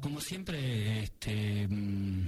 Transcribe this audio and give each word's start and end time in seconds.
como 0.01 0.19
siempre, 0.19 1.03
este, 1.03 1.67
mm, 1.67 2.27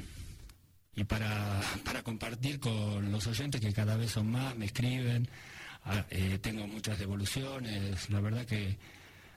y 0.97 1.03
para, 1.03 1.61
para 1.83 2.03
compartir 2.03 2.59
con 2.59 3.11
los 3.11 3.25
oyentes 3.25 3.59
que 3.59 3.73
cada 3.73 3.97
vez 3.97 4.11
son 4.11 4.29
más, 4.29 4.55
me 4.55 4.65
escriben, 4.65 5.27
eh, 6.09 6.39
tengo 6.41 6.67
muchas 6.67 6.97
devoluciones, 6.97 8.09
la 8.09 8.19
verdad 8.19 8.45
que 8.45 8.77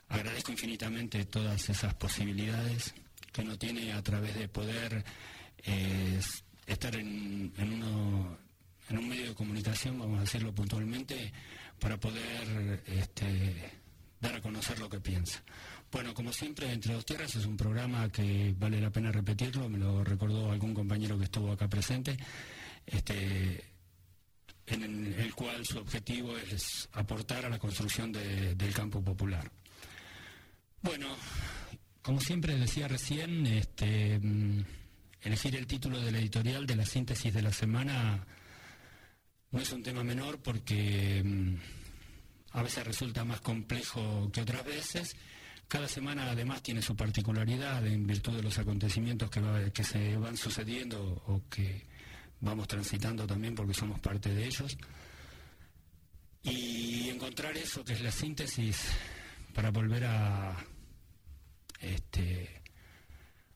agradezco 0.08 0.52
infinitamente 0.52 1.24
todas 1.26 1.68
esas 1.68 1.94
posibilidades 1.94 2.94
que 3.32 3.42
uno 3.42 3.58
tiene 3.58 3.92
a 3.92 4.02
través 4.02 4.34
de 4.34 4.48
poder 4.48 5.04
eh, 5.64 6.20
estar 6.66 6.94
en, 6.96 7.52
un 7.58 9.08
medio 9.08 9.28
de 9.28 9.34
comunicación, 9.34 9.98
vamos 9.98 10.18
a 10.18 10.22
decirlo 10.22 10.54
puntualmente, 10.54 11.32
para 11.78 11.98
poder 11.98 12.82
este, 12.86 13.72
dar 14.20 14.36
a 14.36 14.40
conocer 14.40 14.78
lo 14.78 14.88
que 14.88 15.00
piensa. 15.00 15.42
Bueno, 15.90 16.12
como 16.12 16.32
siempre, 16.32 16.70
Entre 16.72 16.92
dos 16.92 17.04
Tierras 17.06 17.34
es 17.36 17.46
un 17.46 17.56
programa 17.56 18.10
que 18.10 18.54
vale 18.58 18.80
la 18.80 18.90
pena 18.90 19.12
repetirlo, 19.12 19.68
me 19.68 19.78
lo 19.78 20.04
recordó 20.04 20.50
algún 20.50 20.74
compañero 20.74 21.18
que 21.18 21.24
estuvo 21.24 21.52
acá 21.52 21.68
presente. 21.68 22.16
Este, 22.86 23.64
en 24.70 25.14
el 25.18 25.34
cual 25.34 25.64
su 25.64 25.78
objetivo 25.78 26.36
es 26.36 26.88
aportar 26.92 27.44
a 27.46 27.48
la 27.48 27.58
construcción 27.58 28.12
del 28.12 28.74
campo 28.74 29.02
popular. 29.02 29.50
Bueno, 30.82 31.06
como 32.02 32.20
siempre 32.20 32.56
decía 32.56 32.88
recién, 32.88 33.46
este, 33.46 34.18
mm, 34.18 34.64
elegir 35.22 35.56
el 35.56 35.66
título 35.66 36.00
del 36.00 36.16
editorial 36.16 36.66
de 36.66 36.76
la 36.76 36.86
síntesis 36.86 37.32
de 37.32 37.42
la 37.42 37.52
semana 37.52 38.26
no 39.50 39.60
es 39.60 39.72
un 39.72 39.82
tema 39.82 40.04
menor 40.04 40.38
porque 40.40 41.22
mm, 41.24 41.54
a 42.52 42.62
veces 42.62 42.86
resulta 42.86 43.24
más 43.24 43.40
complejo 43.40 44.30
que 44.32 44.40
otras 44.42 44.64
veces. 44.64 45.16
Cada 45.66 45.88
semana 45.88 46.30
además 46.30 46.62
tiene 46.62 46.80
su 46.80 46.96
particularidad 46.96 47.86
en 47.86 48.06
virtud 48.06 48.36
de 48.36 48.42
los 48.42 48.58
acontecimientos 48.58 49.30
que, 49.30 49.70
que 49.72 49.84
se 49.84 50.16
van 50.16 50.36
sucediendo 50.36 51.22
o 51.26 51.42
que 51.50 51.84
vamos 52.40 52.68
transitando 52.68 53.26
también 53.26 53.54
porque 53.54 53.74
somos 53.74 54.00
parte 54.00 54.34
de 54.34 54.46
ellos. 54.46 54.76
Y 56.42 57.08
encontrar 57.08 57.56
eso 57.56 57.84
que 57.84 57.94
es 57.94 58.00
la 58.00 58.12
síntesis 58.12 58.90
para 59.52 59.70
volver 59.70 60.04
a, 60.04 60.56
este, 61.80 62.62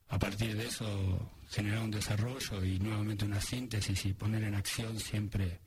a 0.08 0.19
partir 0.19 0.56
de 0.56 0.67
eso, 0.67 1.31
generar 1.49 1.81
un 1.81 1.90
desarrollo 1.90 2.64
y 2.64 2.79
nuevamente 2.79 3.25
una 3.25 3.40
síntesis 3.40 4.05
y 4.06 4.12
poner 4.12 4.43
en 4.44 4.55
acción 4.55 4.99
siempre 4.99 5.61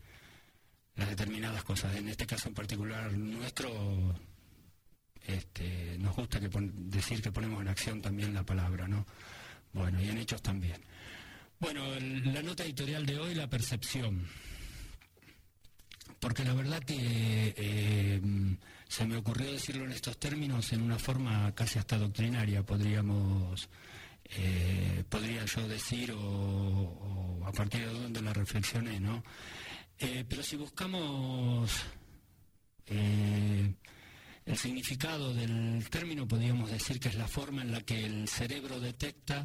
las 0.95 1.09
determinadas 1.09 1.63
cosas. 1.63 1.95
En 1.95 2.09
este 2.09 2.25
caso 2.25 2.49
en 2.49 2.55
particular 2.55 3.11
nuestro, 3.13 4.13
este, 5.25 5.97
nos 5.99 6.15
gusta 6.15 6.39
decir 6.39 7.21
que 7.21 7.31
ponemos 7.31 7.61
en 7.61 7.67
acción 7.69 8.01
también 8.01 8.33
la 8.33 8.43
palabra, 8.43 8.87
¿no? 8.87 9.05
Bueno, 9.73 10.01
y 10.01 10.09
en 10.09 10.17
hechos 10.17 10.41
también. 10.41 10.81
Bueno, 11.59 11.85
la 11.99 12.41
nota 12.41 12.63
editorial 12.65 13.05
de 13.05 13.17
hoy, 13.17 13.33
la 13.33 13.49
percepción. 13.49 14.27
Porque 16.19 16.43
la 16.43 16.53
verdad 16.53 16.83
que 16.83 17.53
eh, 17.55 18.21
se 18.87 19.05
me 19.05 19.15
ocurrió 19.15 19.51
decirlo 19.51 19.85
en 19.85 19.91
estos 19.91 20.17
términos 20.17 20.73
en 20.73 20.81
una 20.81 20.99
forma 20.99 21.53
casi 21.55 21.79
hasta 21.79 21.97
doctrinaria, 21.97 22.63
podríamos, 22.63 23.69
eh, 24.37 25.03
podría 25.07 25.45
yo 25.45 25.67
decir, 25.67 26.11
o, 26.11 27.41
a 27.45 27.51
partir 27.53 27.85
de 27.85 27.93
donde 27.93 28.21
la 28.21 28.33
reflexioné, 28.33 28.99
¿no? 28.99 29.23
Eh, 29.97 30.25
pero 30.27 30.43
si 30.43 30.57
buscamos 30.57 31.71
el 32.87 34.57
significado 34.57 35.33
del 35.33 35.87
término, 35.89 36.27
podríamos 36.27 36.69
decir 36.69 36.99
que 36.99 37.09
es 37.09 37.15
la 37.15 37.27
forma 37.27 37.61
en 37.61 37.71
la 37.71 37.81
que 37.81 38.05
el 38.05 38.27
cerebro 38.27 38.79
detecta 38.79 39.43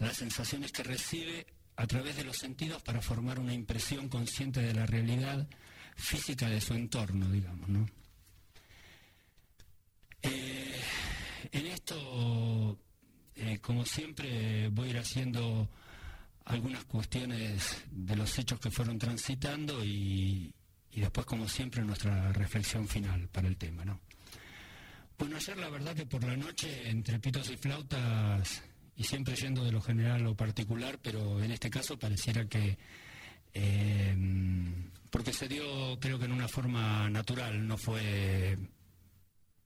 las 0.00 0.16
sensaciones 0.16 0.72
que 0.72 0.82
recibe 0.82 1.46
a 1.76 1.86
través 1.86 2.16
de 2.16 2.24
los 2.24 2.36
sentidos 2.36 2.82
para 2.82 3.00
formar 3.00 3.38
una 3.38 3.54
impresión 3.54 4.08
consciente 4.08 4.60
de 4.60 4.74
la 4.74 4.86
realidad 4.86 5.46
física 5.96 6.48
de 6.48 6.60
su 6.60 6.74
entorno, 6.74 7.30
digamos, 7.30 7.68
¿no? 7.68 7.86
Eh, 10.22 10.80
en 11.52 11.66
esto, 11.66 12.78
eh, 13.36 13.58
como 13.60 13.84
siempre, 13.86 14.68
voy 14.68 14.88
a 14.88 14.90
ir 14.90 14.98
haciendo 14.98 15.68
algunas 16.46 16.84
cuestiones 16.84 17.84
de 17.90 18.16
los 18.16 18.38
hechos 18.38 18.58
que 18.58 18.70
fueron 18.70 18.98
transitando 18.98 19.84
y, 19.84 20.52
y 20.92 21.00
después, 21.00 21.26
como 21.26 21.48
siempre, 21.48 21.82
nuestra 21.84 22.32
reflexión 22.32 22.88
final 22.88 23.28
para 23.28 23.48
el 23.48 23.56
tema, 23.56 23.84
¿no? 23.84 24.00
Bueno, 25.18 25.36
ayer 25.36 25.58
la 25.58 25.68
verdad 25.68 25.94
que 25.94 26.06
por 26.06 26.24
la 26.24 26.36
noche, 26.36 26.88
entre 26.88 27.18
pitos 27.18 27.50
y 27.50 27.56
flautas, 27.56 28.62
y 29.00 29.04
siempre 29.04 29.34
yendo 29.34 29.64
de 29.64 29.72
lo 29.72 29.80
general 29.80 30.20
a 30.20 30.24
lo 30.24 30.34
particular, 30.36 30.98
pero 31.00 31.42
en 31.42 31.50
este 31.52 31.70
caso 31.70 31.98
pareciera 31.98 32.44
que, 32.44 32.76
eh, 33.54 34.14
porque 35.08 35.32
se 35.32 35.48
dio 35.48 35.98
creo 35.98 36.18
que 36.18 36.26
en 36.26 36.32
una 36.32 36.48
forma 36.48 37.08
natural, 37.08 37.66
no 37.66 37.78
fue, 37.78 38.58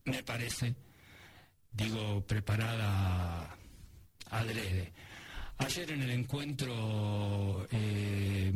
me 0.05 0.23
parece, 0.23 0.77
digo, 1.73 2.25
preparada 2.25 3.59
adrede. 4.31 4.93
Ayer 5.59 5.91
en 5.91 6.03
el 6.03 6.11
encuentro, 6.13 7.67
eh, 7.73 8.53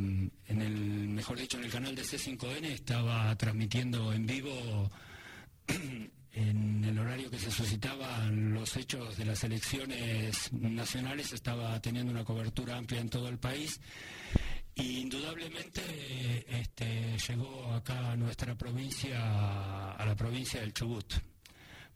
en 0.46 0.62
el, 0.62 1.08
mejor 1.08 1.40
dicho, 1.40 1.58
en 1.58 1.64
el 1.64 1.72
canal 1.72 1.96
de 1.96 2.02
C5N 2.02 2.66
estaba 2.66 3.34
transmitiendo 3.34 4.12
en 4.12 4.26
vivo 4.26 4.92
en 6.38 6.84
el 6.84 6.96
horario 6.98 7.30
que 7.30 7.38
se 7.38 7.50
suscitaban 7.50 8.54
los 8.54 8.76
hechos 8.76 9.16
de 9.16 9.24
las 9.24 9.42
elecciones 9.42 10.52
nacionales 10.52 11.32
estaba 11.32 11.80
teniendo 11.80 12.12
una 12.12 12.24
cobertura 12.24 12.76
amplia 12.76 13.00
en 13.00 13.10
todo 13.10 13.28
el 13.28 13.38
país. 13.38 13.80
Y 14.76 15.00
indudablemente 15.00 15.82
este, 16.48 17.16
llegó 17.18 17.72
acá 17.72 18.12
a 18.12 18.16
nuestra 18.16 18.54
provincia, 18.54 19.90
a 19.94 20.06
la 20.06 20.14
provincia 20.14 20.60
del 20.60 20.72
Chubut, 20.72 21.14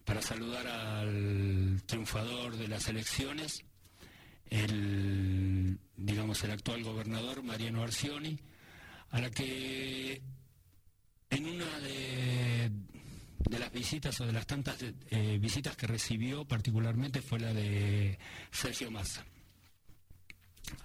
para 0.03 0.21
saludar 0.21 0.67
al 0.67 1.81
triunfador 1.85 2.57
de 2.57 2.67
las 2.67 2.89
elecciones, 2.89 3.63
el, 4.49 5.79
digamos, 5.95 6.43
el 6.43 6.51
actual 6.51 6.83
gobernador 6.83 7.43
Mariano 7.43 7.81
Arcioni, 7.81 8.37
a 9.11 9.21
la 9.21 9.29
que 9.31 10.21
en 11.29 11.45
una 11.45 11.79
de, 11.79 12.71
las 13.49 13.71
visitas 13.71 14.19
o 14.21 14.25
de 14.25 14.33
las 14.33 14.47
tantas 14.47 14.77
eh, 14.81 15.37
visitas 15.39 15.75
que 15.75 15.87
recibió 15.87 16.45
particularmente 16.45 17.21
fue 17.21 17.39
la 17.39 17.53
de 17.53 18.17
Sergio 18.51 18.91
Massa. 18.91 19.25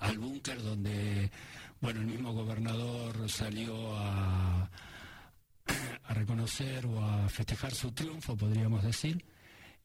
Al 0.01 0.19
búnker 0.19 0.63
donde 0.63 1.31
bueno 1.81 2.01
el 2.01 2.07
mismo 2.07 2.33
gobernador 2.33 3.31
salió 3.31 3.97
a, 3.97 4.71
a 6.05 6.15
reconocer 6.15 6.87
o 6.87 7.03
a 7.03 7.29
festejar 7.29 7.75
su 7.75 7.93
triunfo 7.93 8.37
podríamos 8.37 8.83
decir 8.83 9.25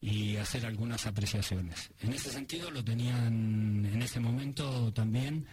y 0.00 0.36
hacer 0.36 0.66
algunas 0.66 1.06
apreciaciones. 1.06 1.90
En 2.00 2.12
ese 2.12 2.30
sentido 2.30 2.70
lo 2.70 2.84
tenían 2.84 3.86
en 3.86 4.02
ese 4.02 4.20
momento 4.20 4.92
también 4.92 5.46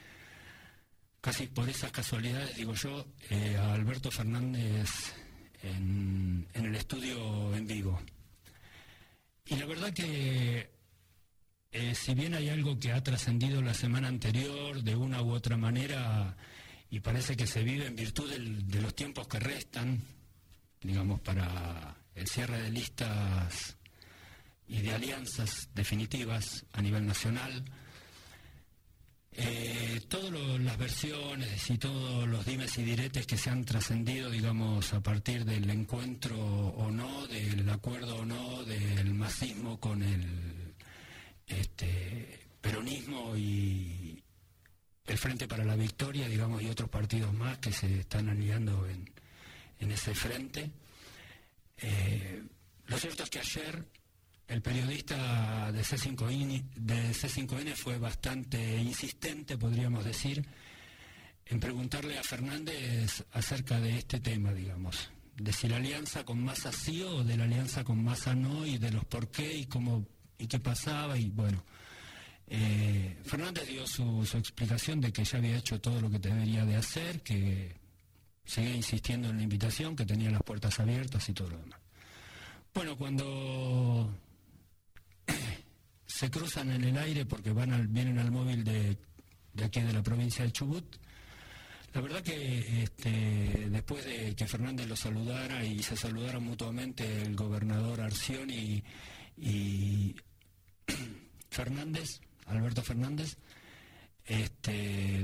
casi 1.21 1.47
por 1.47 1.69
esas 1.69 1.91
casualidades, 1.91 2.55
digo 2.57 2.73
yo, 2.73 3.05
eh, 3.29 3.55
a 3.55 3.73
Alberto 3.73 4.09
Fernández 4.09 4.89
en, 5.63 6.47
el 6.53 6.75
estudio 6.75 7.55
en 7.55 7.67
vivo. 7.67 7.99
Y 9.45 9.55
la 9.55 9.65
verdad 9.65 9.93
que, 9.93 10.69
eh, 11.71 11.95
si 11.95 12.13
bien 12.13 12.33
hay 12.33 12.49
algo 12.49 12.79
que 12.79 12.91
ha 12.91 13.03
trascendido 13.03 13.61
la 13.61 13.73
semana 13.73 14.07
anterior 14.07 14.81
de 14.81 14.95
una 14.95 15.21
u 15.21 15.31
otra 15.31 15.57
manera, 15.57 16.35
y 16.89 16.99
parece 16.99 17.35
que 17.35 17.47
se 17.47 17.63
vive 17.63 17.87
en 17.87 17.95
virtud 17.95 18.31
de 18.31 18.81
los 18.81 18.95
tiempos 18.95 19.27
que 19.27 19.39
restan, 19.39 20.01
digamos, 20.81 21.21
para 21.21 21.95
el 22.15 22.27
cierre 22.27 22.61
de 22.61 22.71
listas 22.71 23.77
y 24.67 24.81
de 24.81 24.93
alianzas 24.93 25.69
definitivas 25.73 26.65
a 26.73 26.81
nivel 26.81 27.05
nacional, 27.05 27.63
eh, 29.33 30.01
todas 30.09 30.59
las 30.59 30.77
versiones 30.77 31.69
y 31.69 31.77
todos 31.77 32.27
los 32.27 32.45
dimes 32.45 32.77
y 32.77 32.83
diretes 32.83 33.25
que 33.25 33.37
se 33.37 33.49
han 33.49 33.63
trascendido, 33.63 34.29
digamos, 34.29 34.93
a 34.93 35.01
partir 35.01 35.45
del 35.45 35.69
encuentro 35.69 36.37
o 36.37 36.91
no, 36.91 37.27
del 37.27 37.69
acuerdo 37.69 38.17
o 38.17 38.25
no, 38.25 38.63
del 38.63 39.13
masismo 39.13 39.79
con 39.79 40.03
el 40.03 40.73
este, 41.47 42.39
peronismo 42.59 43.35
y 43.37 44.21
el 45.05 45.17
Frente 45.17 45.47
para 45.47 45.65
la 45.65 45.75
Victoria, 45.75 46.27
digamos, 46.27 46.61
y 46.61 46.69
otros 46.69 46.89
partidos 46.89 47.33
más 47.33 47.57
que 47.59 47.71
se 47.71 48.01
están 48.01 48.29
aliando 48.29 48.87
en, 48.87 49.09
ese 49.91 50.13
frente. 50.13 50.69
Eh, 51.77 52.43
lo 52.85 52.97
cierto 52.97 53.23
es 53.23 53.29
que 53.29 53.39
ayer 53.39 53.83
el 54.51 54.61
periodista 54.61 55.71
de 55.71 55.79
C5N, 55.81 56.61
de 56.75 57.11
C5N 57.11 57.73
fue 57.73 57.97
bastante 57.97 58.77
insistente, 58.81 59.57
podríamos 59.57 60.03
decir, 60.03 60.45
en 61.45 61.59
preguntarle 61.61 62.19
a 62.19 62.23
Fernández 62.23 63.23
acerca 63.31 63.79
de 63.79 63.97
este 63.97 64.19
tema, 64.19 64.51
digamos, 64.53 65.09
de 65.37 65.53
si 65.53 65.69
la 65.69 65.77
alianza 65.77 66.25
con 66.25 66.43
Massa 66.43 66.73
sí 66.73 67.01
o 67.01 67.23
de 67.23 67.37
la 67.37 67.45
alianza 67.45 67.85
con 67.85 68.03
Massa 68.03 68.35
no 68.35 68.65
y 68.65 68.77
de 68.77 68.91
los 68.91 69.05
por 69.05 69.31
qué 69.31 69.55
y 69.55 69.67
cómo 69.67 70.05
y 70.37 70.47
qué 70.47 70.59
pasaba 70.59 71.17
y 71.17 71.29
bueno. 71.29 71.63
Eh, 72.47 73.19
Fernández 73.23 73.69
dio 73.69 73.87
su, 73.87 74.25
su, 74.25 74.37
explicación 74.37 74.99
de 74.99 75.13
que 75.13 75.23
ya 75.23 75.37
había 75.37 75.55
hecho 75.55 75.79
todo 75.79 76.01
lo 76.01 76.09
que 76.09 76.19
debería 76.19 76.65
de 76.65 76.75
hacer, 76.75 77.21
que 77.21 77.73
seguía 78.43 78.75
insistiendo 78.75 79.29
en 79.29 79.37
la 79.37 79.43
invitación, 79.43 79.95
que 79.95 80.05
tenía 80.05 80.29
las 80.29 80.43
puertas 80.43 80.77
abiertas 80.81 81.29
y 81.29 81.33
todo 81.33 81.51
lo 81.51 81.57
demás. 81.57 81.79
Bueno, 82.73 82.97
cuando 82.97 84.13
se 86.21 86.29
cruzan 86.29 86.69
en 86.69 86.83
el 86.83 86.95
aire 86.99 87.25
porque 87.25 87.51
van 87.51 87.91
vienen 87.91 88.19
al 88.19 88.29
móvil 88.29 88.63
de, 88.63 88.95
aquí 89.63 89.81
de 89.81 89.91
la 89.91 90.03
provincia 90.03 90.45
de 90.45 90.51
Chubut. 90.51 90.85
La 91.95 92.01
verdad 92.01 92.21
que 92.21 92.83
este, 92.83 93.67
después 93.71 94.05
de 94.05 94.35
que 94.35 94.45
Fernández 94.45 94.87
lo 94.87 94.95
saludara 94.95 95.65
y 95.65 95.81
se 95.81 95.97
saludaron 95.97 96.43
mutuamente 96.43 97.23
el 97.23 97.35
gobernador 97.35 98.01
Arción 98.01 98.51
y, 98.51 98.83
Fernández, 101.49 102.21
Alberto 102.45 102.83
Fernández, 102.83 103.35
este, 104.23 105.21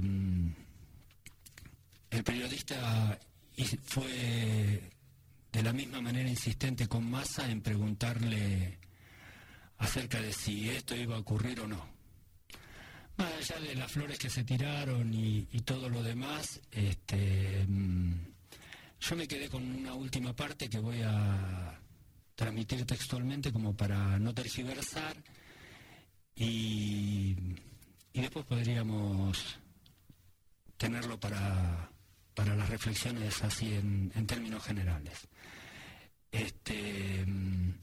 el 2.08 2.24
periodista 2.25 3.20
fue 3.84 4.82
de 5.51 5.62
la 5.62 5.74
misma 5.74 6.01
manera 6.01 6.27
insistente 6.27 6.88
con 6.88 7.08
Massa 7.08 7.48
en 7.51 7.62
preguntarle 7.62 8.80
acerca 9.78 10.22
de 10.22 10.34
si 10.34 10.70
esto 10.70 10.96
iba 10.96 11.16
a 11.16 11.20
ocurrir 11.20 11.60
o 11.62 11.68
no. 11.68 11.98
Más 13.18 13.34
allá 13.34 13.60
de 13.60 13.76
las 13.76 13.92
flores 13.92 14.20
que 14.20 14.30
se 14.30 14.44
tiraron 14.44 15.14
y, 15.14 15.46
todo 15.66 15.90
lo 15.90 16.04
demás, 16.04 16.62
este, 16.72 17.66
mm, 17.68 18.14
yo 19.00 19.16
me 19.16 19.28
quedé 19.28 19.50
con 19.50 19.64
una 19.64 19.94
última 19.94 20.36
parte 20.36 20.70
que 20.70 20.80
voy 20.80 21.02
a 21.04 21.80
transmitir 22.36 22.86
textualmente 22.86 23.52
como 23.52 23.76
para 23.76 24.20
no 24.20 24.34
tergiversar 24.34 25.16
y, 26.36 27.36
después 28.14 28.46
podríamos 28.46 29.60
tenerlo 30.78 31.20
para, 31.20 31.90
las 32.36 32.70
reflexiones 32.70 33.44
así 33.44 33.74
en, 33.74 34.12
en 34.16 34.28
términos 34.28 34.64
generales. 34.64 35.28
Este, 36.32 37.26
mm, 37.26 37.74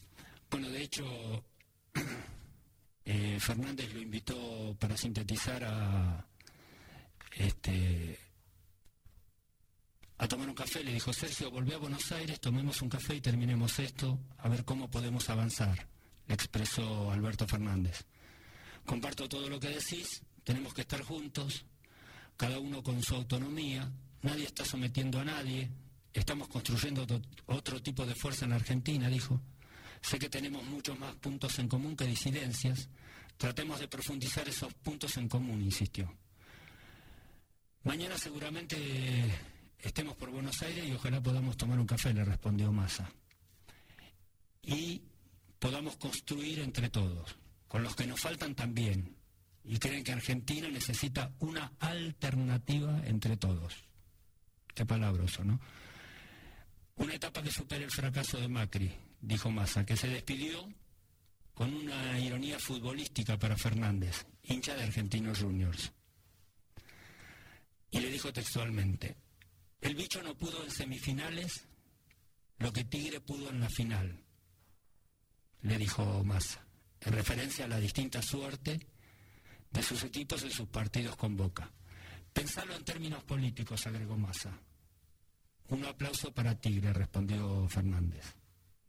bueno, 0.49 0.69
de 0.69 0.83
hecho, 0.83 1.45
eh, 3.05 3.39
Fernández 3.41 3.93
lo 3.93 4.01
invitó 4.01 4.77
para 4.79 4.97
sintetizar 4.97 5.65
a 5.65 6.27
este 7.37 8.19
a 10.17 10.29
tomar 10.29 10.49
un 10.49 10.55
café, 10.55 10.83
le 10.85 10.93
dijo, 10.93 11.13
Sergio, 11.13 11.51
volvé 11.51 11.75
a 11.75 11.79
Buenos 11.79 12.13
Aires, 12.13 12.41
tomemos 12.41 12.81
un 12.83 12.89
café 12.89 13.17
y 13.17 13.21
terminemos 13.21 13.79
esto, 13.81 14.19
a 14.39 14.49
ver 14.49 14.65
cómo 14.65 14.89
podemos 14.89 15.29
avanzar, 15.29 15.89
le 16.27 16.35
expresó 16.35 17.11
Alberto 17.11 17.47
Fernández. 17.47 18.07
Comparto 18.87 19.29
todo 19.29 19.49
lo 19.49 19.59
que 19.59 19.71
decís, 19.71 20.23
tenemos 20.45 20.73
que 20.73 20.83
estar 20.83 21.03
juntos, 21.03 21.65
cada 22.37 22.59
uno 22.61 22.83
con 22.83 23.03
su 23.03 23.15
autonomía, 23.17 23.91
nadie 24.23 24.45
está 24.45 24.65
sometiendo 24.65 25.21
a 25.21 25.25
nadie, 25.25 25.71
estamos 26.13 26.49
construyendo 26.49 27.07
otro 27.47 27.83
tipo 27.83 28.07
de 28.07 28.15
fuerza 28.15 28.45
en 28.45 28.53
Argentina, 28.53 29.09
dijo. 29.09 29.41
Sé 30.04 30.18
que 30.18 30.28
tenemos 30.28 30.62
muchos 30.64 30.99
más 30.99 31.14
puntos 31.16 31.58
en 31.58 31.66
común 31.66 31.96
que 31.96 32.04
disidencias. 32.04 32.90
Tratemos 33.38 33.80
de 33.80 33.88
profundizar 33.88 34.46
esos 34.46 34.75
puntos 34.75 35.16
en 35.16 35.30
común, 35.30 35.62
insistió. 35.62 36.14
Mañana 37.84 38.18
seguramente 38.18 38.76
estemos 39.78 40.14
por 40.16 40.28
Buenos 40.28 40.61
Aires 40.61 40.87
y 40.87 40.92
ojalá 40.92 41.23
podamos 41.23 41.56
tomar 41.56 41.80
un 41.80 41.87
café, 41.87 42.12
le 42.12 42.23
respondió 42.23 42.70
Massa. 42.70 43.11
Y 44.62 45.00
podamos 45.58 45.96
construir 45.96 46.58
entre 46.58 46.90
todos, 46.90 47.34
con 47.66 47.82
los 47.82 47.96
que 47.96 48.06
nos 48.06 48.20
faltan 48.20 48.54
también, 48.54 49.16
y 49.64 49.78
creen 49.78 50.04
que 50.04 50.12
Argentina 50.12 50.68
necesita 50.68 51.32
una 51.38 51.73
alternativa 51.80 53.00
entre 53.06 53.38
todos. 53.38 53.73
Qué 54.75 54.84
palabroso, 54.84 55.44
¿no? 55.44 55.58
Una 56.96 57.14
etapa 57.14 57.42
que 57.42 57.50
supere 57.50 57.84
el 57.84 57.90
fracaso 57.90 58.38
de 58.38 58.49
Macri, 58.49 58.92
dijo 59.25 59.50
Massa, 59.50 59.85
que 59.87 59.97
se 59.97 60.09
despidió 60.09 60.69
con 61.54 61.73
una 61.73 62.19
ironía 62.19 62.59
futbolística 62.59 63.38
para 63.38 63.57
Fernández, 63.57 64.26
hincha 64.43 64.75
de 64.75 64.85
Argentinos 64.85 65.40
Juniors. 65.40 65.93
Y 67.90 68.00
le 68.00 68.11
dijo 68.11 68.33
textualmente, 68.33 69.16
el 69.81 69.95
bicho 69.95 70.23
no 70.23 70.35
pudo 70.35 70.62
en 70.64 70.71
semifinales 70.71 71.64
lo 72.59 72.73
que 72.73 72.85
Tigre 72.85 73.21
pudo 73.21 73.50
en 73.50 73.61
la 73.61 73.69
final, 73.69 74.21
le 75.62 75.78
dijo 75.78 76.23
Massa, 76.25 76.66
en 77.00 77.12
referencia 77.12 77.64
a 77.64 77.69
la 77.69 77.81
distinta 77.81 78.21
suerte 78.21 78.87
de 79.71 79.83
sus 79.83 80.02
equipos 80.04 80.43
en 80.43 80.50
sus 80.50 80.69
partidos 80.69 81.16
con 81.16 81.37
Boca. 81.37 81.71
Pensarlo 82.33 82.75
en 82.75 82.85
términos 82.85 83.23
políticos, 83.25 83.87
agregó 83.87 84.16
Massa. 84.16 84.59
Un 85.69 85.85
aplauso 85.85 86.33
para 86.33 86.59
Tigre, 86.59 86.93
respondió 86.93 87.66
Fernández. 87.69 88.44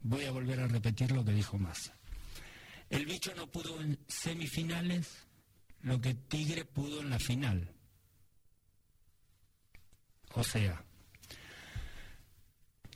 Voy 0.08 0.24
a 0.26 0.32
volver 0.32 0.60
a 0.60 0.68
repetir 0.68 1.12
lo 1.12 1.26
que 1.26 1.32
dijo 1.32 1.58
Massa. 1.58 1.98
El 2.92 3.08
bicho 3.08 3.34
no 3.34 3.48
pudo 3.48 3.82
en 3.82 3.98
semifinales 4.08 5.26
lo 5.82 6.00
que 6.00 6.14
Tigre 6.14 6.64
pudo 6.64 7.02
en 7.02 7.10
la 7.10 7.18
final. 7.18 7.74
O 10.36 10.44
sea, 10.44 10.86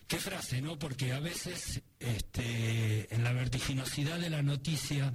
qué 0.08 0.18
frase, 0.20 0.62
¿no? 0.62 0.78
Porque 0.78 1.12
a 1.12 1.20
veces 1.20 1.82
este, 1.98 3.12
en 3.12 3.24
la 3.24 3.34
vertiginosidad 3.34 4.20
de 4.20 4.30
la 4.30 4.44
noticia, 4.44 5.12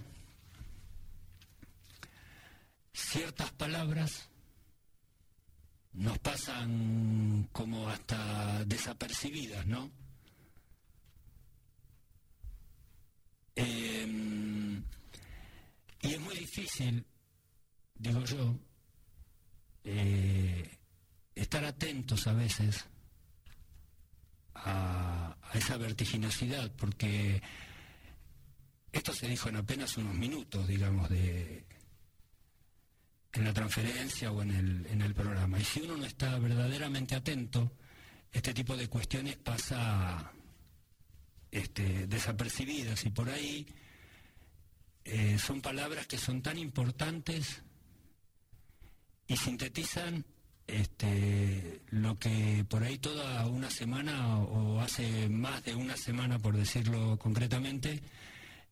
ciertas 2.93 3.53
palabras 3.53 4.29
nos 5.93 6.19
pasan 6.19 7.49
como 7.53 7.89
hasta 7.89 8.65
desapercibidas, 8.65 9.65
¿no? 9.67 9.93
Em, 13.57 14.83
y 16.03 16.15
es 16.15 16.21
muy 16.21 16.37
difícil, 16.55 17.05
digo 17.97 18.25
yo, 18.25 18.57
eh, 19.83 20.79
estar 21.35 21.65
atentos 21.65 22.27
a 22.29 22.33
veces 22.33 22.85
a, 24.55 25.37
esa 25.53 25.77
vertiginosidad, 25.77 26.71
porque 26.77 27.43
esto 28.93 29.13
se 29.13 29.27
dijo 29.27 29.49
en 29.49 29.57
apenas 29.57 29.97
unos 29.97 30.15
minutos, 30.15 30.67
digamos, 30.69 31.09
de 31.09 31.65
en 33.33 33.45
la 33.45 33.53
transferencia 33.53 34.31
o 34.31 34.41
en 34.43 34.53
el, 34.53 34.87
en 34.87 35.03
el 35.03 35.13
programa. 35.13 35.59
Y 35.59 35.65
si 35.65 35.81
uno 35.81 35.97
no 35.97 36.05
está 36.05 36.39
verdaderamente 36.39 37.17
atento, 37.17 37.73
este 38.31 38.55
tipo 38.55 38.77
de 38.77 38.89
cuestiones 38.89 39.37
pasa 39.37 40.33
este, 41.51 42.07
desapercibidas 42.07 43.05
y 43.07 43.11
por 43.11 43.29
ahí 43.29 43.67
eh, 45.05 45.39
son 45.39 45.61
palabras 45.61 46.07
que 46.07 46.19
son 46.19 46.43
tan 46.43 46.59
importantes 46.59 47.63
y 49.27 49.37
sintetizan 49.37 50.25
este, 50.67 51.83
lo 51.91 52.19
que 52.19 52.65
por 52.69 52.83
ahí 52.83 52.99
toda 52.99 53.47
una 53.47 53.71
semana 53.71 54.39
o 54.39 54.81
hace 54.81 55.29
más 55.29 55.63
de 55.65 55.75
una 55.75 55.97
semana, 55.97 56.39
por 56.39 56.57
decirlo 56.57 57.19
concretamente, 57.19 58.01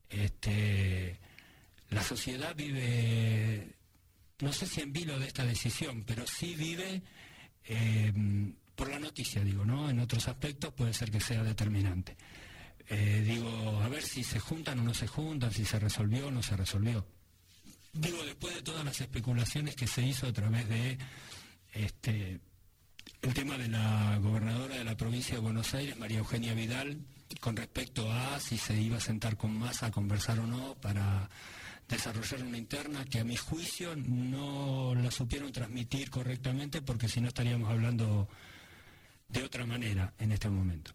este, 0.08 1.18
la 1.90 2.02
sociedad 2.02 2.54
vive, 2.54 3.76
no 4.40 4.52
sé 4.52 4.66
si 4.66 4.80
en 4.80 4.92
vilo 4.92 5.18
de 5.18 5.26
esta 5.26 5.44
decisión, 5.44 6.04
pero 6.06 6.26
sí 6.26 6.54
vive 6.54 7.02
eh, 7.64 8.12
por 8.74 8.88
la 8.88 8.98
noticia, 8.98 9.44
digo, 9.44 9.64
¿no? 9.64 9.90
En 9.90 10.00
otros 10.00 10.28
aspectos 10.28 10.72
puede 10.72 10.94
ser 10.94 11.10
que 11.10 11.20
sea 11.20 11.42
determinante. 11.42 12.16
Eh, 12.94 13.22
digo, 13.24 13.80
a 13.82 13.88
ver 13.88 14.02
si 14.02 14.22
se 14.22 14.38
juntan 14.38 14.78
o 14.80 14.82
no 14.82 14.92
se 14.92 15.06
juntan, 15.06 15.50
si 15.50 15.64
se 15.64 15.78
resolvió 15.78 16.26
o 16.26 16.30
no 16.30 16.42
se 16.42 16.54
resolvió. 16.58 17.06
Digo, 17.94 18.22
después 18.22 18.54
de 18.54 18.60
todas 18.60 18.84
las 18.84 19.00
especulaciones 19.00 19.74
que 19.76 19.86
se 19.86 20.02
hizo 20.02 20.26
a 20.26 20.32
través 20.32 20.68
de 20.68 20.98
este, 21.72 22.38
el 23.22 23.32
tema 23.32 23.56
de 23.56 23.68
la 23.68 24.18
gobernadora 24.18 24.76
de 24.76 24.84
la 24.84 24.94
provincia 24.94 25.36
de 25.36 25.40
Buenos 25.40 25.72
Aires, 25.72 25.96
María 25.96 26.18
Eugenia 26.18 26.52
Vidal, 26.52 26.98
con 27.40 27.56
respecto 27.56 28.12
a 28.12 28.38
si 28.38 28.58
se 28.58 28.78
iba 28.78 28.98
a 28.98 29.00
sentar 29.00 29.38
con 29.38 29.58
masa 29.58 29.86
a 29.86 29.90
conversar 29.90 30.38
o 30.40 30.46
no 30.46 30.74
para 30.74 31.30
desarrollar 31.88 32.42
una 32.42 32.58
interna 32.58 33.06
que 33.06 33.20
a 33.20 33.24
mi 33.24 33.36
juicio 33.36 33.96
no 33.96 34.94
la 34.94 35.10
supieron 35.10 35.50
transmitir 35.50 36.10
correctamente 36.10 36.82
porque 36.82 37.08
si 37.08 37.22
no 37.22 37.28
estaríamos 37.28 37.70
hablando 37.70 38.28
de 39.28 39.42
otra 39.44 39.64
manera 39.64 40.12
en 40.18 40.32
este 40.32 40.50
momento. 40.50 40.92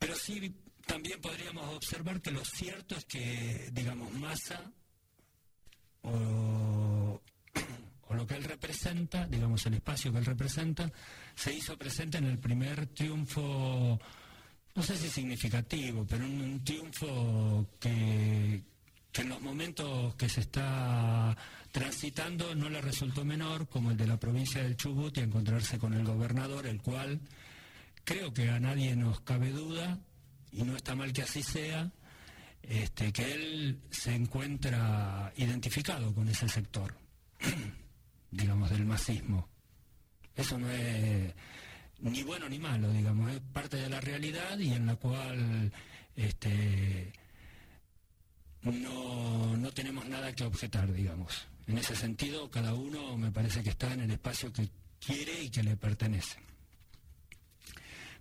Pero 0.00 0.16
sí 0.16 0.52
también 0.92 1.22
podríamos 1.22 1.74
observar 1.74 2.20
que 2.20 2.30
lo 2.30 2.44
cierto 2.44 2.94
es 2.94 3.06
que, 3.06 3.70
digamos, 3.72 4.12
masa 4.12 4.60
o, 6.02 7.18
lo 8.10 8.26
que 8.26 8.34
él 8.34 8.44
representa, 8.44 9.26
digamos, 9.26 9.64
el 9.64 9.72
espacio 9.72 10.12
que 10.12 10.18
él 10.18 10.26
representa, 10.26 10.92
se 11.34 11.54
hizo 11.54 11.78
presente 11.78 12.18
en 12.18 12.26
el 12.26 12.38
primer 12.38 12.88
triunfo, 12.88 13.98
no 14.74 14.82
sé 14.82 14.98
si 14.98 15.08
significativo, 15.08 16.04
pero 16.06 16.26
un, 16.26 16.62
triunfo 16.62 17.66
que, 17.80 18.62
que 19.10 19.22
en 19.22 19.30
los 19.30 19.40
momentos 19.40 20.14
que 20.16 20.28
se 20.28 20.42
está 20.42 21.34
transitando 21.70 22.54
no 22.54 22.68
le 22.68 22.82
resultó 22.82 23.24
menor, 23.24 23.66
como 23.66 23.92
el 23.92 23.96
de 23.96 24.08
la 24.08 24.20
provincia 24.20 24.62
del 24.62 24.76
Chubut 24.76 25.16
y 25.16 25.20
encontrarse 25.20 25.78
con 25.78 25.94
el 25.94 26.04
gobernador, 26.04 26.66
el 26.66 26.82
cual 26.82 27.18
creo 28.04 28.34
que 28.34 28.50
a 28.50 28.60
nadie 28.60 28.94
nos 28.94 29.20
cabe 29.20 29.52
duda, 29.52 29.98
y 30.52 30.62
no 30.62 30.76
está 30.76 30.94
mal 30.94 31.12
que 31.12 31.22
así 31.22 31.42
sea, 31.42 31.90
este, 32.62 33.12
que 33.12 33.32
él 33.32 33.80
se 33.90 34.14
encuentra 34.14 35.32
identificado 35.36 36.14
con 36.14 36.28
ese 36.28 36.48
sector, 36.48 36.94
digamos, 38.30 38.70
del 38.70 38.84
masismo. 38.84 39.48
Eso 40.36 40.58
no 40.58 40.70
es 40.70 41.34
ni 42.00 42.22
bueno 42.22 42.48
ni 42.48 42.58
malo, 42.58 42.90
digamos, 42.92 43.32
es 43.32 43.40
parte 43.52 43.76
de 43.76 43.88
la 43.88 44.00
realidad 44.00 44.58
y 44.58 44.72
en 44.72 44.86
la 44.86 44.96
cual 44.96 45.72
este, 46.16 47.12
no, 48.62 49.56
no 49.56 49.72
tenemos 49.72 50.06
nada 50.06 50.32
que 50.34 50.44
objetar, 50.44 50.92
digamos. 50.92 51.46
En 51.66 51.78
ese 51.78 51.94
sentido, 51.94 52.50
cada 52.50 52.74
uno 52.74 53.16
me 53.16 53.30
parece 53.30 53.62
que 53.62 53.70
está 53.70 53.92
en 53.92 54.00
el 54.00 54.10
espacio 54.10 54.52
que 54.52 54.68
quiere 54.98 55.44
y 55.44 55.50
que 55.50 55.62
le 55.62 55.76
pertenece. 55.76 56.38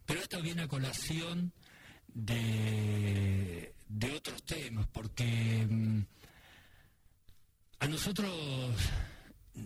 Pero 0.06 0.20
esto 0.20 0.42
viene 0.42 0.64
a 0.64 0.68
colación 0.68 1.54
de, 2.14 3.74
de 3.88 4.12
otros 4.12 4.44
temas, 4.44 4.88
porque 4.92 5.68
mm, 5.70 6.02
a 7.80 7.88
nosotros, 7.88 8.32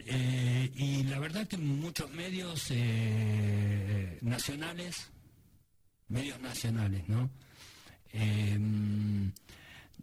eh, 0.06 0.72
y 0.74 1.04
la 1.04 1.20
verdad 1.20 1.48
que 1.48 1.58
muchos 1.58 2.10
medios 2.12 2.68
eh, 2.70 4.18
nacionales, 4.22 5.12
medios 6.08 6.40
nacionales, 6.40 7.08
¿no? 7.10 7.30
Eh, 8.14 8.58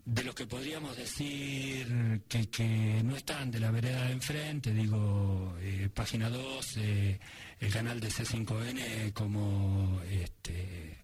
de 0.05 0.25
los 0.25 0.35
que 0.35 0.47
podríamos 0.47 0.97
decir 0.97 2.21
que, 2.29 2.51
que, 2.51 3.03
no 3.05 3.17
están 3.17 3.51
de 3.51 3.61
la 3.61 3.71
vereda 3.71 4.07
de 4.07 4.13
enfrente, 4.13 4.75
digo, 4.75 5.57
página 5.95 6.29
2, 6.29 6.77
el 6.77 7.73
canal 7.73 8.01
de 8.01 8.09
C5N 8.09 9.13
como 9.13 10.03
este, 10.11 11.02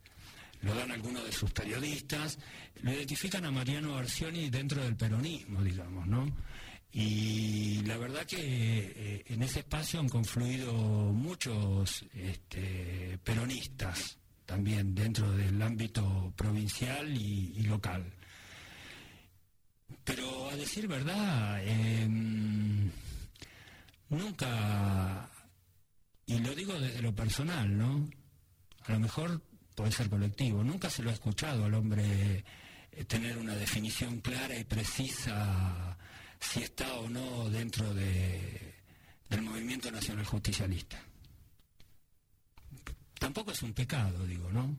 lo 0.63 0.75
dan 0.75 0.91
algunos 0.91 1.25
de 1.25 1.33
sus 1.33 1.51
periodistas, 1.53 2.39
lo 2.83 2.93
identifican 2.93 3.45
a 3.45 3.51
Mariano 3.51 3.97
Arcioni 3.97 4.51
dentro 4.51 4.83
del 4.83 4.97
peronismo, 4.97 5.63
digamos, 5.63 6.07
¿no? 6.07 6.33
Y 6.93 7.83
la 7.83 7.99
verdad 7.99 8.25
que 8.25 8.39
eh, 8.39 9.25
en 9.29 9.43
ese 9.43 9.61
espacio 9.61 10.01
han 10.01 10.09
confluido 10.09 10.73
muchos 10.73 12.05
este, 12.15 13.19
peronistas 13.23 14.19
también 14.47 14.95
dentro 14.95 15.31
del 15.33 15.61
ámbito 15.61 16.33
provincial 16.35 17.15
y, 17.15 17.63
local. 17.65 18.11
Pero 20.05 20.49
a 20.49 20.57
decir 20.57 20.89
verdad, 20.89 21.63
em, 21.63 22.91
nunca, 24.09 25.29
y 26.25 26.39
lo 26.39 26.55
digo 26.55 26.81
desde 26.81 27.03
lo 27.03 27.15
personal, 27.15 27.77
¿no? 27.77 28.09
A 28.85 28.93
lo 28.93 29.01
mejor 29.01 29.43
puede 29.79 29.93
ser 29.93 30.11
colectivo. 30.11 30.65
Nunca 30.65 30.91
se 30.91 31.05
lo 31.05 31.11
ha 31.11 31.13
escuchado 31.13 31.65
al 31.65 31.75
hombre 31.75 32.45
eh, 32.91 33.05
tener 33.05 33.39
una 33.39 33.55
definición 33.55 34.21
clara 34.21 34.59
y 34.59 34.65
precisa 34.65 35.97
si 36.41 36.65
está 36.65 36.95
o 36.95 37.09
no 37.09 37.49
dentro 37.49 37.95
de, 37.95 38.75
del 39.31 39.43
movimiento 39.43 39.89
nacional 39.93 40.25
justicialista. 40.25 41.01
Tampoco 43.21 43.53
es 43.53 43.63
un 43.63 43.73
pecado, 43.73 44.27
digo, 44.27 44.51
¿no? 44.51 44.77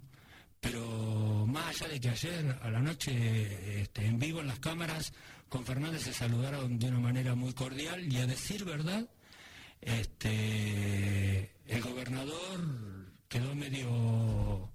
Pero 0.60 1.46
más 1.48 1.82
allá 1.82 1.94
de 1.94 2.02
que 2.02 2.10
ayer 2.10 2.60
a 2.62 2.70
la 2.70 2.82
noche 2.82 3.82
este, 3.82 4.06
en 4.06 4.20
vivo 4.20 4.42
en 4.42 4.48
las 4.48 4.60
cámaras 4.60 5.14
con 5.48 5.66
Fernández 5.66 6.04
se 6.04 6.14
saludaron 6.14 6.78
de 6.78 6.90
una 6.90 7.00
manera 7.00 7.36
muy 7.36 7.54
cordial 7.54 8.12
y 8.12 8.18
a 8.18 8.28
decir 8.28 8.66
verdad, 8.66 9.10
este, 9.80 11.54
el 11.68 11.82
gobernador 11.82 13.14
quedó 13.30 13.56
medio 13.56 14.70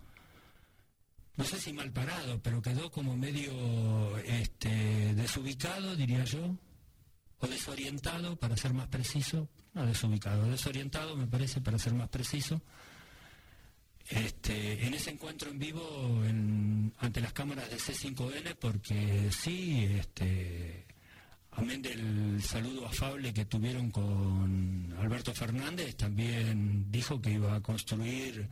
no 1.37 1.45
sé 1.45 1.61
si 1.61 1.73
mal 1.73 1.91
parado, 1.91 2.41
pero 2.43 2.63
quedó 2.63 2.91
como 2.91 3.17
medio 3.17 4.19
este, 4.19 5.15
desubicado, 5.15 5.97
diría 5.97 6.25
yo, 6.25 6.57
o 7.39 7.47
desorientado, 7.47 8.37
para 8.37 8.57
ser 8.57 8.73
más 8.73 8.87
preciso, 8.89 9.49
no 9.75 9.85
desubicado, 9.85 10.49
desorientado 10.49 11.17
me 11.17 11.27
parece, 11.27 11.61
para 11.61 11.79
ser 11.79 11.95
más 11.95 12.09
preciso, 12.09 12.63
este, 14.09 14.87
en 14.87 14.95
ese 14.95 15.11
encuentro 15.11 15.51
en 15.51 15.59
vivo 15.59 16.23
ante 16.99 17.21
las 17.21 17.33
cámaras 17.33 17.69
de 17.71 17.79
C5N, 17.79 18.55
porque 18.61 19.31
sí, 19.33 19.89
este, 19.99 20.87
amén 21.53 21.83
del 21.83 22.41
saludo 22.43 22.87
afable 22.87 23.33
que 23.33 23.47
tuvieron 23.47 23.91
con 23.91 24.95
Alberto 25.01 25.35
Fernández, 25.35 25.97
también 25.97 26.93
dijo 26.93 27.21
que 27.21 27.33
iba 27.33 27.57
a 27.57 27.61
construir 27.61 28.49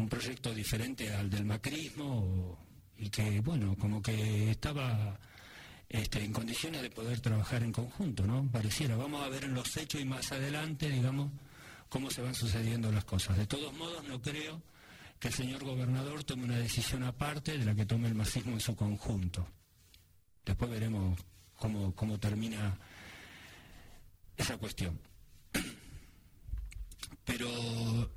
un 0.00 0.08
proyecto 0.08 0.54
diferente 0.54 1.12
al 1.14 1.28
del 1.28 1.44
macrismo 1.44 2.58
y 2.96 3.10
que, 3.10 3.40
bueno, 3.40 3.76
como 3.76 4.02
que 4.02 4.50
estaba 4.50 5.18
este, 5.88 6.24
en 6.24 6.32
condiciones 6.32 6.82
de 6.82 6.90
poder 6.90 7.20
trabajar 7.20 7.62
en 7.62 7.72
conjunto, 7.72 8.26
¿no? 8.26 8.48
Pareciera, 8.50 8.96
vamos 8.96 9.22
a 9.22 9.28
ver 9.28 9.44
en 9.44 9.54
los 9.54 9.76
hechos 9.76 10.00
y 10.00 10.04
más 10.04 10.32
adelante, 10.32 10.88
digamos, 10.88 11.30
cómo 11.88 12.10
se 12.10 12.22
van 12.22 12.34
sucediendo 12.34 12.90
las 12.90 13.04
cosas. 13.04 13.36
De 13.36 13.46
todos 13.46 13.72
modos, 13.74 14.04
no 14.04 14.20
creo 14.20 14.62
que 15.18 15.28
el 15.28 15.34
señor 15.34 15.62
gobernador 15.64 16.24
tome 16.24 16.44
una 16.44 16.58
decisión 16.58 17.02
aparte 17.02 17.58
de 17.58 17.64
la 17.64 17.74
que 17.74 17.86
tome 17.86 18.08
el 18.08 18.14
masismo 18.14 18.52
en 18.52 18.60
su 18.60 18.74
conjunto. 18.74 19.46
Después 20.44 20.70
veremos 20.70 21.20
cómo, 21.56 21.94
cómo 21.94 22.18
termina 22.18 22.78
esa 24.36 24.56
cuestión. 24.56 24.98
Pero 27.24 28.10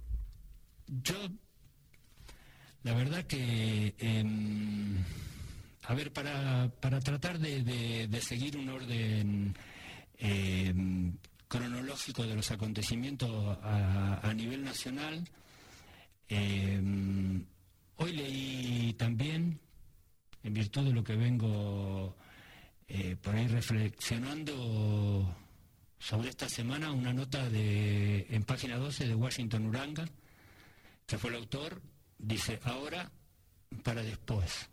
yo, 0.87 1.15
la 2.83 2.93
verdad 2.93 3.25
que, 3.25 3.95
em, 3.97 4.97
a 5.83 5.93
ver, 5.93 6.11
para, 6.11 6.69
para 6.81 6.99
tratar 6.99 7.39
de, 7.39 8.21
seguir 8.21 8.57
un 8.57 8.69
orden 8.69 9.55
em, 10.17 11.17
cronológico 11.47 12.23
de 12.25 12.35
los 12.35 12.51
acontecimientos 12.51 13.57
a, 13.63 14.33
nivel 14.35 14.63
nacional, 14.63 15.23
em, 16.27 17.45
hoy 17.97 18.11
leí 18.11 18.93
también, 18.93 19.59
en 20.43 20.53
virtud 20.53 20.85
de 20.85 20.93
lo 20.93 21.03
que 21.03 21.15
vengo 21.15 22.17
eh, 22.89 23.15
por 23.21 23.33
ahí 23.35 23.47
reflexionando 23.47 25.37
sobre 25.99 26.29
esta 26.29 26.49
semana, 26.49 26.91
una 26.91 27.13
nota 27.13 27.49
de, 27.49 28.27
en 28.29 28.43
página 28.43 28.77
12 28.77 29.07
de 29.07 29.15
Washington 29.15 29.67
Uranga, 29.67 30.05
que 31.07 31.17
fue 31.17 31.29
el 31.29 31.37
autor, 31.37 31.81
dice, 32.17 32.59
ahora 32.63 33.11
para 33.83 34.03
después. 34.03 34.69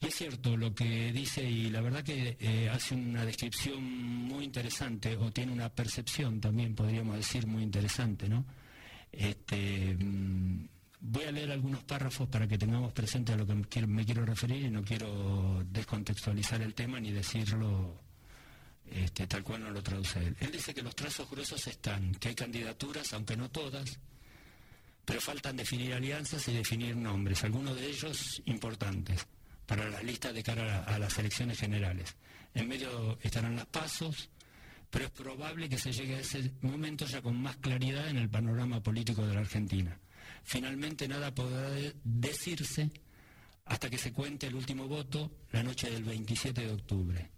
Y 0.00 0.06
es 0.06 0.14
cierto 0.14 0.56
lo 0.56 0.74
que 0.74 1.12
dice 1.12 1.42
y 1.42 1.70
la 1.70 1.80
verdad 1.80 2.02
que 2.02 2.36
eh, 2.38 2.68
hace 2.68 2.94
una 2.94 3.24
descripción 3.24 3.82
muy 3.82 4.44
interesante 4.44 5.16
o 5.16 5.30
tiene 5.30 5.52
una 5.52 5.70
percepción 5.70 6.40
también, 6.40 6.74
podríamos 6.74 7.16
decir, 7.16 7.46
muy 7.46 7.62
interesante, 7.62 8.28
¿no? 8.28 8.44
Este, 9.10 9.96
mm, 9.98 10.68
voy 11.00 11.24
a 11.24 11.32
leer 11.32 11.52
algunos 11.52 11.84
párrafos 11.84 12.28
para 12.28 12.46
que 12.46 12.58
tengamos 12.58 12.92
presente 12.92 13.32
a 13.32 13.36
lo 13.36 13.46
que 13.46 13.86
me 13.86 14.04
quiero 14.04 14.26
referir 14.26 14.64
y 14.64 14.70
no 14.70 14.82
quiero 14.82 15.64
descontextualizar 15.70 16.60
el 16.60 16.74
tema 16.74 17.00
ni 17.00 17.12
decirlo 17.12 18.04
este, 18.90 19.26
tal 19.26 19.42
cual 19.42 19.62
no 19.62 19.70
lo 19.70 19.82
traduce 19.82 20.18
él. 20.18 20.36
Él 20.40 20.52
dice 20.52 20.74
que 20.74 20.82
los 20.82 20.94
trazos 20.94 21.28
gruesos 21.30 21.66
están, 21.66 22.14
que 22.16 22.28
hay 22.28 22.34
candidaturas, 22.34 23.12
aunque 23.14 23.36
no 23.36 23.50
todas, 23.50 23.98
pero 25.04 25.20
faltan 25.20 25.56
definir 25.56 25.92
alianzas 25.92 26.48
y 26.48 26.54
definir 26.54 26.96
nombres, 26.96 27.44
algunos 27.44 27.76
de 27.76 27.86
ellos 27.86 28.42
importantes 28.46 29.26
para 29.66 29.88
las 29.88 30.04
listas 30.04 30.34
de 30.34 30.42
cara 30.42 30.84
a, 30.84 30.98
las 30.98 31.18
elecciones 31.18 31.58
generales. 31.58 32.14
En 32.54 32.68
medio 32.68 33.18
estarán 33.22 33.56
las 33.56 33.66
pasos, 33.66 34.28
pero 34.90 35.06
es 35.06 35.10
probable 35.10 35.68
que 35.68 35.78
se 35.78 35.92
llegue 35.92 36.16
a 36.16 36.20
ese 36.20 36.52
momento 36.62 37.06
ya 37.06 37.20
con 37.20 37.40
más 37.40 37.56
claridad 37.56 38.08
en 38.08 38.18
el 38.18 38.28
panorama 38.28 38.82
político 38.82 39.26
de 39.26 39.34
la 39.34 39.40
Argentina. 39.40 39.98
Finalmente 40.42 41.08
nada 41.08 41.34
podrá 41.34 41.70
decirse 42.04 42.90
hasta 43.66 43.88
que 43.88 43.98
se 43.98 44.12
cuente 44.12 44.46
el 44.46 44.54
último 44.54 44.86
voto 44.86 45.30
la 45.52 45.62
noche 45.62 45.90
del 45.90 46.04
27 46.04 46.66
de 46.66 46.72
octubre. 46.72 47.30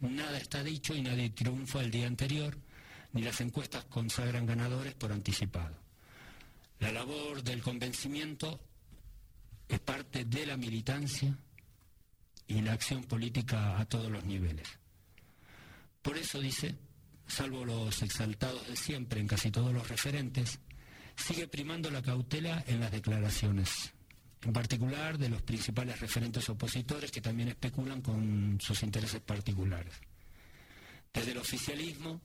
Nada 0.00 0.38
está 0.38 0.62
dicho 0.62 0.94
y 0.94 1.02
nadie 1.02 1.30
triunfa 1.30 1.80
el 1.80 1.90
día 1.90 2.06
anterior, 2.06 2.56
ni 3.12 3.22
las 3.22 3.40
encuestas 3.40 3.84
consagran 3.84 4.46
ganadores 4.46 4.94
por 4.94 5.12
anticipado. 5.12 5.83
La 6.80 6.92
labor 6.92 7.42
del 7.42 7.62
convencimiento 7.62 8.60
es 9.68 9.80
parte 9.80 10.24
de 10.24 10.46
la 10.46 10.56
militancia 10.56 11.36
y 12.46 12.60
la 12.60 12.72
acción 12.72 13.04
política 13.04 13.78
a 13.78 13.86
todos 13.86 14.10
los 14.10 14.24
niveles. 14.24 14.68
Por 16.02 16.18
eso 16.18 16.40
dice, 16.40 16.74
salvo 17.26 17.64
los 17.64 18.02
exaltados 18.02 18.66
de 18.68 18.76
siempre 18.76 19.20
en 19.20 19.26
casi 19.26 19.50
todos 19.50 19.72
los 19.72 19.88
referentes, 19.88 20.58
sigue 21.16 21.48
primando 21.48 21.90
la 21.90 22.02
cautela 22.02 22.62
en 22.66 22.80
las 22.80 22.92
declaraciones 22.92 23.94
en 24.44 24.52
particular 24.52 25.16
de 25.16 25.30
los 25.30 25.42
principales 25.42 25.98
referentes 26.00 26.48
opositores 26.50 27.10
que 27.10 27.20
también 27.20 27.48
especulan 27.48 28.02
con 28.02 28.58
sus 28.60 28.82
intereses 28.82 29.20
particulares. 29.20 29.94
Desde 31.12 31.32
el 31.32 31.38
oficialismo 31.38 32.20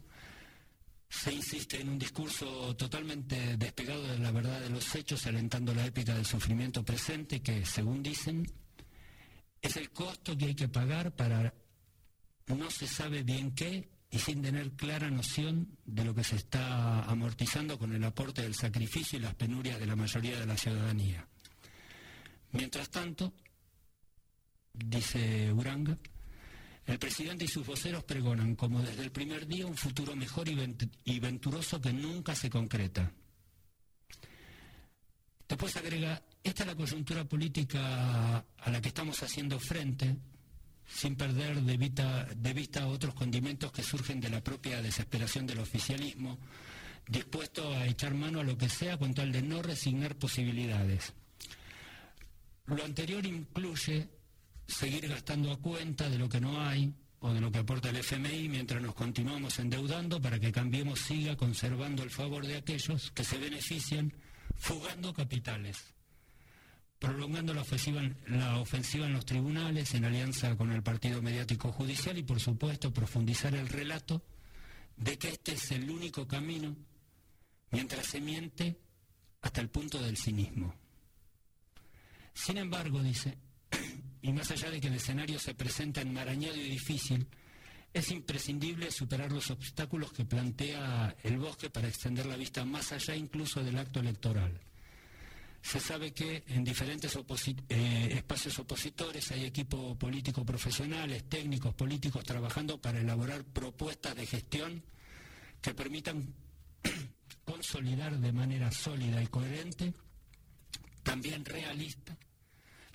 se 1.10 1.34
insiste 1.34 1.82
en 1.82 1.90
un 1.90 2.00
discurso 2.00 2.76
totalmente 2.76 3.58
despegado 3.58 4.08
de 4.08 4.20
la 4.20 4.32
verdad 4.32 4.62
de 4.62 4.70
los 4.70 4.94
hechos, 4.96 5.26
alentando 5.26 5.74
la 5.74 5.86
épica 5.86 6.14
del 6.14 6.26
sufrimiento 6.26 6.84
presente 6.84 7.42
que, 7.42 7.66
según 7.66 8.04
dicen, 8.04 8.46
es 9.62 9.76
el 9.76 9.90
costo 9.92 10.38
que 10.38 10.46
hay 10.46 10.56
que 10.56 10.68
pagar 10.68 11.16
para 11.16 11.54
no 12.48 12.72
se 12.72 12.88
sabe 12.88 13.24
bien 13.24 13.54
qué 13.54 13.90
y 14.12 14.18
sin 14.18 14.42
tener 14.42 14.72
clara 14.72 15.10
noción 15.10 15.78
de 15.86 16.04
lo 16.04 16.16
que 16.16 16.24
se 16.24 16.36
está 16.36 17.04
amortizando 17.04 17.78
con 17.78 17.94
el 17.94 18.04
aporte 18.04 18.42
del 18.42 18.56
sacrificio 18.56 19.20
y 19.20 19.22
las 19.22 19.36
penurias 19.36 19.80
de 19.80 19.86
la 19.86 19.96
mayoría 19.96 20.40
de 20.40 20.46
la 20.48 20.58
ciudadanía. 20.58 21.28
Mientras 22.52 22.90
tanto, 22.90 23.34
dice 24.74 25.52
Uranga, 25.54 25.98
el 26.90 26.98
presidente 26.98 27.46
y 27.46 27.48
sus 27.48 27.66
voceros 27.66 28.04
pregonan 28.04 28.56
como 28.56 28.82
desde 28.82 29.04
el 29.04 29.12
primer 29.12 29.46
día 29.46 29.68
un 29.68 29.78
futuro 29.78 30.16
mejor 30.16 30.48
y 30.50 31.20
venturoso 31.20 31.80
que 31.80 31.94
nunca 31.94 32.36
se 32.36 32.50
concreta. 32.50 33.12
Después 35.48 35.76
agrega, 35.78 36.22
esta 36.44 36.64
es 36.64 36.68
la 36.68 36.76
coyuntura 36.76 37.26
política 37.26 38.38
a 38.38 38.72
la 38.72 38.82
que 38.82 38.90
estamos 38.90 39.22
haciendo 39.22 39.60
frente, 39.60 40.16
sin 40.88 41.16
perder 41.16 41.62
de 41.62 41.78
vista, 41.78 42.26
de 42.36 42.54
vista 42.54 42.88
otros 42.88 43.14
condimentos 43.14 43.72
que 43.72 43.84
surgen 43.84 44.20
de 44.20 44.30
la 44.30 44.44
propia 44.44 44.82
desesperación 44.82 45.46
del 45.46 45.60
oficialismo, 45.60 46.40
dispuesto 47.08 47.72
a 47.72 47.86
echar 47.86 48.16
mano 48.16 48.40
a 48.40 48.44
lo 48.44 48.58
que 48.58 48.70
sea 48.70 48.98
con 48.98 49.14
tal 49.14 49.32
de 49.32 49.44
no 49.44 49.62
resignar 49.62 50.16
posibilidades. 50.16 51.14
Lo 52.66 52.84
anterior 52.84 53.26
incluye 53.26 54.08
seguir 54.70 55.08
gastando 55.08 55.52
a 55.52 55.58
cuenta 55.58 56.10
de 56.10 56.20
lo 56.20 56.30
que 56.30 56.40
no 56.40 56.62
hay 56.62 56.94
o 57.22 57.34
de 57.34 57.42
lo 57.42 57.52
que 57.52 57.60
aporta 57.60 57.90
el 57.90 57.98
FMI 57.98 58.48
mientras 58.48 58.82
nos 58.82 58.94
continuamos 58.94 59.60
endeudando 59.60 60.22
para 60.22 60.40
que 60.40 60.52
Cambiemos 60.52 61.00
siga 61.00 61.36
conservando 61.36 62.04
el 62.04 62.12
favor 62.12 62.46
de 62.46 62.58
aquellos 62.58 63.12
que 63.12 63.24
se 63.24 63.38
benefician 63.38 64.14
fugando 64.56 65.14
capitales, 65.14 65.94
prolongando 67.00 67.54
la 67.54 67.62
ofensiva, 67.62 68.02
en 69.06 69.14
los 69.14 69.26
tribunales 69.26 69.94
en 69.96 70.06
alianza 70.06 70.56
con 70.56 70.72
el 70.72 70.84
partido 70.84 71.22
mediático 71.22 71.72
judicial 71.72 72.18
y 72.18 72.24
por 72.24 72.40
supuesto 72.40 72.94
profundizar 72.94 73.56
el 73.56 73.68
relato 73.68 74.22
de 74.96 75.18
que 75.18 75.30
este 75.30 75.54
es 75.54 75.72
el 75.72 75.90
único 75.90 76.28
camino 76.28 76.76
mientras 77.72 78.06
se 78.06 78.22
miente 78.22 78.80
hasta 79.42 79.62
el 79.62 79.70
punto 79.70 80.02
del 80.02 80.18
cinismo. 80.18 80.74
Sin 82.34 82.58
embargo, 82.58 83.02
dice, 83.02 83.38
y 84.22 84.34
más 84.34 84.52
allá 84.52 84.70
de 84.70 84.82
que 84.82 84.88
el 84.88 84.96
escenario 84.96 85.40
se 85.40 85.54
presenta 85.54 86.02
enmarañado 86.02 86.56
y 86.56 86.70
difícil, 86.70 87.28
es 87.94 88.12
imprescindible 88.12 88.92
superar 88.92 89.32
los 89.32 89.50
obstáculos 89.50 90.12
que 90.12 90.26
plantea 90.26 91.16
el 91.24 91.38
bosque 91.38 91.70
para 91.70 91.88
extender 91.88 92.26
la 92.26 92.38
vista 92.38 92.64
más 92.66 92.92
allá 92.92 93.16
incluso 93.16 93.64
del 93.64 93.78
acto 93.78 94.00
electoral. 94.00 94.60
Se 95.62 95.80
sabe 95.80 96.14
que 96.14 96.44
en 96.48 96.64
diferentes 96.64 97.18
eh, 97.70 98.10
espacios 98.14 98.60
opositores 98.60 99.32
hay 99.32 99.46
equipos 99.46 99.98
políticos 99.98 100.46
profesionales, 100.46 101.28
técnicos, 101.28 101.74
políticos 101.74 102.24
trabajando 102.24 102.80
para 102.80 103.00
elaborar 103.00 103.44
propuestas 103.44 104.16
de 104.16 104.26
gestión 104.26 104.84
que 105.62 105.74
permitan 105.74 106.34
consolidar 107.44 108.18
de 108.20 108.32
manera 108.32 108.72
sólida 108.72 109.22
y 109.22 109.28
coherente, 109.28 109.94
también 111.04 111.44
realista, 111.44 112.16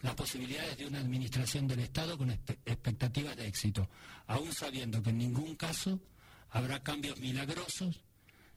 las 0.04 0.14
posibilidades 0.14 0.76
de 0.76 0.86
una 0.86 1.00
administración 1.00 1.66
del 1.66 1.80
Estado 1.80 2.18
con 2.18 2.30
expectativas 2.30 3.36
de 3.36 3.46
éxito, 3.46 3.88
aún 4.26 4.52
sabiendo 4.52 5.02
que 5.02 5.08
en 5.08 5.16
ningún 5.16 5.56
caso 5.56 5.98
habrá 6.50 6.82
cambios 6.82 7.18
milagrosos 7.20 8.02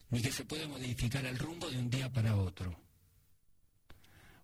ni 0.10 0.22
que 0.22 0.34
se 0.34 0.44
puede 0.44 0.68
modificar 0.68 1.26
el 1.26 1.40
rumbo 1.40 1.70
de 1.70 1.78
un 1.78 1.90
día 1.90 2.12
para 2.12 2.36
otro. 2.36 2.78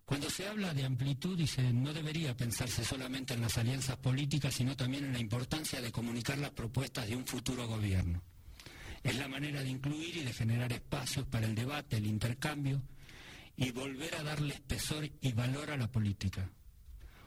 Cuando 0.06 0.30
se 0.30 0.48
habla 0.48 0.72
de 0.72 0.86
amplitud, 0.86 1.36
dice, 1.36 1.74
no 1.74 1.92
debería 1.92 2.34
pensarse 2.34 2.82
solamente 2.82 3.34
en 3.34 3.42
las 3.42 3.58
alianzas 3.58 3.98
políticas, 3.98 4.54
sino 4.54 4.74
también 4.74 5.04
en 5.04 5.12
la 5.12 5.20
importancia 5.20 5.82
de 5.82 5.92
comunicar 5.92 6.38
las 6.38 6.52
propuestas 6.52 7.06
de 7.06 7.16
un 7.16 7.26
futuro 7.26 7.68
gobierno. 7.68 8.22
Es 9.02 9.16
la 9.16 9.28
manera 9.28 9.62
de 9.62 9.68
incluir 9.68 10.16
y 10.16 10.24
de 10.24 10.32
generar 10.32 10.72
espacios 10.72 11.26
para 11.26 11.44
el 11.44 11.54
debate, 11.54 11.98
el 11.98 12.06
intercambio 12.06 12.80
y 13.58 13.72
volver 13.72 14.14
a 14.14 14.22
darle 14.22 14.54
espesor 14.54 15.10
y 15.20 15.32
valor 15.32 15.70
a 15.70 15.76
la 15.76 15.92
política. 15.92 16.50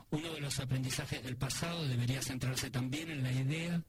Uno 0.09 0.31
de 0.33 0.39
los 0.39 0.59
aprendizajes 0.59 1.21
del 1.23 1.35
pasado 1.35 1.85
debería 1.87 2.21
centrarse 2.21 2.69
también 2.69 3.09
en 3.11 3.23
la 3.23 3.31
idea 3.31 3.83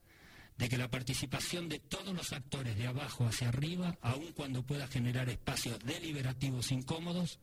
de 0.57 0.69
que 0.69 0.77
la 0.77 0.91
participación 0.91 1.69
de 1.69 1.79
todos 1.79 2.13
los 2.13 2.33
actores 2.33 2.77
de 2.77 2.89
abajo 2.89 3.25
hacia 3.25 3.49
arriba, 3.49 3.97
aun 4.03 4.33
cuando 4.33 4.65
pueda 4.65 4.89
generar 4.89 5.29
espacios 5.29 5.79
deliberativos 5.79 6.73
incómodos, 6.73 7.39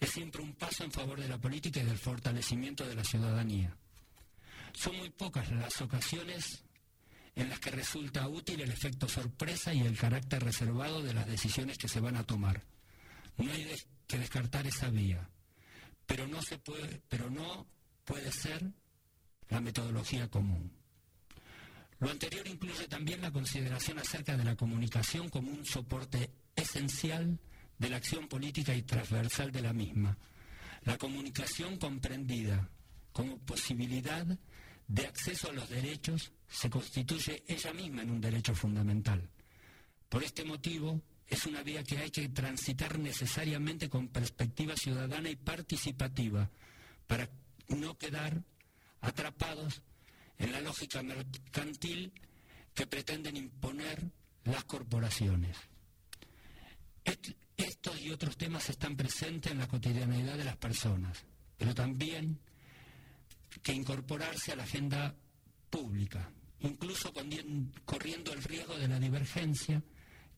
es 0.00 0.10
siempre 0.10 0.42
un 0.42 0.54
paso 0.54 0.82
en 0.82 0.90
favor 0.90 1.20
de 1.20 1.28
la 1.28 1.38
política 1.38 1.80
y 1.80 1.84
del 1.84 1.98
fortalecimiento 1.98 2.84
de 2.86 2.96
la 2.96 3.04
ciudadanía. 3.04 3.76
Son 4.72 4.96
muy 4.96 5.10
pocas 5.10 5.50
las 5.52 5.80
ocasiones 5.80 6.64
en 7.36 7.48
las 7.48 7.60
que 7.60 7.70
resulta 7.70 8.26
útil 8.28 8.60
el 8.60 8.72
efecto 8.72 9.08
sorpresa 9.08 9.72
y 9.72 9.80
el 9.80 9.96
carácter 9.96 10.42
reservado 10.42 11.02
de 11.02 11.14
las 11.14 11.26
decisiones 11.26 11.78
que 11.78 11.88
se 11.88 12.00
van 12.00 12.16
a 12.16 12.24
tomar. 12.24 12.64
No 13.36 13.52
hay 13.52 13.72
que 14.08 14.18
descartar 14.18 14.66
esa 14.66 14.90
vía, 14.90 15.28
pero 16.06 16.26
no 16.26 16.42
se 16.42 16.58
puede, 16.58 17.00
pero 17.08 17.30
no 17.30 17.66
puede 18.10 18.32
ser 18.32 18.60
la 19.50 19.60
metodología 19.60 20.28
común. 20.28 20.72
Lo 22.00 22.10
anterior 22.10 22.44
incluye 22.48 22.88
también 22.88 23.20
la 23.20 23.30
consideración 23.30 24.00
acerca 24.00 24.36
de 24.36 24.42
la 24.42 24.56
comunicación 24.56 25.28
como 25.28 25.52
un 25.52 25.64
soporte 25.64 26.28
esencial 26.56 27.38
de 27.78 27.88
la 27.88 27.98
acción 27.98 28.26
política 28.26 28.74
y 28.74 28.82
transversal 28.82 29.52
de 29.52 29.62
la 29.62 29.72
misma. 29.72 30.18
La 30.82 30.98
comunicación 30.98 31.76
comprendida 31.76 32.68
como 33.12 33.38
posibilidad 33.38 34.26
de 34.88 35.06
acceso 35.06 35.48
a 35.48 35.52
los 35.52 35.68
derechos 35.68 36.32
se 36.48 36.68
constituye 36.68 37.44
ella 37.46 37.72
misma 37.72 38.02
en 38.02 38.10
un 38.10 38.20
derecho 38.20 38.56
fundamental. 38.56 39.30
Por 40.08 40.24
este 40.24 40.44
motivo, 40.44 41.00
es 41.28 41.46
una 41.46 41.62
vía 41.62 41.84
que 41.84 41.98
hay 41.98 42.10
que 42.10 42.28
transitar 42.30 42.98
necesariamente 42.98 43.88
con 43.88 44.08
perspectiva 44.08 44.74
ciudadana 44.76 45.30
y 45.30 45.36
participativa 45.36 46.50
para 47.06 47.28
no 47.76 47.96
quedar 47.96 48.42
atrapados 49.00 49.82
en 50.38 50.52
la 50.52 50.60
lógica 50.60 51.02
mercantil 51.02 52.12
que 52.74 52.86
pretenden 52.86 53.36
imponer 53.36 54.10
las 54.44 54.64
corporaciones. 54.64 55.56
estos 57.56 58.00
y 58.00 58.10
otros 58.10 58.36
temas 58.36 58.68
están 58.70 58.96
presentes 58.96 59.52
en 59.52 59.58
la 59.58 59.68
cotidianidad 59.68 60.36
de 60.36 60.44
las 60.44 60.56
personas, 60.56 61.24
pero 61.56 61.74
también 61.74 62.38
que 63.62 63.72
incorporarse 63.72 64.52
a 64.52 64.56
la 64.56 64.62
agenda 64.62 65.14
pública, 65.68 66.30
incluso 66.60 67.12
corriendo 67.84 68.32
el 68.32 68.42
riesgo 68.42 68.76
de 68.76 68.88
la 68.88 68.98
divergencia 68.98 69.82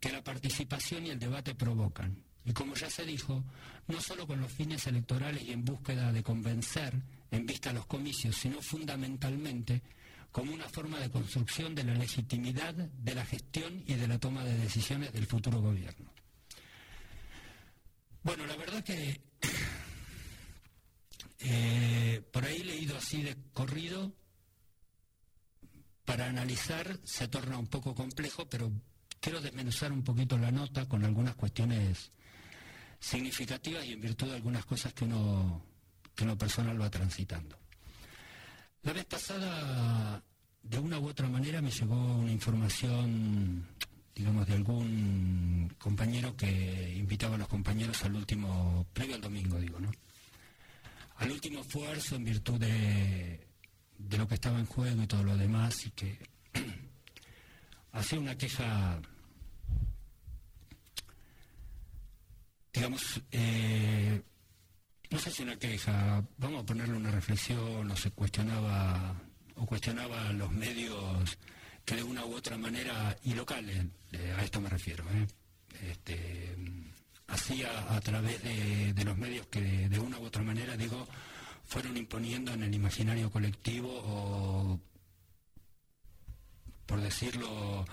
que 0.01 0.13
la 0.13 0.23
participación 0.23 1.07
y 1.07 1.11
el 1.11 1.19
debate 1.19 1.55
provocan. 1.55 2.17
Y 2.45 2.53
como 2.53 2.75
ya 2.75 2.91
se 2.91 3.05
dijo, 3.05 3.45
no 3.87 4.01
solo 4.01 4.27
con 4.27 4.41
los 4.41 4.51
fines 4.51 4.87
electorales 4.87 5.43
y 5.43 5.53
en 5.53 5.65
búsqueda 5.65 6.13
de 6.13 6.25
convencer 6.25 7.01
en 7.33 7.47
vista 7.47 7.71
a 7.71 7.73
los 7.73 7.87
comicios, 7.87 8.37
sino 8.37 8.63
fundamentalmente 8.63 9.83
como 10.31 10.53
una 10.53 10.69
forma 10.69 11.01
de 11.01 11.11
construcción 11.11 11.75
de 11.75 11.85
la 11.85 11.95
legitimidad 11.95 12.75
de 12.75 13.15
la 13.15 13.25
gestión 13.25 13.83
y 13.87 13.95
de 13.95 14.07
la 14.07 14.19
toma 14.19 14.45
de 14.45 14.57
decisiones 14.57 15.13
del 15.13 15.27
futuro 15.27 15.61
gobierno. 15.61 16.13
Bueno, 18.23 18.47
la 18.47 18.57
verdad 18.57 18.85
que 18.85 19.21
eh, 21.41 22.23
por 22.33 22.45
ahí 22.45 22.63
leído 22.63 22.97
así 22.97 23.23
de 23.23 23.37
corrido, 23.53 24.15
para 26.05 26.27
analizar 26.27 27.01
se 27.05 27.29
torna 27.29 27.59
un 27.59 27.67
poco 27.67 27.95
complejo, 27.95 28.47
pero 28.49 28.71
quiero 29.21 29.41
desmenuzar 29.41 29.93
un 29.93 30.05
poquito 30.05 30.37
la 30.37 30.51
nota 30.51 30.87
con 30.87 31.05
algunas 31.05 31.35
cuestiones 31.35 32.11
significativas 33.01 33.85
y 33.87 33.93
en 33.93 34.01
virtud 34.01 34.29
de 34.29 34.37
algunas 34.37 34.65
cosas 34.67 34.93
que 34.93 35.05
uno 35.05 35.72
que 36.15 36.25
lo 36.25 36.37
personal 36.37 36.81
va 36.81 36.91
transitando. 36.91 37.59
La 38.83 38.93
vez 38.93 39.05
pasada, 39.05 40.23
de 40.63 40.79
una 40.79 40.99
u 40.99 41.09
otra 41.09 41.29
manera, 41.29 41.63
me 41.63 41.71
llegó 41.71 41.97
una 42.17 42.33
información, 42.33 43.67
digamos, 44.15 44.47
de 44.47 44.55
algún 44.55 45.75
compañero 45.79 46.37
que 46.37 46.95
invitaba 46.97 47.37
a 47.37 47.39
los 47.39 47.49
compañeros 47.49 48.03
al 48.05 48.15
último, 48.17 48.87
previo 48.93 49.15
al 49.15 49.21
domingo, 49.21 49.59
digo, 49.59 49.79
¿no? 49.79 49.91
Al 51.17 51.31
último 51.31 51.61
esfuerzo 51.61 52.17
en 52.17 52.25
virtud 52.25 52.59
de, 52.59 53.47
de 53.99 54.19
lo 54.19 54.27
que 54.27 54.35
estaba 54.35 54.59
en 54.59 54.67
juego 54.67 55.03
y 55.03 55.07
todo 55.07 55.23
lo 55.23 55.37
demás, 55.37 55.87
y 55.87 55.91
que 55.91 56.19
hacía 57.93 58.19
una 58.19 58.37
queja 58.37 59.01
digamos, 62.73 63.21
eh, 63.31 64.23
no 65.13 65.19
sé 65.19 65.31
si 65.31 65.43
una 65.43 65.57
queja, 65.57 66.25
vamos 66.39 66.63
a 66.63 66.67
ponerle 66.67 66.97
una 66.97 67.11
reflexión, 67.11 67.91
o 67.91 67.97
se 67.97 68.11
cuestionaba, 68.13 69.15
o 69.57 69.67
cuestionaba 69.67 70.33
los 70.33 70.51
medios 70.51 71.39
que 71.85 71.97
de 71.97 72.03
una 72.03 72.25
u 72.25 72.35
otra 72.35 72.57
manera, 72.57 73.15
y 73.23 73.35
locales, 73.35 73.85
a 74.39 74.43
esto 74.43 74.61
me 74.61 74.71
refiero, 74.71 75.05
¿eh? 75.11 75.27
este, 75.91 76.57
hacía 77.27 77.95
a 77.95 78.01
través 78.01 78.43
de, 78.43 79.05
los 79.05 79.19
medios 79.19 79.47
que 79.49 79.61
de, 79.61 79.99
una 79.99 80.19
u 80.19 80.25
otra 80.25 80.43
manera, 80.43 80.77
digo, 80.79 81.07
fueron 81.67 81.97
imponiendo 81.99 82.55
en 82.55 82.63
el 82.63 82.75
imaginario 82.75 83.31
colectivo 83.31 83.91
o, 83.93 84.81
por 86.87 87.01
decirlo, 87.03 87.85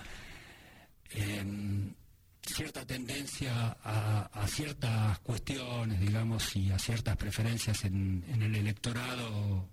cierta 2.50 2.84
tendencia 2.84 3.76
a, 3.82 4.46
ciertas 4.46 5.18
cuestiones, 5.20 6.00
digamos, 6.00 6.56
y 6.56 6.70
a 6.70 6.78
ciertas 6.78 7.16
preferencias 7.16 7.84
en, 7.84 8.24
el 8.28 8.54
electorado, 8.54 9.68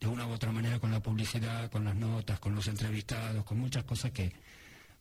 de 0.00 0.06
una 0.06 0.26
u 0.26 0.30
otra 0.32 0.52
manera 0.52 0.78
con 0.78 0.90
la 0.90 1.00
publicidad, 1.00 1.70
con 1.70 1.84
las 1.84 1.94
notas, 1.94 2.38
con 2.40 2.54
los 2.54 2.66
entrevistados, 2.68 3.44
con 3.44 3.58
muchas 3.58 3.84
cosas 3.84 4.10
que, 4.12 4.32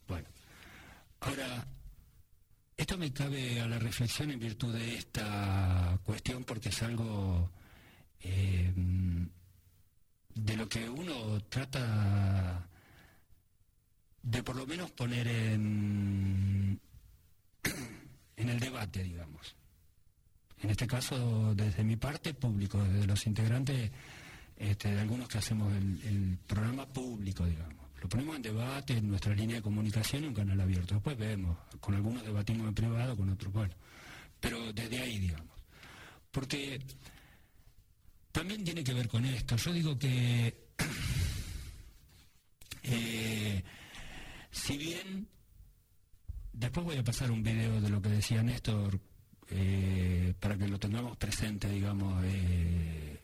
bueno. 0.07 0.27
Ahora, 1.21 1.67
esto 2.77 2.97
me 2.97 3.11
cabe 3.11 3.59
a 3.59 3.67
la 3.67 3.79
reflexión 3.79 4.31
en 4.31 4.39
virtud 4.39 4.73
de 4.73 4.95
esta 4.95 5.99
cuestión 6.03 6.43
porque 6.43 6.69
es 6.69 6.83
algo 6.83 7.49
eh, 8.21 8.73
de 10.35 10.57
lo 10.57 10.67
que 10.67 10.89
uno 10.89 11.41
trata 11.49 12.67
de 14.21 14.43
por 14.43 14.55
lo 14.55 14.65
menos 14.65 14.91
poner 14.91 15.27
en, 15.27 16.79
en 18.37 18.49
el 18.49 18.59
debate, 18.59 19.03
digamos. 19.03 19.55
En 20.61 20.69
este 20.69 20.87
caso, 20.87 21.53
desde 21.53 21.83
mi 21.83 21.95
parte, 21.95 22.33
público, 22.33 22.81
desde 22.83 23.07
los 23.07 23.25
integrantes 23.27 23.91
este, 24.55 24.91
de 24.91 25.01
algunos 25.01 25.27
que 25.27 25.37
hacemos 25.37 25.73
el, 25.73 26.37
programa 26.47 26.87
público, 26.87 27.45
digamos. 27.45 27.85
Lo 28.01 28.09
ponemos 28.09 28.35
en 28.35 28.41
debate 28.41 28.97
en 28.97 29.09
nuestra 29.09 29.33
línea 29.33 29.57
de 29.57 29.61
comunicación 29.61 30.23
y 30.23 30.27
un 30.27 30.33
canal 30.33 30.61
abierto. 30.61 30.95
Después 30.95 31.17
vemos, 31.17 31.57
con 31.79 31.95
algunos 31.95 32.23
debatimos 32.23 32.67
en 32.67 32.75
privado, 32.75 33.17
con 33.17 33.29
otros, 33.29 33.51
bueno. 33.51 33.73
Pero 34.39 34.71
desde 34.73 34.99
ahí, 34.99 35.19
digamos. 35.19 35.57
Porque 36.31 36.79
también 38.31 38.63
tiene 38.63 38.83
que 38.83 38.93
ver 38.93 39.07
con 39.07 39.25
esto. 39.25 39.55
Yo 39.55 39.73
digo 39.73 39.97
que, 39.97 40.67
eh, 42.83 43.63
si 44.51 44.77
bien 44.77 45.27
Después 46.57 46.85
voy 46.85 46.95
a 46.95 47.03
pasar 47.03 47.31
un 47.31 47.43
video 47.43 47.81
de 47.81 47.89
lo 47.89 48.01
que 48.01 48.07
decía 48.07 48.41
Néstor 48.41 48.97
eh, 49.49 50.33
para 50.39 50.57
que 50.57 50.69
lo 50.69 50.79
tengamos 50.79 51.17
presente, 51.17 51.69
digamos. 51.69 52.23
Eh, 52.23 53.19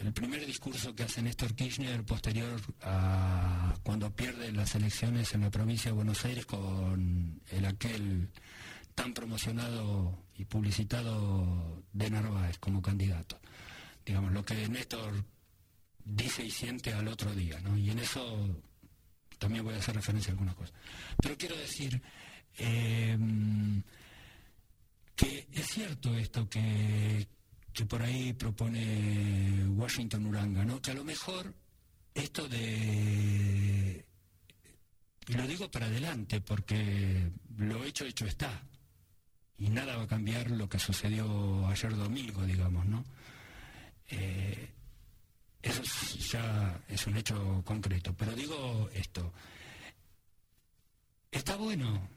el 0.00 0.12
primer 0.12 0.44
discurso 0.44 0.92
que 0.92 1.04
hace 1.04 1.22
Néstor 1.22 1.54
Kirchner 1.54 2.02
posterior 2.02 2.60
a 2.82 3.76
cuando 3.84 4.10
pierde 4.10 4.50
las 4.50 4.74
elecciones 4.74 5.32
en 5.32 5.42
la 5.42 5.50
provincia 5.50 5.92
de 5.92 5.94
Buenos 5.94 6.24
Aires 6.24 6.44
con 6.44 7.40
el 7.52 7.64
aquel 7.66 8.30
tan 8.96 9.14
promocionado 9.14 10.18
y 10.34 10.44
publicitado 10.44 11.84
de 11.92 12.10
Narváez 12.10 12.58
como 12.58 12.82
candidato. 12.82 13.38
Digamos, 14.04 14.32
lo 14.32 14.44
que 14.44 14.68
Néstor 14.68 15.24
dice 16.04 16.44
y 16.44 16.50
siente 16.50 16.92
al 16.92 17.06
otro 17.06 17.32
día, 17.32 17.60
¿no? 17.60 17.76
Y 17.76 17.90
en 17.90 18.00
eso 18.00 18.60
también 19.38 19.64
voy 19.64 19.74
a 19.74 19.78
hacer 19.78 19.94
referencia 19.94 20.30
a 20.30 20.32
algunas 20.32 20.56
cosas. 20.56 20.74
Pero 21.22 21.36
quiero 21.38 21.56
decir, 21.56 22.02
Em, 22.58 23.82
que 25.16 25.46
es 25.52 25.66
cierto 25.66 26.16
esto 26.16 26.48
que, 26.48 27.26
que 27.72 27.84
por 27.86 28.02
ahí 28.02 28.32
propone 28.32 29.66
Washington 29.68 30.26
Uranga, 30.26 30.64
¿no? 30.64 30.80
Que 30.80 30.90
a 30.90 30.94
lo 30.94 31.04
mejor 31.04 31.54
esto 32.14 32.48
de 32.48 34.04
y 35.28 35.32
lo 35.34 35.46
digo 35.46 35.70
para 35.70 35.86
adelante 35.86 36.40
porque 36.40 37.30
lo 37.56 37.84
hecho 37.84 38.04
hecho 38.04 38.26
está. 38.26 38.62
Y 39.58 39.70
nada 39.70 39.96
va 39.96 40.02
a 40.04 40.08
cambiar 40.08 40.50
lo 40.50 40.68
que 40.68 40.78
sucedió 40.78 41.66
ayer 41.68 41.94
domingo 41.96 42.44
digamos 42.44 42.84
no 42.86 43.04
eh, 44.12 44.68
eso 45.62 45.82
ya 46.32 46.80
es 46.88 47.06
un 47.06 47.16
hecho 47.16 47.62
concreto. 47.64 48.14
Pero 48.14 48.32
digo 48.32 48.90
esto. 48.92 49.32
Está 51.30 51.56
bueno 51.56 52.08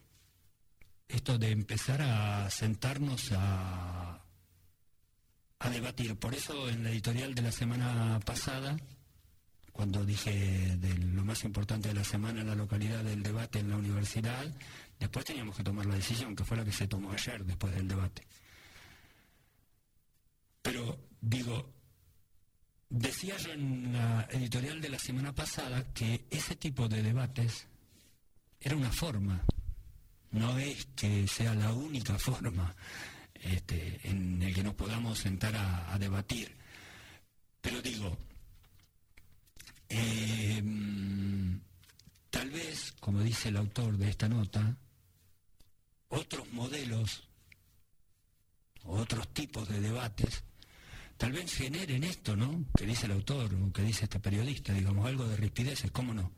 esto 1.07 1.37
de 1.37 1.51
empezar 1.51 2.01
a 2.01 2.49
sentarnos 2.49 3.31
a, 3.31 4.21
a 5.59 5.69
debatir. 5.69 6.15
Por 6.17 6.33
eso 6.33 6.69
en 6.69 6.83
la 6.83 6.89
editorial 6.89 7.35
de 7.35 7.41
la 7.41 7.51
semana 7.51 8.19
pasada, 8.25 8.77
cuando 9.71 10.05
dije 10.05 10.77
de 10.77 10.97
lo 10.97 11.23
más 11.23 11.43
importante 11.43 11.89
de 11.89 11.95
la 11.95 12.03
semana 12.03 12.43
la 12.43 12.55
localidad 12.55 13.03
del 13.03 13.23
debate 13.23 13.59
en 13.59 13.69
la 13.69 13.77
universidad, 13.77 14.45
después 14.99 15.25
teníamos 15.25 15.55
que 15.55 15.63
tomar 15.63 15.85
la 15.85 15.95
decisión, 15.95 16.35
que 16.35 16.45
fue 16.45 16.57
la 16.57 16.65
que 16.65 16.71
se 16.71 16.87
tomó 16.87 17.11
ayer 17.11 17.43
después 17.45 17.73
del 17.73 17.87
debate. 17.87 18.25
Pero 20.61 20.97
digo, 21.21 21.73
decía 22.89 23.37
yo 23.37 23.51
en 23.51 23.93
la 23.93 24.27
editorial 24.31 24.81
de 24.81 24.89
la 24.89 24.99
semana 24.99 25.33
pasada 25.33 25.93
que 25.93 26.25
ese 26.29 26.55
tipo 26.55 26.87
de 26.87 27.03
debates 27.03 27.67
era 28.59 28.75
una 28.75 28.91
forma 28.91 29.43
no 30.31 30.57
es 30.57 30.85
que 30.95 31.27
sea 31.27 31.53
la 31.55 31.71
única 31.73 32.17
forma 32.19 32.75
este, 33.45 33.99
en 34.03 34.41
el 34.41 34.53
que 34.53 34.63
nos 34.63 34.75
podamos 34.75 35.19
sentar 35.19 35.55
a, 35.55 35.97
debatir. 35.99 36.55
Pero 37.61 37.81
digo, 37.81 38.17
em, 39.89 41.59
tal 42.29 42.49
vez, 42.49 42.93
como 42.99 43.21
dice 43.21 43.49
el 43.49 43.57
autor 43.57 43.97
de 43.97 44.09
esta 44.09 44.27
nota, 44.27 44.77
otros 46.09 46.51
modelos, 46.53 47.27
otros 48.83 49.27
tipos 49.33 49.67
de 49.69 49.79
debates, 49.79 50.43
tal 51.17 51.31
vez 51.31 51.53
generen 51.53 52.03
esto, 52.03 52.35
¿no? 52.35 52.65
Que 52.75 52.85
dice 52.85 53.05
el 53.05 53.13
autor, 53.13 53.53
o 53.53 53.71
que 53.71 53.83
dice 53.83 54.05
este 54.05 54.19
periodista, 54.19 54.73
digamos, 54.73 55.05
algo 55.05 55.27
de 55.27 55.37
rispideces, 55.37 55.91
¿cómo 55.91 56.13
no? 56.13 56.31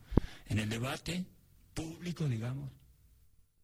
En 0.47 0.59
el 0.59 0.69
debate 0.69 1.25
público, 1.73 2.27
digamos, 2.27 2.69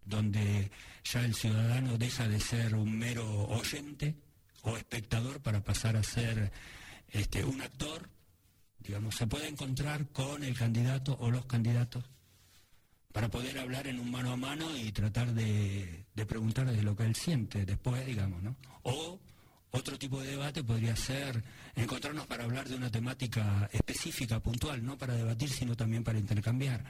donde 0.05 0.71
ya 1.03 1.25
el 1.25 1.33
ciudadano 1.33 1.97
deja 1.97 2.27
de 2.27 2.39
ser 2.39 2.75
un 2.75 2.97
mero 2.97 3.25
oyente 3.47 4.15
o 4.63 4.77
espectador 4.77 5.41
para 5.41 5.63
pasar 5.63 5.95
a 5.97 6.03
ser 6.03 6.51
este, 7.11 7.43
un 7.43 7.61
actor, 7.61 8.09
digamos, 8.79 9.15
se 9.15 9.27
puede 9.27 9.47
encontrar 9.47 10.07
con 10.09 10.43
el 10.43 10.57
candidato 10.57 11.17
o 11.19 11.29
los 11.29 11.45
candidatos 11.45 12.03
para 13.11 13.29
poder 13.29 13.59
hablar 13.59 13.87
en 13.87 13.99
un 13.99 14.09
mano 14.09 14.31
a 14.31 14.37
mano 14.37 14.75
y 14.75 14.91
tratar 14.91 15.33
de, 15.33 16.05
de 16.15 16.25
de 16.25 16.83
lo 16.83 16.95
que 16.95 17.03
él 17.03 17.15
siente 17.15 17.63
después, 17.63 18.05
digamos, 18.05 18.41
¿no? 18.41 18.55
O 18.81 19.19
otro 19.75 19.97
tipo 19.97 20.21
de 20.21 20.31
debate 20.31 20.63
podría 20.63 20.95
ser 20.95 21.43
encontrarnos 21.75 22.27
para 22.27 22.43
hablar 22.43 22.69
de 22.69 22.75
una 22.75 22.91
temática 22.91 23.67
específica, 23.71 24.39
puntual, 24.39 24.83
no 24.83 24.97
para 24.97 25.15
debatir, 25.15 25.49
sino 25.49 25.75
también 25.75 26.03
para 26.03 26.19
intercambiar. 26.19 26.83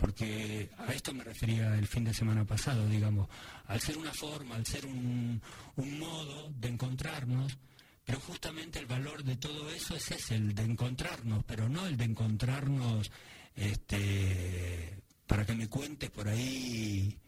Porque 0.00 0.70
a 0.78 0.94
esto 0.94 1.12
me 1.12 1.22
refería 1.22 1.74
el 1.74 1.86
fin 1.86 2.04
de 2.04 2.14
semana 2.14 2.42
pasado, 2.46 2.88
digamos, 2.88 3.28
al 3.66 3.82
ser 3.82 3.98
una 3.98 4.14
forma, 4.14 4.56
al 4.56 4.64
ser 4.64 4.86
un, 4.86 5.42
modo 5.76 6.50
de 6.58 6.68
encontrarnos, 6.68 7.58
pero 8.02 8.18
justamente 8.18 8.78
el 8.78 8.86
valor 8.86 9.22
de 9.22 9.36
todo 9.36 9.70
eso 9.70 9.94
es 9.94 10.10
ese, 10.10 10.36
el 10.36 10.54
de 10.54 10.62
encontrarnos, 10.62 11.44
pero 11.44 11.68
no 11.68 11.86
el 11.86 11.98
de 11.98 12.04
encontrarnos 12.04 13.12
este, 13.54 14.96
para 15.26 15.44
que 15.44 15.54
me 15.54 15.68
cuentes 15.68 16.08
por 16.08 16.28
ahí 16.28 17.18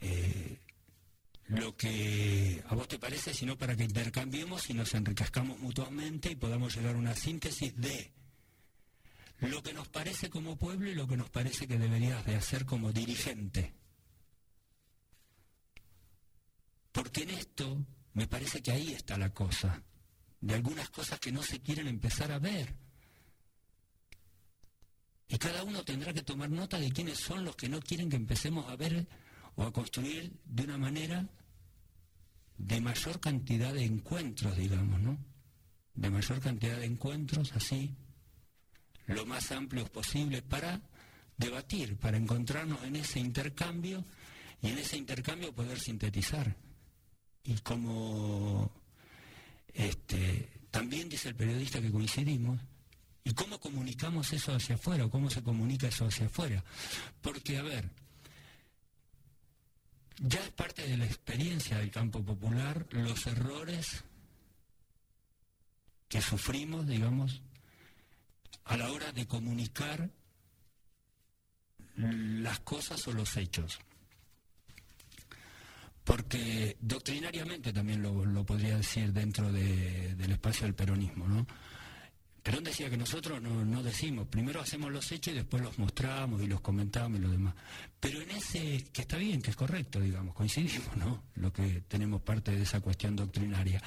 eh, 0.00 0.60
lo 1.48 1.76
que 1.76 2.62
a 2.68 2.76
vos 2.76 2.86
te 2.86 3.00
parece, 3.00 3.34
sino 3.34 3.58
para 3.58 3.74
que 3.74 3.82
intercambiemos 3.82 4.70
y 4.70 4.74
nos 4.74 4.94
enriquezcamos 4.94 5.58
mutuamente 5.58 6.30
y 6.30 6.36
podamos 6.36 6.76
llegar 6.76 6.94
a 6.94 6.98
una 6.98 7.16
síntesis 7.16 7.74
de 7.76 8.12
lo 9.50 9.62
que 9.62 9.72
nos 9.72 9.88
parece 9.88 10.30
como 10.30 10.56
pueblo 10.56 10.88
y 10.90 10.94
lo 10.94 11.06
que 11.06 11.16
nos 11.16 11.30
parece 11.30 11.66
que 11.66 11.78
deberías 11.78 12.24
de 12.24 12.36
hacer 12.36 12.64
como 12.64 12.92
dirigente. 12.92 13.74
Porque 16.92 17.22
en 17.22 17.30
esto 17.30 17.84
me 18.12 18.26
parece 18.26 18.62
que 18.62 18.70
ahí 18.70 18.92
está 18.92 19.18
la 19.18 19.34
cosa, 19.34 19.82
de 20.40 20.54
algunas 20.54 20.88
cosas 20.90 21.18
que 21.18 21.32
no 21.32 21.42
se 21.42 21.60
quieren 21.60 21.88
empezar 21.88 22.30
a 22.30 22.38
ver. 22.38 22.76
Y 25.26 25.38
cada 25.38 25.64
uno 25.64 25.82
tendrá 25.84 26.12
que 26.12 26.22
tomar 26.22 26.50
nota 26.50 26.78
de 26.78 26.92
quiénes 26.92 27.18
son 27.18 27.44
los 27.44 27.56
que 27.56 27.68
no 27.68 27.80
quieren 27.80 28.08
que 28.08 28.16
empecemos 28.16 28.70
a 28.70 28.76
ver 28.76 29.08
o 29.56 29.64
a 29.64 29.72
construir 29.72 30.38
de 30.44 30.64
una 30.64 30.78
manera 30.78 31.28
de 32.56 32.80
mayor 32.80 33.18
cantidad 33.20 33.74
de 33.74 33.84
encuentros, 33.84 34.56
digamos, 34.56 35.00
¿no? 35.00 35.18
De 35.94 36.10
mayor 36.10 36.40
cantidad 36.40 36.78
de 36.78 36.86
encuentros, 36.86 37.52
así, 37.52 37.96
lo 39.06 39.26
más 39.26 39.52
amplios 39.52 39.90
posible 39.90 40.42
para 40.42 40.80
debatir, 41.36 41.96
para 41.96 42.16
encontrarnos 42.16 42.82
en 42.84 42.96
ese 42.96 43.20
intercambio 43.20 44.04
y 44.62 44.68
en 44.68 44.78
ese 44.78 44.96
intercambio 44.96 45.52
poder 45.52 45.78
sintetizar. 45.78 46.56
Y 47.44 47.54
como 47.58 48.70
este, 49.72 50.48
también 50.70 51.08
dice 51.08 51.28
el 51.28 51.34
periodista 51.34 51.80
que 51.80 51.90
coincidimos, 51.90 52.60
¿y 53.24 53.32
cómo 53.34 53.58
comunicamos 53.58 54.32
eso 54.32 54.54
hacia 54.54 54.76
afuera 54.76 55.04
o 55.04 55.10
cómo 55.10 55.28
se 55.28 55.42
comunica 55.42 55.88
eso 55.88 56.06
hacia 56.06 56.26
afuera? 56.26 56.64
Porque, 57.20 57.58
a 57.58 57.62
ver, 57.62 57.90
ya 60.20 60.40
es 60.40 60.50
parte 60.50 60.86
de 60.86 60.96
la 60.96 61.04
experiencia 61.04 61.78
del 61.78 61.90
campo 61.90 62.22
popular 62.22 62.86
los 62.90 63.26
errores 63.26 64.04
que 66.08 66.22
sufrimos, 66.22 66.86
digamos, 66.86 67.42
a 68.64 68.76
la 68.76 68.90
hora 68.90 69.12
de 69.12 69.26
comunicar 69.26 70.10
las 71.96 72.60
cosas 72.60 73.06
o 73.08 73.12
los 73.12 73.36
hechos. 73.36 73.78
Porque 76.02 76.76
doctrinariamente 76.80 77.72
también 77.72 78.02
lo, 78.02 78.44
podría 78.44 78.76
decir 78.76 79.12
dentro 79.12 79.50
del 79.50 80.30
espacio 80.30 80.66
del 80.66 80.74
peronismo, 80.74 81.26
¿no? 81.26 81.46
Perón 82.44 82.62
decía 82.62 82.90
que 82.90 82.98
nosotros 82.98 83.40
no, 83.40 83.82
decimos, 83.82 84.28
primero 84.28 84.60
hacemos 84.60 84.92
los 84.92 85.10
hechos 85.10 85.32
y 85.32 85.36
después 85.36 85.62
los 85.62 85.78
mostramos 85.78 86.42
y 86.42 86.46
los 86.46 86.60
comentamos 86.60 87.18
y 87.18 87.22
lo 87.22 87.30
demás. 87.30 87.54
Pero 87.98 88.20
en 88.20 88.32
ese, 88.32 88.84
que 88.92 89.00
está 89.00 89.16
bien, 89.16 89.40
que 89.40 89.48
es 89.48 89.56
correcto, 89.56 89.98
digamos, 89.98 90.34
coincidimos, 90.34 90.94
¿no? 90.98 91.22
Lo 91.36 91.50
que 91.50 91.84
tenemos 91.88 92.20
parte 92.20 92.50
de 92.50 92.62
esa 92.62 92.80
cuestión 92.80 93.16
doctrinaria. 93.16 93.82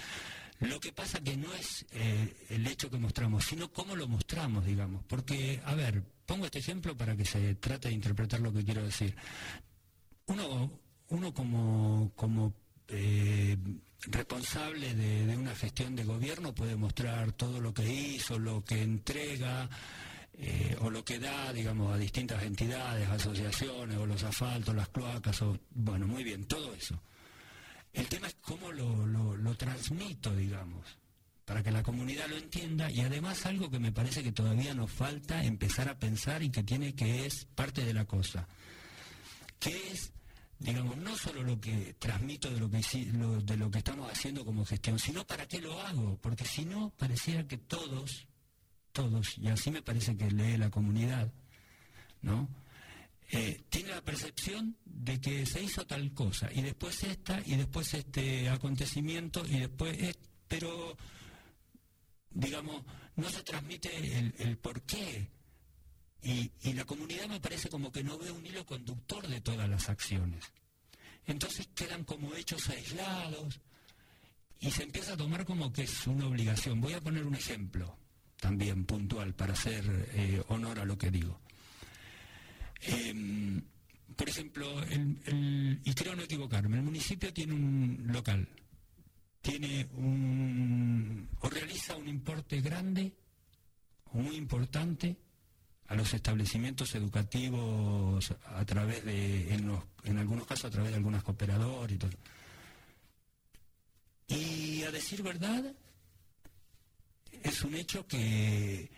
Lo 0.59 0.79
que 0.79 0.91
pasa 0.91 1.19
que 1.21 1.37
no 1.37 1.53
es 1.53 1.85
eh, 1.91 2.47
el 2.49 2.65
hecho 2.65 2.89
que 2.89 2.97
mostramos, 2.97 3.45
sino 3.45 3.71
cómo 3.71 3.95
lo 3.95 4.07
mostramos, 4.07 4.65
digamos. 4.65 5.03
Porque, 5.05 5.61
a 5.63 5.75
ver, 5.75 6.03
pongo 6.25 6.45
este 6.45 6.59
ejemplo 6.59 6.97
para 6.97 7.15
que 7.15 7.25
se 7.25 7.55
trate 7.55 7.89
de 7.89 7.93
interpretar 7.93 8.39
lo 8.39 8.51
que 8.51 8.65
quiero 8.65 8.83
decir. 8.83 9.15
Uno, 10.25 10.71
uno 11.09 11.33
como, 11.33 12.11
como 12.15 12.53
eh, 12.87 13.55
responsable 14.07 14.95
de, 14.95 15.37
una 15.37 15.55
gestión 15.55 15.95
de 15.95 16.03
gobierno 16.03 16.53
puede 16.55 16.75
mostrar 16.75 17.31
todo 17.33 17.59
lo 17.61 17.73
que 17.73 17.87
hizo, 17.87 18.39
lo 18.39 18.63
que 18.63 18.81
entrega 18.81 19.69
eh, 20.33 20.75
o 20.81 20.89
lo 20.89 21.03
que 21.03 21.19
da, 21.19 21.53
digamos, 21.53 21.93
a 21.93 21.97
distintas 21.97 22.43
entidades, 22.43 23.07
asociaciones, 23.09 23.97
o 23.97 24.05
los 24.05 24.23
asfaltos, 24.23 24.75
las 24.75 24.89
cloacas, 24.89 25.41
o, 25.41 25.57
bueno, 25.71 26.07
muy 26.07 26.23
bien, 26.23 26.45
todo 26.45 26.73
eso. 26.73 26.99
El 27.97 28.07
tema 28.07 28.27
es 28.27 28.35
cómo 28.41 28.71
lo, 28.71 29.07
lo 29.35 29.55
transmito, 29.55 30.35
digamos, 30.35 30.85
para 31.45 31.63
que 31.63 31.71
la 31.71 31.81
comunidad 31.81 32.27
lo 32.29 32.37
entienda 32.37 32.91
y 32.91 33.01
además 33.01 33.47
algo 33.47 33.71
que 33.71 33.79
me 33.79 33.91
parece 33.91 34.21
que 34.21 34.31
todavía 34.31 34.75
nos 34.75 34.91
falta 34.91 35.43
empezar 35.43 35.89
a 35.89 35.97
pensar 35.97 36.43
y 36.43 36.51
que 36.51 36.61
tiene 36.61 36.93
que 36.93 37.25
es 37.25 37.45
parte 37.55 37.83
de 37.83 37.95
la 37.95 38.05
cosa, 38.05 38.47
que 39.59 39.91
es 39.91 40.13
digamos, 40.59 40.95
no 40.97 41.15
solo 41.17 41.41
lo 41.41 41.59
que 41.59 41.95
transmito 41.97 42.51
de 42.51 42.59
lo 42.59 42.69
que, 42.69 42.77
de 42.79 43.57
lo 43.57 43.71
que 43.71 43.79
estamos 43.79 44.11
haciendo 44.11 44.45
como 44.45 44.63
gestión, 44.63 44.99
sino 44.99 45.25
para 45.25 45.47
qué 45.47 45.59
lo 45.59 45.81
hago, 45.81 46.19
porque 46.21 46.45
si 46.45 46.65
no, 46.65 46.91
pareciera 46.97 47.47
que 47.47 47.57
todos, 47.57 48.27
todos, 48.91 49.37
y 49.39 49.47
así 49.47 49.71
me 49.71 49.81
parece 49.81 50.15
que 50.15 50.29
lee 50.29 50.57
la 50.57 50.69
comunidad, 50.69 51.31
¿no? 52.21 52.47
Eh, 53.29 53.65
tiene 53.69 53.89
la 53.89 54.01
percepción 54.01 54.77
de 54.85 55.19
que 55.19 55.45
se 55.45 55.61
hizo 55.61 55.85
tal 55.85 56.13
cosa, 56.13 56.49
y 56.53 56.61
después 56.61 57.03
esta, 57.03 57.41
y 57.45 57.55
después 57.55 57.93
este 57.93 58.47
acontecimiento, 58.49 59.45
y 59.45 59.59
después, 59.59 59.97
pero, 60.47 60.95
digamos, 62.29 62.83
no 63.15 63.29
se 63.29 63.43
transmite 63.43 64.17
el, 64.17 64.33
el 64.37 64.57
por 64.57 64.81
qué, 64.83 65.29
y, 66.27 66.73
la 66.73 66.85
comunidad 66.85 67.27
me 67.27 67.39
parece 67.39 67.69
como 67.69 67.91
que 67.91 68.03
no 68.03 68.17
ve 68.17 68.31
un 68.31 68.45
hilo 68.45 68.65
conductor 68.65 69.27
de 69.27 69.41
todas 69.41 69.69
las 69.69 69.89
acciones. 69.89 70.43
Entonces 71.25 71.67
quedan 71.73 72.03
como 72.03 72.35
hechos 72.35 72.69
aislados 72.69 73.59
y 74.59 74.71
se 74.71 74.83
empieza 74.83 75.13
a 75.13 75.17
tomar 75.17 75.45
como 75.45 75.71
que 75.71 75.83
es 75.83 76.07
una 76.07 76.27
obligación. 76.27 76.81
Voy 76.81 76.93
a 76.93 77.01
poner 77.01 77.25
un 77.25 77.35
ejemplo 77.35 77.97
también 78.39 78.85
puntual 78.85 79.33
para 79.35 79.53
hacer 79.53 80.09
eh, 80.13 80.43
honor 80.49 80.79
a 80.79 80.85
lo 80.85 80.97
que 80.97 81.11
digo. 81.11 81.39
Em, 82.81 83.61
por 84.15 84.29
ejemplo, 84.29 84.67
y 84.89 85.93
creo 85.93 86.15
no 86.15 86.23
equivocarme, 86.23 86.77
el 86.77 86.83
municipio 86.83 87.31
tiene 87.33 87.53
un 87.53 88.07
local, 88.07 88.47
tiene 89.41 89.87
un, 89.93 91.29
o 91.41 91.49
realiza 91.49 91.95
un 91.95 92.07
importe 92.07 92.61
grande, 92.61 93.13
muy 94.13 94.35
importante, 94.35 95.17
a 95.87 95.95
los 95.95 96.13
establecimientos 96.13 96.93
educativos 96.95 98.33
a 98.45 98.65
través 98.65 99.05
de, 99.05 99.53
en, 99.53 100.17
algunos 100.17 100.45
casos 100.45 100.65
a 100.65 100.69
través 100.69 100.91
de 100.91 100.97
algunas 100.97 101.23
cooperadoras 101.23 101.91
y 101.91 101.97
todo. 101.97 102.11
Y 104.27 104.83
a 104.83 104.91
decir 104.91 105.23
verdad, 105.23 105.73
es 107.43 107.61
un 107.63 107.75
hecho 107.75 108.05
que 108.05 108.91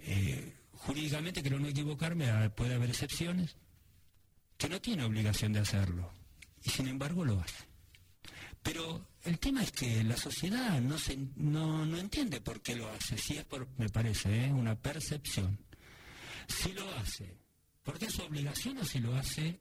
eh, 0.00 0.52
jurídicamente, 0.78 1.42
creo 1.42 1.58
no 1.58 1.68
equivocarme, 1.68 2.50
puede 2.50 2.74
haber 2.74 2.90
excepciones, 2.90 3.56
que 4.56 4.68
no 4.68 4.80
tiene 4.80 5.04
obligación 5.04 5.52
de 5.52 5.60
hacerlo, 5.60 6.10
y 6.62 6.70
sin 6.70 6.88
embargo 6.88 7.24
lo 7.24 7.40
hace. 7.40 7.64
Pero 8.62 9.08
el 9.22 9.38
tema 9.38 9.62
es 9.62 9.70
que 9.70 10.02
la 10.02 10.16
sociedad 10.16 10.80
no, 10.80 10.98
se, 10.98 11.16
no, 11.36 11.86
no 11.86 11.98
entiende 11.98 12.40
por 12.40 12.60
qué 12.60 12.74
lo 12.74 12.88
hace, 12.90 13.16
si 13.16 13.36
es 13.36 13.44
por, 13.44 13.68
me 13.78 13.88
parece, 13.88 14.46
¿eh? 14.46 14.52
una 14.52 14.74
percepción 14.74 15.58
si 16.48 16.72
lo 16.72 16.88
hace 16.96 17.36
porque 17.82 18.06
es 18.06 18.14
su 18.14 18.22
obligación 18.22 18.78
o 18.78 18.84
si 18.84 18.98
lo 18.98 19.14
hace 19.16 19.60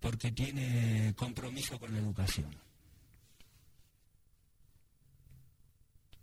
porque 0.00 0.32
tiene 0.32 1.14
compromiso 1.16 1.78
con 1.78 1.92
la 1.92 1.98
educación. 1.98 2.54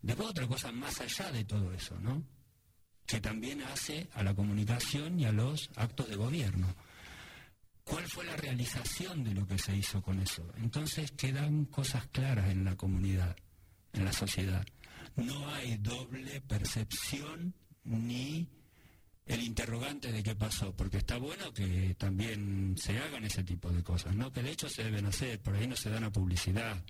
Después 0.01 0.29
otra 0.29 0.47
cosa 0.47 0.71
más 0.71 0.99
allá 1.01 1.31
de 1.31 1.43
todo 1.45 1.73
eso, 1.73 1.99
¿no? 1.99 2.23
Que 3.11 3.19
también 3.19 3.61
hace 3.63 4.07
a 4.13 4.23
la 4.23 4.33
comunicación 4.33 5.19
y 5.19 5.25
a 5.25 5.33
los 5.33 5.69
actos 5.75 6.07
de 6.07 6.15
gobierno. 6.15 6.73
¿Cuál 7.83 8.07
fue 8.07 8.23
la 8.23 8.37
realización 8.37 9.25
de 9.25 9.33
lo 9.33 9.45
que 9.45 9.57
se 9.57 9.75
hizo 9.75 10.01
con 10.01 10.21
eso? 10.21 10.49
Entonces 10.55 11.11
quedan 11.11 11.65
cosas 11.65 12.07
claras 12.07 12.49
en 12.49 12.63
la 12.63 12.77
comunidad, 12.77 13.35
en 13.91 14.05
la 14.05 14.13
sociedad. 14.13 14.65
No 15.17 15.53
hay 15.53 15.75
doble 15.75 16.39
percepción 16.39 17.53
ni 17.83 18.47
el 19.25 19.43
interrogante 19.43 20.09
de 20.13 20.23
qué 20.23 20.33
pasó, 20.33 20.73
porque 20.73 20.99
está 20.99 21.17
bueno 21.17 21.53
que 21.53 21.93
también 21.95 22.77
se 22.77 22.97
hagan 22.97 23.25
ese 23.25 23.43
tipo 23.43 23.69
de 23.71 23.83
cosas, 23.83 24.15
¿no? 24.15 24.31
Que 24.31 24.41
de 24.41 24.51
hecho 24.51 24.69
se 24.69 24.85
deben 24.85 25.05
hacer, 25.05 25.41
por 25.41 25.55
ahí 25.55 25.67
no 25.67 25.75
se 25.75 25.89
dan 25.89 26.05
a 26.05 26.13
publicidad, 26.13 26.81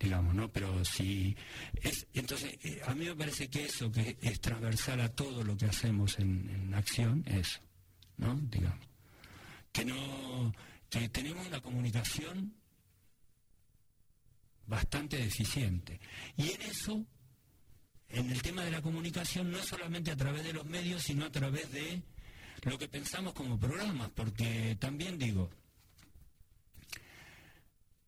digamos, 0.00 0.34
¿no? 0.34 0.50
Pero 0.50 0.82
si 0.84 1.36
es, 1.82 2.06
entonces 2.14 2.58
eh, 2.64 2.80
a 2.86 2.94
mí 2.94 3.04
me 3.04 3.14
parece 3.14 3.48
que 3.48 3.66
eso 3.66 3.92
que 3.92 4.16
es 4.22 4.40
transversal 4.40 5.00
a 5.02 5.10
todo 5.10 5.44
lo 5.44 5.56
que 5.56 5.66
hacemos 5.66 6.18
en, 6.18 6.48
en 6.48 6.74
acción, 6.74 7.22
eso, 7.26 7.60
¿no? 8.16 8.34
Digamos, 8.50 8.88
que 9.70 9.84
no, 9.84 10.52
que 10.88 11.08
tenemos 11.10 11.46
una 11.46 11.60
comunicación 11.60 12.54
bastante 14.66 15.18
deficiente 15.18 16.00
y 16.36 16.50
en 16.50 16.62
eso 16.62 17.04
en 18.08 18.30
el 18.30 18.40
tema 18.42 18.64
de 18.64 18.70
la 18.70 18.82
comunicación 18.82 19.50
no 19.50 19.62
solamente 19.62 20.10
a 20.10 20.16
través 20.16 20.44
de 20.44 20.52
los 20.52 20.64
medios, 20.64 21.02
sino 21.02 21.26
a 21.26 21.30
través 21.30 21.70
de 21.70 22.02
lo 22.62 22.78
que 22.78 22.88
pensamos 22.88 23.34
como 23.34 23.58
programas, 23.58 24.10
porque 24.10 24.76
también 24.80 25.18
digo, 25.18 25.50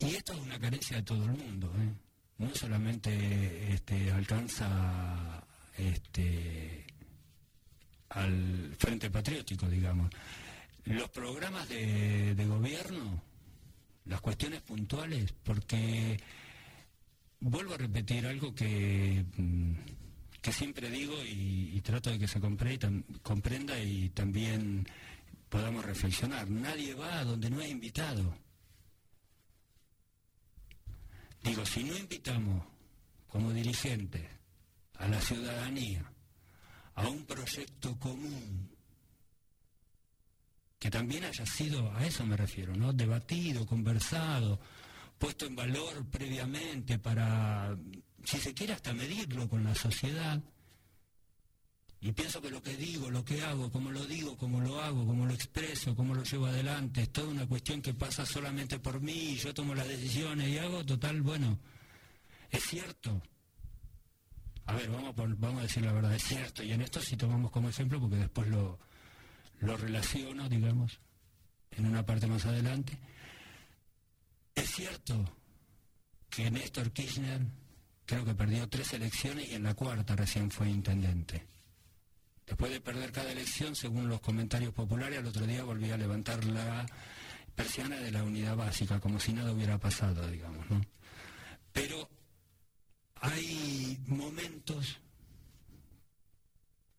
y 0.03 0.17
esto 0.17 0.33
es 0.33 0.41
una 0.41 0.59
carencia 0.59 0.97
de 0.97 1.03
todo 1.03 1.25
el 1.25 1.33
mundo, 1.33 1.73
¿eh? 1.79 1.93
no 2.39 2.55
solamente 2.55 3.73
este, 3.73 4.11
alcanza 4.11 5.45
este, 5.79 6.87
al 8.11 8.75
Frente 8.79 9.11
Patriótico, 9.11 9.69
digamos. 9.69 10.11
Los 10.85 11.09
programas 11.11 11.69
de, 11.69 12.45
gobierno, 12.49 13.23
las 14.07 14.21
cuestiones 14.21 14.63
puntuales, 14.63 15.33
porque 15.45 16.19
vuelvo 17.39 17.75
a 17.75 17.79
repetir 17.79 18.27
algo 18.27 18.53
que, 18.53 19.25
mm, 19.37 19.75
que 20.41 20.53
siempre 20.53 20.91
digo 20.91 21.15
y, 21.25 21.81
trato 21.83 22.11
de 22.11 22.19
que 22.19 22.29
se 22.29 22.41
comprenda 22.41 23.79
y 23.81 24.09
también 24.11 24.87
podamos 25.49 25.85
reflexionar. 25.85 26.49
Nadie 26.49 26.95
va 26.95 27.21
a 27.21 27.25
donde 27.25 27.51
no 27.51 27.61
es 27.61 27.71
invitado. 27.71 28.35
Digo, 31.43 31.67
si 31.67 31.83
no 31.85 31.97
invitamos 31.97 32.65
como 33.29 33.53
dirigentes 33.53 34.25
a 34.99 35.09
la 35.09 35.21
ciudadanía 35.21 36.13
a 36.95 37.09
un 37.09 37.25
proyecto 37.25 37.99
común, 37.99 38.71
que 40.79 40.91
también 40.91 41.25
haya 41.25 41.47
sido, 41.47 41.93
a 41.93 42.05
eso 42.05 42.27
me 42.27 42.37
refiero, 42.37 42.75
¿no? 42.75 42.93
Debatido, 42.93 43.67
conversado, 43.67 44.61
puesto 45.19 45.47
en 45.47 45.57
valor 45.57 46.05
previamente 46.11 46.99
para, 46.99 47.77
si 48.25 48.39
se 48.39 48.53
quiere, 48.53 48.73
hasta 48.73 48.93
medirlo 48.93 49.49
con 49.49 49.65
la 49.65 49.75
sociedad. 49.75 50.43
Y 52.05 52.11
pienso 52.11 52.43
que 52.43 52.51
lo 52.51 52.61
que 52.61 52.77
digo, 52.77 53.09
lo 53.11 53.25
que 53.25 53.43
hago, 53.43 53.71
cómo 53.71 53.93
lo 53.93 54.05
digo, 54.05 54.37
cómo 54.37 54.61
lo 54.61 54.81
hago, 54.83 55.07
cómo 55.07 55.25
lo 55.25 55.33
expreso, 55.33 55.95
cómo 55.95 56.17
lo 56.17 56.25
llevo 56.25 56.47
adelante, 56.47 57.03
es 57.03 57.13
toda 57.13 57.29
una 57.29 57.47
cuestión 57.47 57.81
que 57.81 57.95
pasa 57.95 58.27
solamente 58.27 58.81
por 58.81 59.01
mí, 59.01 59.13
y 59.13 59.37
yo 59.37 59.55
tomo 59.55 59.73
las 59.73 59.87
decisiones 59.87 60.49
y 60.49 60.59
hago, 60.59 60.85
total, 60.85 61.23
bueno, 61.23 61.61
es 62.51 62.65
cierto. 62.65 63.23
A 64.67 64.75
ver, 64.75 64.91
vamos 64.91 65.17
a, 65.17 65.23
vamos 65.39 65.61
a 65.61 65.63
decir 65.63 65.85
la 65.85 65.93
verdad, 65.93 66.13
es 66.13 66.25
cierto. 66.25 66.65
Y 66.65 66.73
en 66.73 66.83
esto 66.83 67.01
sí 67.01 67.17
tomamos 67.17 67.53
como 67.53 67.69
ejemplo, 67.69 68.01
porque 68.01 68.17
después 68.17 68.49
lo, 68.49 68.81
lo 69.61 69.77
relaciono, 69.77 70.49
digamos, 70.49 70.99
en 71.71 71.87
una 71.87 72.05
parte 72.05 72.27
más 72.27 72.45
adelante. 72.47 72.99
Es 74.57 74.71
cierto 74.71 75.25
que 76.29 76.51
Néstor 76.51 76.91
Kirchner 76.91 77.43
creo 78.07 78.25
que 78.25 78.35
perdió 78.35 78.69
tres 78.69 78.93
elecciones 78.93 79.49
y 79.49 79.55
en 79.55 79.63
la 79.63 79.75
cuarta 79.75 80.17
recién 80.17 80.51
fue 80.51 80.69
intendente. 80.69 81.52
Después 82.53 82.71
de 82.71 82.83
perder 82.83 83.13
cada 83.13 83.33
elección, 83.33 83.75
según 83.75 84.11
los 84.11 84.21
comentarios 84.21 84.75
populares, 84.75 85.19
al 85.19 85.27
otro 85.27 85.47
día 85.47 85.65
volvía 85.65 85.95
a 85.95 85.97
levantar 85.97 86.45
la 86.45 86.85
persiana 87.55 87.97
de 87.97 88.11
la 88.11 88.23
unidad 88.25 88.55
básica, 88.57 89.01
como 89.01 89.19
si 89.19 89.33
nada 89.33 89.53
hubiera 89.53 89.79
pasado, 89.79 90.29
digamos, 90.29 90.69
¿no? 90.69 90.83
Pero 91.73 92.11
hay 93.15 93.99
momentos 94.07 95.01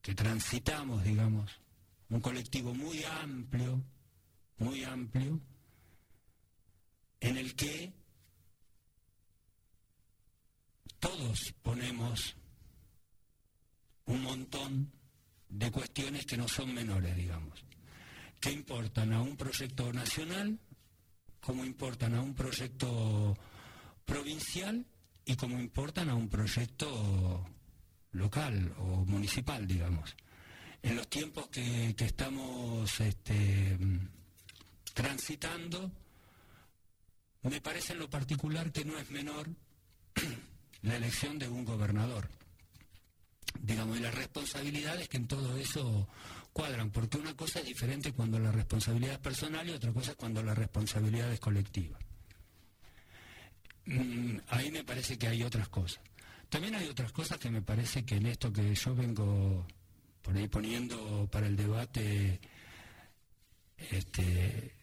que 0.02 0.16
transitamos, 0.16 1.04
digamos, 1.04 1.52
un 2.10 2.20
colectivo 2.20 2.74
muy 2.74 3.04
amplio, 3.04 3.80
muy 4.58 4.84
amplio, 4.84 5.40
en 7.20 7.38
el 7.38 7.54
que 7.54 7.94
todos 11.00 11.54
ponemos 11.62 12.36
un 14.08 14.24
montón 14.24 15.03
de 15.54 15.72
cuestiones 15.72 16.26
que 16.26 16.36
no 16.36 16.48
son 16.48 16.74
menores, 16.74 17.16
digamos, 17.16 17.64
que 18.40 18.52
importan 18.52 19.14
a 19.14 19.22
un 19.22 19.38
proyecto 19.38 19.94
nacional, 19.94 20.58
como 21.40 21.64
importan 21.64 22.16
a 22.16 22.22
un 22.22 22.34
proyecto 22.34 23.38
provincial 24.04 24.84
y 25.26 25.36
como 25.36 25.60
importan 25.60 26.10
a 26.10 26.16
un 26.16 26.28
proyecto 26.28 27.46
local 28.14 28.74
o 28.80 29.06
municipal, 29.06 29.68
digamos. 29.68 30.16
En 30.82 30.96
los 30.96 31.08
tiempos 31.08 31.48
que, 31.48 31.96
estamos 31.98 33.00
este, 33.00 33.78
transitando, 34.94 35.92
me 37.44 37.62
parece 37.62 37.94
en 37.94 38.00
lo 38.00 38.10
particular 38.10 38.72
que 38.72 38.86
no 38.86 38.98
es 38.98 39.10
menor 39.12 39.48
la 40.82 40.96
elección 40.98 41.38
de 41.38 41.48
un 41.48 41.64
gobernador. 41.64 42.28
Digamos, 43.62 43.98
y 43.98 44.02
las 44.02 44.16
responsabilidades 44.16 45.08
que 45.08 45.18
en 45.18 45.28
todo 45.28 45.58
eso 45.58 46.08
cuadran, 46.52 46.92
porque 46.92 47.18
una 47.18 47.36
cosa 47.36 47.60
es 47.60 47.66
diferente 47.66 48.12
cuando 48.12 48.40
la 48.40 48.52
responsabilidad 48.52 49.14
es 49.14 49.20
personal 49.20 49.68
y 49.70 49.74
otra 49.74 49.92
cosa 49.92 50.12
es 50.12 50.18
cuando 50.18 50.44
la 50.44 50.54
responsabilidad 50.54 51.32
es 51.32 51.40
colectiva. 51.40 51.98
Mm, 53.86 54.38
ahí 54.48 54.72
me 54.72 54.84
parece 54.84 55.18
que 55.18 55.28
hay 55.28 55.44
otras 55.44 55.68
cosas. 55.70 56.02
También 56.50 56.76
hay 56.76 56.88
otras 56.88 57.12
cosas 57.12 57.38
que 57.38 57.50
me 57.50 57.62
parece 57.62 58.06
que 58.06 58.16
en 58.16 58.28
esto 58.28 58.54
que 58.54 58.76
yo 58.76 58.96
vengo 58.96 59.66
por 60.22 60.38
ahí 60.38 60.48
poniendo 60.48 61.28
para 61.32 61.48
el 61.48 61.56
debate, 61.56 62.40
este, 63.92 64.74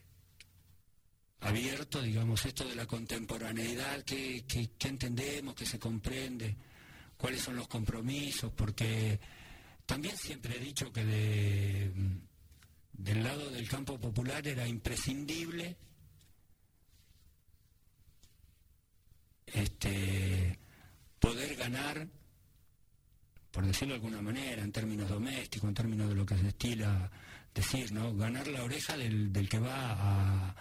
abierto, 1.41 2.03
digamos, 2.03 2.45
esto 2.45 2.69
de 2.69 2.75
la 2.75 2.87
contemporaneidad, 2.87 4.03
que, 4.05 4.45
entendemos, 4.85 5.55
que 5.55 5.65
se 5.65 5.79
comprende, 5.79 6.57
cuáles 7.21 7.43
son 7.43 7.57
los 7.57 7.69
compromisos, 7.69 8.51
porque 8.53 9.21
también 9.85 10.17
siempre 10.17 10.57
he 10.57 10.61
dicho 10.61 10.91
que 10.91 11.05
de, 11.05 11.93
del 12.93 13.23
lado 13.23 13.51
del 13.51 13.69
campo 13.69 14.01
popular 14.01 14.47
era 14.47 14.67
imprescindible 14.67 15.77
este, 19.47 20.59
poder 21.19 21.57
ganar, 21.57 22.09
por 23.51 23.67
decirlo 23.67 23.95
de 23.95 24.01
alguna 24.01 24.23
manera, 24.23 24.63
en 24.63 24.73
términos 24.73 25.11
domésticos, 25.11 25.69
en 25.69 25.75
términos 25.75 26.09
de 26.09 26.15
lo 26.15 26.25
que 26.25 26.39
se 26.39 26.49
estila 26.49 27.11
decir, 27.55 27.93
¿no? 27.93 28.17
Ganar 28.17 28.47
la 28.47 28.65
oreja 28.65 28.97
del, 28.97 29.31
del 29.31 29.49
que 29.49 29.59
va 29.59 30.55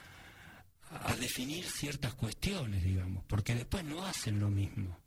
a 0.92 1.16
definir 1.16 1.64
ciertas 1.64 2.16
cuestiones, 2.16 2.84
digamos, 2.84 3.24
porque 3.28 3.56
después 3.56 3.86
no 3.86 4.06
hacen 4.06 4.40
lo 4.40 4.50
mismo. 4.50 4.98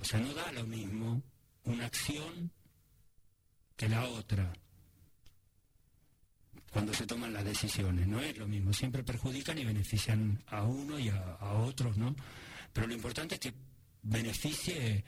O 0.00 0.04
sea, 0.04 0.20
no 0.20 0.32
da 0.34 0.50
lo 0.52 0.64
mismo 0.64 1.22
una 1.64 1.86
acción 1.86 2.50
que 3.76 3.88
la 3.88 4.04
otra 4.08 4.52
cuando 6.70 6.94
se 6.94 7.06
toman 7.06 7.32
las 7.32 7.44
decisiones. 7.44 8.06
No 8.06 8.20
es 8.20 8.38
lo 8.38 8.46
mismo, 8.46 8.72
siempre 8.72 9.02
perjudican 9.02 9.58
y 9.58 9.64
benefician 9.64 10.42
a 10.46 10.62
uno 10.62 10.98
y 10.98 11.08
a, 11.08 11.52
otros, 11.52 11.96
¿no? 11.96 12.14
Pero 12.72 12.86
lo 12.86 12.94
importante 12.94 13.34
es 13.34 13.40
que 13.40 13.54
beneficie 14.02 15.04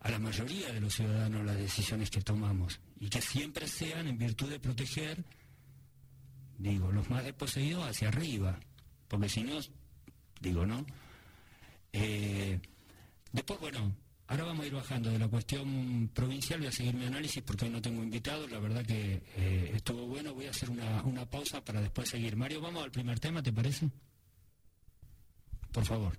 a 0.00 0.10
la 0.10 0.18
mayoría 0.18 0.72
de 0.72 0.80
los 0.80 0.94
ciudadanos 0.94 1.44
las 1.44 1.56
decisiones 1.56 2.10
que 2.10 2.20
tomamos 2.20 2.78
y 3.00 3.08
que 3.08 3.22
siempre 3.22 3.66
sean 3.66 4.06
en 4.06 4.18
virtud 4.18 4.50
de 4.50 4.60
proteger, 4.60 5.24
digo, 6.58 6.92
los 6.92 7.08
más 7.08 7.24
desposeídos 7.24 7.88
hacia 7.88 8.08
arriba 8.08 8.60
porque 9.08 9.28
si 9.28 9.42
no, 9.42 9.58
digo, 10.40 10.66
¿no? 10.66 10.84
Eh, 11.92 12.60
después, 13.32 13.60
bueno, 13.60 13.94
Ahora 14.28 14.42
vamos 14.42 14.64
a 14.64 14.66
ir 14.66 14.74
bajando 14.74 15.10
de 15.10 15.20
la 15.20 15.28
cuestión 15.28 16.10
provincial, 16.12 16.58
voy 16.58 16.68
a 16.68 16.72
seguir 16.72 16.94
mi 16.94 17.04
análisis 17.04 17.42
porque 17.44 17.66
hoy 17.66 17.70
no 17.70 17.80
tengo 17.80 18.02
invitados, 18.02 18.50
la 18.50 18.58
verdad 18.58 18.84
que 18.84 19.22
eh, 19.36 19.72
estuvo 19.74 20.04
bueno, 20.06 20.34
voy 20.34 20.46
a 20.46 20.50
hacer 20.50 20.68
una, 20.68 21.02
una 21.04 21.24
pausa 21.26 21.64
para 21.64 21.80
después 21.80 22.08
seguir. 22.08 22.34
Mario, 22.34 22.60
vamos 22.60 22.82
al 22.82 22.90
primer 22.90 23.20
tema, 23.20 23.40
¿te 23.40 23.52
parece? 23.52 23.88
Por 25.70 25.84
favor. 25.84 26.18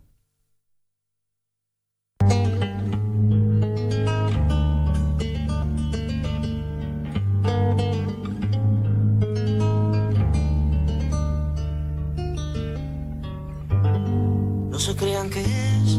No 14.72 14.80
se 14.80 14.96
crean 14.96 15.30
que 15.30 15.42
es 15.42 15.98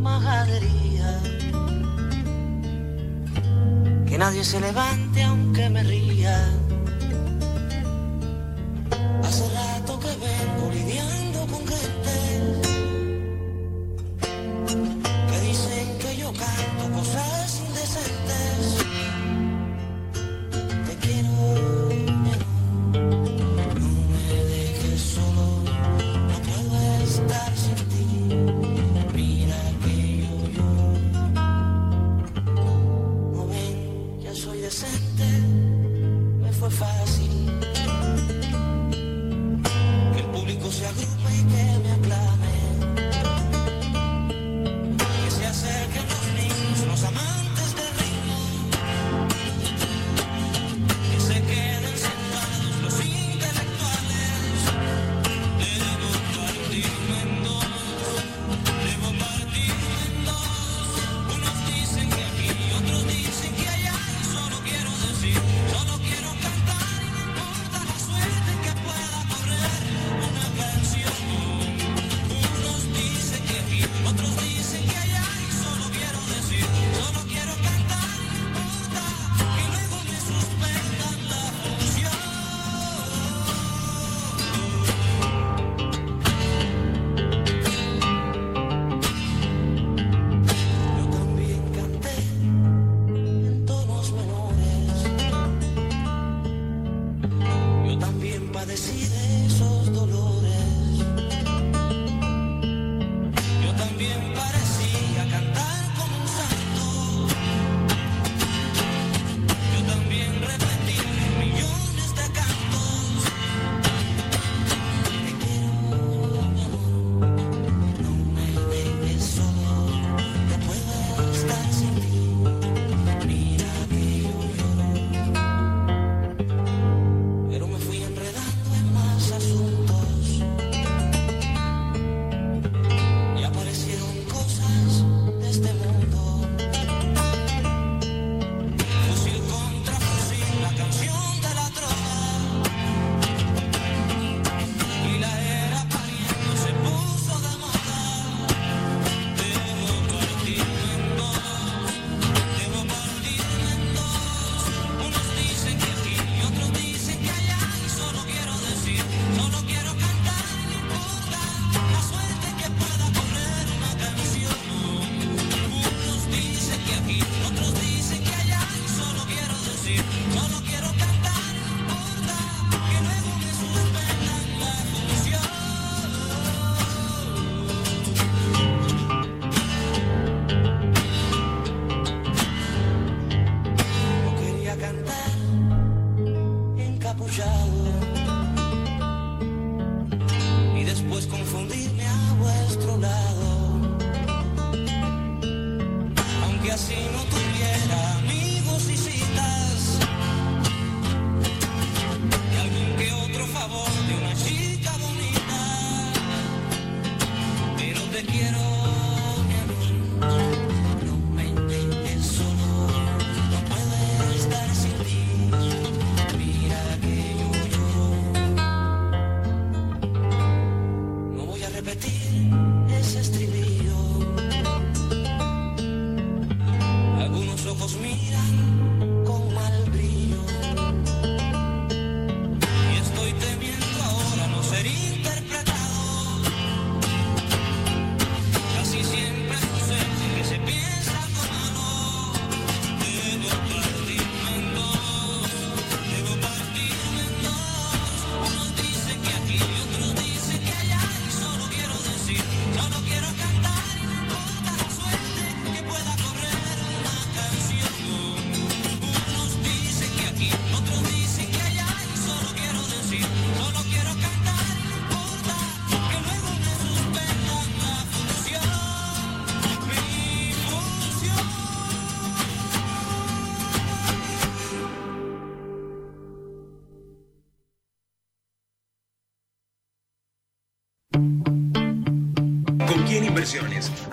majadería 0.00 0.87
que 4.08 4.18
nadie 4.18 4.44
se 4.44 4.60
levante 4.60 5.22
aunque 5.22 5.68
me 5.68 5.82
ría. 5.82 6.67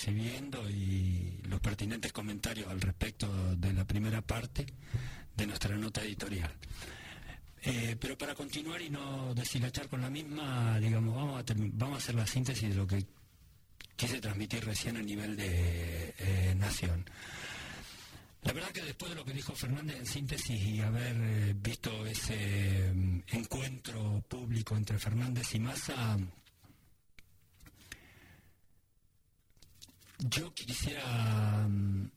recibiendo 0.00 0.68
y 0.70 1.42
los 1.44 1.60
pertinentes 1.60 2.10
comentarios 2.10 2.68
al 2.68 2.80
respecto 2.80 3.28
de 3.56 3.74
la 3.74 3.84
primera 3.84 4.22
parte 4.22 4.64
de 5.36 5.46
nuestra 5.46 5.76
nota 5.76 6.02
editorial. 6.02 6.50
Eh, 7.62 7.96
pero 8.00 8.16
para 8.16 8.34
continuar 8.34 8.80
y 8.80 8.88
no 8.88 9.34
deshilachar 9.34 9.88
con 9.88 10.00
la 10.00 10.08
misma, 10.08 10.80
digamos, 10.80 11.14
vamos 11.14 11.38
a, 11.38 11.54
vamos 11.54 11.96
a 11.96 11.98
hacer 11.98 12.14
la 12.14 12.26
síntesis 12.26 12.70
de 12.70 12.74
lo 12.74 12.86
que 12.86 13.04
quise 13.94 14.22
transmitir 14.22 14.64
recién 14.64 14.96
a 14.96 15.02
nivel 15.02 15.36
de 15.36 16.14
eh, 16.18 16.54
nación. 16.56 17.04
La 18.44 18.54
verdad 18.54 18.70
que 18.70 18.80
después 18.80 19.10
de 19.10 19.16
lo 19.16 19.24
que 19.26 19.34
dijo 19.34 19.54
Fernández 19.54 19.98
en 19.98 20.06
síntesis 20.06 20.64
y 20.64 20.80
haber 20.80 21.14
eh, 21.14 21.54
visto 21.54 22.06
ese 22.06 22.90
mm, 22.94 23.20
encuentro 23.32 24.24
público 24.26 24.74
entre 24.78 24.98
Fernández 24.98 25.54
y 25.54 25.60
Massa, 25.60 26.16
yo 30.28 30.52
quisiera 30.54 31.66
mm, 31.68 32.10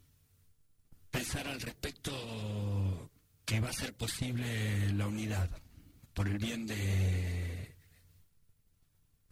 pensar 1.12 1.47
al 1.47 1.62
respecto 1.62 3.12
que 3.45 3.60
va 3.60 3.70
a 3.70 3.74
ser 3.74 3.93
posible 3.93 4.91
la 4.93 5.08
unidad 5.08 5.49
por 6.14 6.28
el 6.28 6.38
bien 6.38 6.66
de 6.68 7.76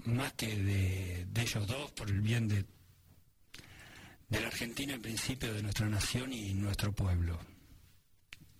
más 0.05 0.33
que 0.33 0.47
de, 0.47 1.25
de 1.29 1.41
ellos 1.41 1.67
dos, 1.67 1.91
por 1.91 2.09
el 2.09 2.21
bien 2.21 2.47
de 2.47 2.65
de 4.31 4.39
la 4.39 4.47
Argentina 4.47 4.93
en 4.93 5.01
principio, 5.01 5.53
de 5.53 5.61
nuestra 5.61 5.87
nación 5.89 6.31
y 6.31 6.53
nuestro 6.53 6.93
pueblo, 6.93 7.37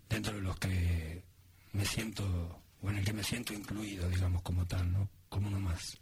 dentro 0.09 0.35
de 0.35 0.41
los 0.41 0.57
que 0.57 1.23
me 1.71 1.85
siento, 1.85 2.61
o 2.81 2.89
en 2.89 2.97
el 2.97 3.05
que 3.05 3.13
me 3.13 3.23
siento 3.23 3.53
incluido, 3.53 4.09
digamos, 4.09 4.41
como 4.41 4.67
tal, 4.67 4.91
¿no? 4.91 5.09
como 5.29 5.47
uno 5.47 5.61
más. 5.61 5.97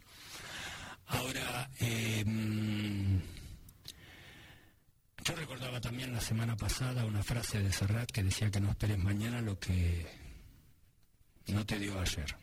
Ahora, 1.06 1.70
eh, 1.78 2.24
mm, 2.26 3.39
yo 5.24 5.34
recordaba 5.36 5.80
también 5.80 6.12
la 6.12 6.20
semana 6.20 6.56
pasada 6.56 7.04
una 7.04 7.22
frase 7.22 7.62
de 7.62 7.72
Serrat 7.72 8.10
que 8.10 8.22
decía 8.22 8.50
que 8.50 8.60
no 8.60 8.70
esperes 8.70 8.98
mañana 8.98 9.40
lo 9.40 9.58
que 9.58 10.06
no 11.48 11.64
te 11.66 11.78
dio 11.78 11.98
ayer. 12.00 12.36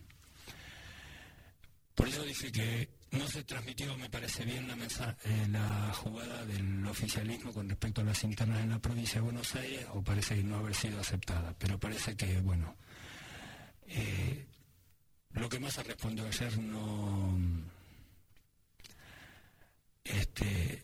Por 1.95 2.07
eso 2.07 2.23
dije 2.23 2.51
que 2.51 2.89
no 3.11 3.27
se 3.27 3.43
transmitió, 3.43 3.97
me 3.97 4.09
parece 4.09 4.45
bien, 4.45 4.67
la, 4.67 4.75
eh, 4.75 5.93
jugada 5.93 6.45
del 6.45 6.85
oficialismo 6.85 7.53
con 7.53 7.69
respecto 7.69 8.01
a 8.01 8.03
las 8.03 8.23
internas 8.23 8.61
en 8.61 8.69
la 8.69 8.79
provincia 8.79 9.15
de 9.15 9.21
Buenos 9.21 9.55
Aires, 9.55 9.85
o 9.93 10.03
parece 10.03 10.43
no 10.43 10.57
haber 10.57 10.75
sido 10.75 10.99
aceptada, 10.99 11.55
pero 11.57 11.79
parece 11.79 12.15
que, 12.15 12.39
bueno, 12.41 12.75
eh, 13.87 14.45
lo 15.31 15.49
que 15.49 15.59
más 15.59 15.73
se 15.73 15.83
respondió 15.83 16.27
ayer 16.27 16.57
no. 16.59 17.39
Este, 20.03 20.83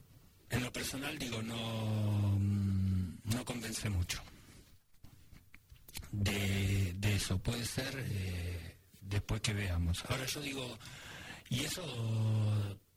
en 0.54 0.64
lo 0.64 0.72
personal, 0.72 1.18
digo, 1.18 1.42
no, 1.42 2.38
no 2.40 3.46
convence 3.46 3.90
mucho 3.90 4.22
de, 6.12 6.94
de 6.96 7.16
eso. 7.16 7.40
Puede 7.40 7.66
ser 7.66 7.94
eh, 7.98 8.78
después 9.02 9.42
que 9.42 9.54
veamos. 9.54 10.04
Ahora 10.10 10.26
yo 10.26 10.42
digo, 10.42 10.78
y 11.50 11.62
eso 11.62 11.84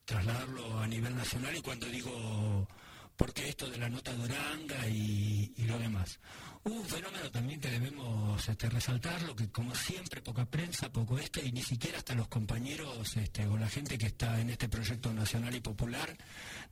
trasladarlo 0.04 0.80
a 0.80 0.86
nivel 0.86 1.16
nacional 1.16 1.57
y 1.57 1.62
cuando 1.62 1.86
digo, 1.86 2.68
¿por 3.16 3.32
qué 3.32 3.48
esto 3.48 3.68
de 3.68 3.78
la 3.78 3.88
nota 3.88 4.12
de 4.12 4.24
Oranga 4.24 4.88
y, 4.88 5.52
y 5.56 5.64
lo 5.64 5.78
demás? 5.78 6.18
Un 6.66 6.84
fenómeno 6.84 7.30
también 7.30 7.60
que 7.60 7.70
debemos 7.70 8.48
este, 8.48 8.68
resaltar, 8.68 9.22
lo 9.22 9.36
que 9.36 9.48
como 9.50 9.72
siempre, 9.72 10.20
poca 10.20 10.44
prensa, 10.46 10.90
poco 10.90 11.16
esto, 11.16 11.40
y 11.40 11.52
ni 11.52 11.62
siquiera 11.62 11.98
hasta 11.98 12.16
los 12.16 12.26
compañeros 12.26 13.16
este, 13.16 13.46
o 13.46 13.56
la 13.56 13.68
gente 13.68 13.96
que 13.96 14.06
está 14.06 14.40
en 14.40 14.50
este 14.50 14.68
proyecto 14.68 15.12
nacional 15.12 15.54
y 15.54 15.60
popular, 15.60 16.16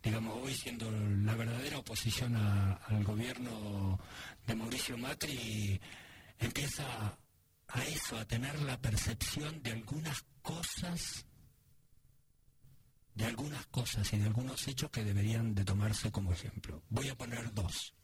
digamos, 0.02 0.36
hoy 0.42 0.52
siendo 0.52 0.90
la 0.90 1.36
verdadera 1.36 1.78
oposición 1.78 2.34
al 2.34 3.04
gobierno 3.04 4.00
de 4.44 4.54
Mauricio 4.56 4.98
Macri, 4.98 5.80
empieza 6.40 7.16
a 7.68 7.84
eso, 7.84 8.18
a 8.18 8.24
tener 8.24 8.60
la 8.62 8.80
percepción 8.80 9.62
de 9.62 9.72
algunas 9.72 10.24
cosas, 10.42 11.24
de 13.14 13.24
algunas 13.24 13.66
cosas 13.66 14.12
y 14.12 14.18
de 14.18 14.26
algunos 14.26 14.66
hechos 14.66 14.90
que 14.90 15.04
deberían 15.04 15.54
de 15.54 15.64
tomarse 15.64 16.10
como 16.10 16.32
ejemplo. 16.32 16.82
Voy 16.88 17.08
a 17.08 17.16
poner 17.16 17.52
dos. 17.54 17.94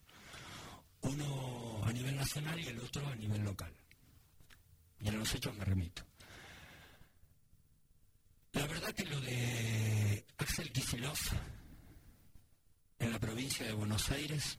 Uno 1.03 1.83
a 1.85 1.93
nivel 1.93 2.17
nacional 2.17 2.61
y 2.61 2.69
el 2.69 2.79
otro 2.81 3.07
a 3.07 3.17
nivel 3.17 3.43
local. 3.43 3.73
Y 5.01 5.09
a 5.09 5.13
los 5.13 5.35
hechos 5.35 5.55
me 5.57 5.65
remito. 5.65 6.05
La 8.53 8.67
verdad 8.67 8.93
que 8.95 9.05
lo 9.07 9.21
de 9.21 10.27
Axel 10.39 10.73
Kisilov 10.73 11.19
en 12.99 13.13
la 13.13 13.19
provincia 13.19 13.67
de 13.67 13.73
Buenos 13.73 14.11
Aires 14.11 14.59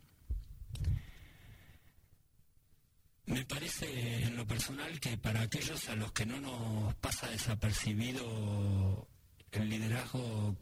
me 3.25 3.45
parece 3.45 4.23
en 4.23 4.35
lo 4.35 4.45
personal 4.47 4.99
que 4.99 5.17
para 5.17 5.41
aquellos 5.41 5.87
a 5.89 5.95
los 5.95 6.11
que 6.11 6.25
no 6.25 6.39
nos 6.41 6.95
pasa 6.95 7.29
desapercibido 7.29 9.07
el 9.51 9.69
liderazgo 9.69 10.55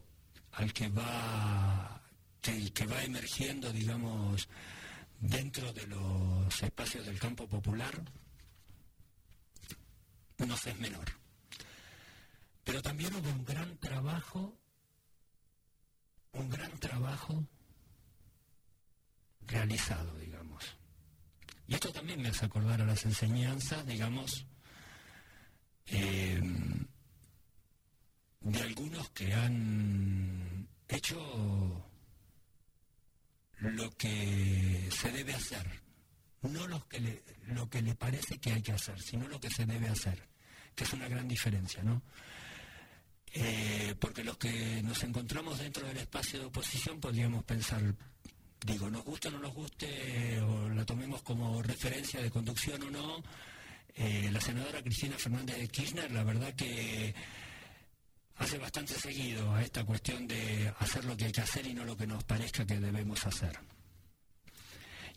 al 0.52 0.72
que 0.72 0.88
va 0.88 2.02
que, 2.40 2.72
que 2.72 2.86
va 2.86 3.02
emergiendo, 3.02 3.72
digamos, 3.72 4.48
dentro 5.20 5.72
de 5.72 5.86
los 5.86 6.62
espacios 6.62 7.06
del 7.06 7.18
campo 7.18 7.46
popular, 7.46 8.02
no 10.46 10.54
es 10.54 10.78
menor. 10.78 11.06
Pero 12.64 12.82
también 12.82 13.14
hubo 13.14 13.28
un 13.30 13.44
gran 13.44 13.76
trabajo, 13.78 14.56
un 16.32 16.48
gran 16.48 16.70
trabajo 16.78 17.44
realizado, 19.46 20.16
digamos. 20.18 20.64
Y 21.66 21.74
esto 21.74 21.92
también 21.92 22.20
me 22.22 22.28
hace 22.28 22.46
acordar 22.46 22.80
a 22.80 22.86
las 22.86 23.04
enseñanzas, 23.04 23.86
digamos, 23.86 24.46
eh, 25.86 26.40
de 28.40 28.60
algunos 28.60 29.10
que 29.10 29.32
han 29.34 30.68
hecho 30.88 31.84
lo 33.58 33.90
que 33.96 34.88
se 34.90 35.12
debe 35.12 35.34
hacer, 35.34 35.66
no 36.42 36.66
lo 36.66 36.88
que, 36.88 37.00
le, 37.00 37.22
lo 37.48 37.68
que 37.68 37.82
le 37.82 37.94
parece 37.94 38.38
que 38.38 38.52
hay 38.52 38.62
que 38.62 38.72
hacer, 38.72 39.00
sino 39.00 39.28
lo 39.28 39.38
que 39.38 39.50
se 39.50 39.66
debe 39.66 39.88
hacer, 39.88 40.26
que 40.74 40.84
es 40.84 40.92
una 40.92 41.08
gran 41.08 41.28
diferencia, 41.28 41.82
¿no? 41.82 42.02
Eh, 43.32 43.94
porque 44.00 44.24
los 44.24 44.38
que 44.38 44.82
nos 44.82 45.02
encontramos 45.04 45.58
dentro 45.58 45.86
del 45.86 45.98
espacio 45.98 46.40
de 46.40 46.46
oposición 46.46 46.98
podríamos 46.98 47.44
pensar, 47.44 47.94
digo, 48.64 48.90
nos 48.90 49.04
guste 49.04 49.28
o 49.28 49.32
no 49.32 49.38
nos 49.38 49.54
guste, 49.54 50.40
o 50.40 50.68
la 50.70 50.84
tomemos 50.84 51.22
como 51.22 51.62
referencia 51.62 52.20
de 52.20 52.30
conducción 52.30 52.82
o 52.82 52.90
no, 52.90 53.22
eh, 53.94 54.30
la 54.32 54.40
senadora 54.40 54.82
Cristina 54.82 55.16
Fernández 55.18 55.58
de 55.58 55.68
Kirchner, 55.68 56.10
la 56.10 56.24
verdad 56.24 56.54
que 56.54 57.14
hace 58.40 58.58
bastante 58.58 58.94
seguido 58.94 59.54
a 59.54 59.62
esta 59.62 59.84
cuestión 59.84 60.26
de 60.26 60.72
hacer 60.78 61.04
lo 61.04 61.16
que 61.16 61.26
hay 61.26 61.32
que 61.32 61.42
hacer 61.42 61.66
y 61.66 61.74
no 61.74 61.84
lo 61.84 61.96
que 61.96 62.06
nos 62.06 62.24
parezca 62.24 62.66
que 62.66 62.80
debemos 62.80 63.24
hacer. 63.26 63.58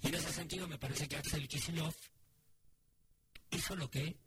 Y 0.02 0.08
en 0.08 0.16
ese 0.16 0.34
sentido 0.34 0.68
me 0.68 0.78
parece 0.78 1.08
que 1.08 1.16
Axel 1.16 1.48
Kicillof 1.48 1.96
hizo 3.52 3.76
lo 3.78 3.90
que 3.90 4.18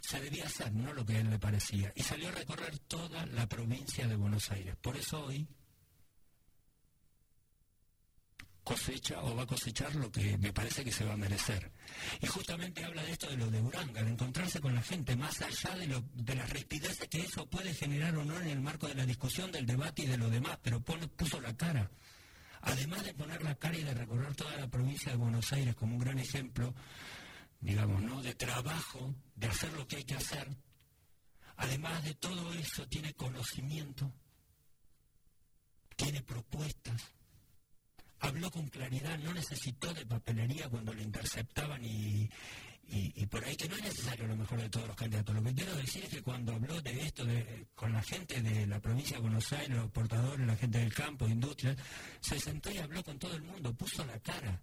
se 0.00 0.20
debía 0.20 0.46
hacer, 0.46 0.72
no 0.72 0.94
lo 0.94 1.04
que 1.04 1.16
a 1.16 1.20
él 1.20 1.28
le 1.28 1.38
parecía. 1.38 1.92
Y 1.94 2.02
salió 2.02 2.28
a 2.28 2.32
recorrer 2.32 2.78
toda 2.80 3.26
la 3.26 3.46
provincia 3.46 4.08
de 4.08 4.16
Buenos 4.16 4.50
Aires. 4.50 4.74
Por 4.80 4.96
eso 4.96 5.26
hoy 5.26 5.46
cosecha 8.68 9.22
o 9.22 9.34
va 9.34 9.44
a 9.44 9.46
cosechar 9.46 9.94
lo 9.94 10.12
que 10.12 10.36
me 10.36 10.52
parece 10.52 10.84
que 10.84 10.92
se 10.92 11.02
va 11.02 11.14
a 11.14 11.16
merecer. 11.16 11.72
Y 12.20 12.26
justamente 12.26 12.84
habla 12.84 13.02
de 13.02 13.12
esto 13.12 13.26
de 13.26 13.38
lo 13.38 13.50
de 13.50 13.62
Uranga, 13.62 14.02
de 14.02 14.10
encontrarse 14.10 14.60
con 14.60 14.74
la 14.74 14.82
gente, 14.82 15.16
más 15.16 15.40
allá 15.40 15.74
de, 15.74 15.86
lo, 15.86 16.04
de 16.12 16.34
las 16.34 16.50
rispideces 16.50 17.08
que 17.08 17.20
eso 17.20 17.46
puede 17.46 17.72
generar 17.72 18.14
o 18.18 18.26
no 18.26 18.38
en 18.38 18.48
el 18.48 18.60
marco 18.60 18.86
de 18.86 18.94
la 18.94 19.06
discusión, 19.06 19.50
del 19.50 19.64
debate 19.64 20.02
y 20.02 20.06
de 20.06 20.18
lo 20.18 20.28
demás, 20.28 20.58
pero 20.62 20.82
pone, 20.82 21.08
puso 21.08 21.40
la 21.40 21.56
cara. 21.56 21.90
Además 22.60 23.04
de 23.04 23.14
poner 23.14 23.42
la 23.42 23.54
cara 23.54 23.78
y 23.78 23.84
de 23.84 23.94
recorrer 23.94 24.34
toda 24.34 24.54
la 24.58 24.68
provincia 24.68 25.12
de 25.12 25.16
Buenos 25.16 25.50
Aires 25.54 25.74
como 25.74 25.94
un 25.94 26.00
gran 26.00 26.18
ejemplo, 26.18 26.74
digamos, 27.60 28.02
¿no? 28.02 28.20
De 28.20 28.34
trabajo, 28.34 29.14
de 29.34 29.46
hacer 29.46 29.72
lo 29.72 29.88
que 29.88 29.96
hay 29.96 30.04
que 30.04 30.16
hacer. 30.16 30.46
Además 31.56 32.04
de 32.04 32.14
todo 32.14 32.52
eso, 32.52 32.86
tiene 32.86 33.14
conocimiento, 33.14 34.12
tiene 35.96 36.20
propuestas, 36.22 37.17
habló 38.20 38.50
con 38.50 38.66
claridad, 38.68 39.18
no 39.18 39.32
necesitó 39.32 39.92
de 39.94 40.06
papelería 40.06 40.68
cuando 40.68 40.92
le 40.92 41.02
interceptaban 41.02 41.84
y, 41.84 42.28
y, 42.88 43.12
y, 43.14 43.26
por 43.26 43.44
ahí 43.44 43.56
que 43.56 43.68
no 43.68 43.76
es 43.76 43.82
necesario 43.82 44.26
lo 44.26 44.36
mejor 44.36 44.60
de 44.60 44.68
todos 44.68 44.86
los 44.88 44.96
candidatos. 44.96 45.34
Lo 45.34 45.42
que 45.42 45.54
quiero 45.54 45.76
decir 45.76 46.04
es 46.04 46.10
que 46.10 46.22
cuando 46.22 46.54
habló 46.54 46.80
de 46.80 47.00
esto 47.00 47.24
de, 47.24 47.66
con 47.74 47.92
la 47.92 48.02
gente 48.02 48.40
de 48.40 48.66
la 48.66 48.80
provincia 48.80 49.16
de 49.16 49.22
Buenos 49.22 49.52
Aires, 49.52 49.76
los 49.76 49.90
portadores, 49.90 50.46
la 50.46 50.56
gente 50.56 50.78
del 50.78 50.94
campo, 50.94 51.26
de 51.26 51.32
industria, 51.32 51.76
se 52.20 52.40
sentó 52.40 52.70
y 52.70 52.78
habló 52.78 53.02
con 53.04 53.18
todo 53.18 53.34
el 53.36 53.42
mundo, 53.42 53.74
puso 53.74 54.04
la 54.04 54.18
cara 54.20 54.60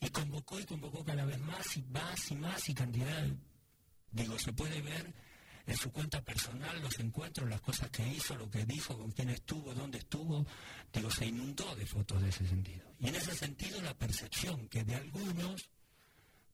y 0.00 0.08
convocó 0.08 0.58
y 0.58 0.64
convocó 0.64 1.04
cada 1.04 1.24
vez 1.24 1.38
más 1.38 1.76
y 1.76 1.82
más 1.82 2.30
y 2.30 2.34
más 2.34 2.68
y 2.68 2.74
cantidad. 2.74 3.26
Digo, 4.10 4.38
se 4.38 4.52
puede 4.52 4.82
ver 4.82 5.14
en 5.66 5.76
su 5.76 5.92
cuenta 5.92 6.22
personal 6.22 6.80
los 6.80 6.98
encuentros, 6.98 7.48
las 7.48 7.60
cosas 7.60 7.90
que 7.90 8.06
hizo, 8.06 8.36
lo 8.36 8.50
que 8.50 8.64
dijo, 8.64 8.96
con 8.96 9.10
quién 9.12 9.30
estuvo, 9.30 9.74
dónde 9.74 9.98
estuvo. 9.98 10.46
Digo, 10.92 11.10
se 11.10 11.26
inundó 11.26 11.74
de 11.76 11.86
fotos 11.86 12.22
de 12.22 12.28
ese 12.28 12.46
sentido. 12.46 12.84
Y 12.98 13.08
en 13.08 13.14
ese 13.14 13.34
sentido 13.34 13.80
la 13.82 13.94
percepción 13.94 14.68
que 14.68 14.84
de 14.84 14.94
algunos, 14.94 15.70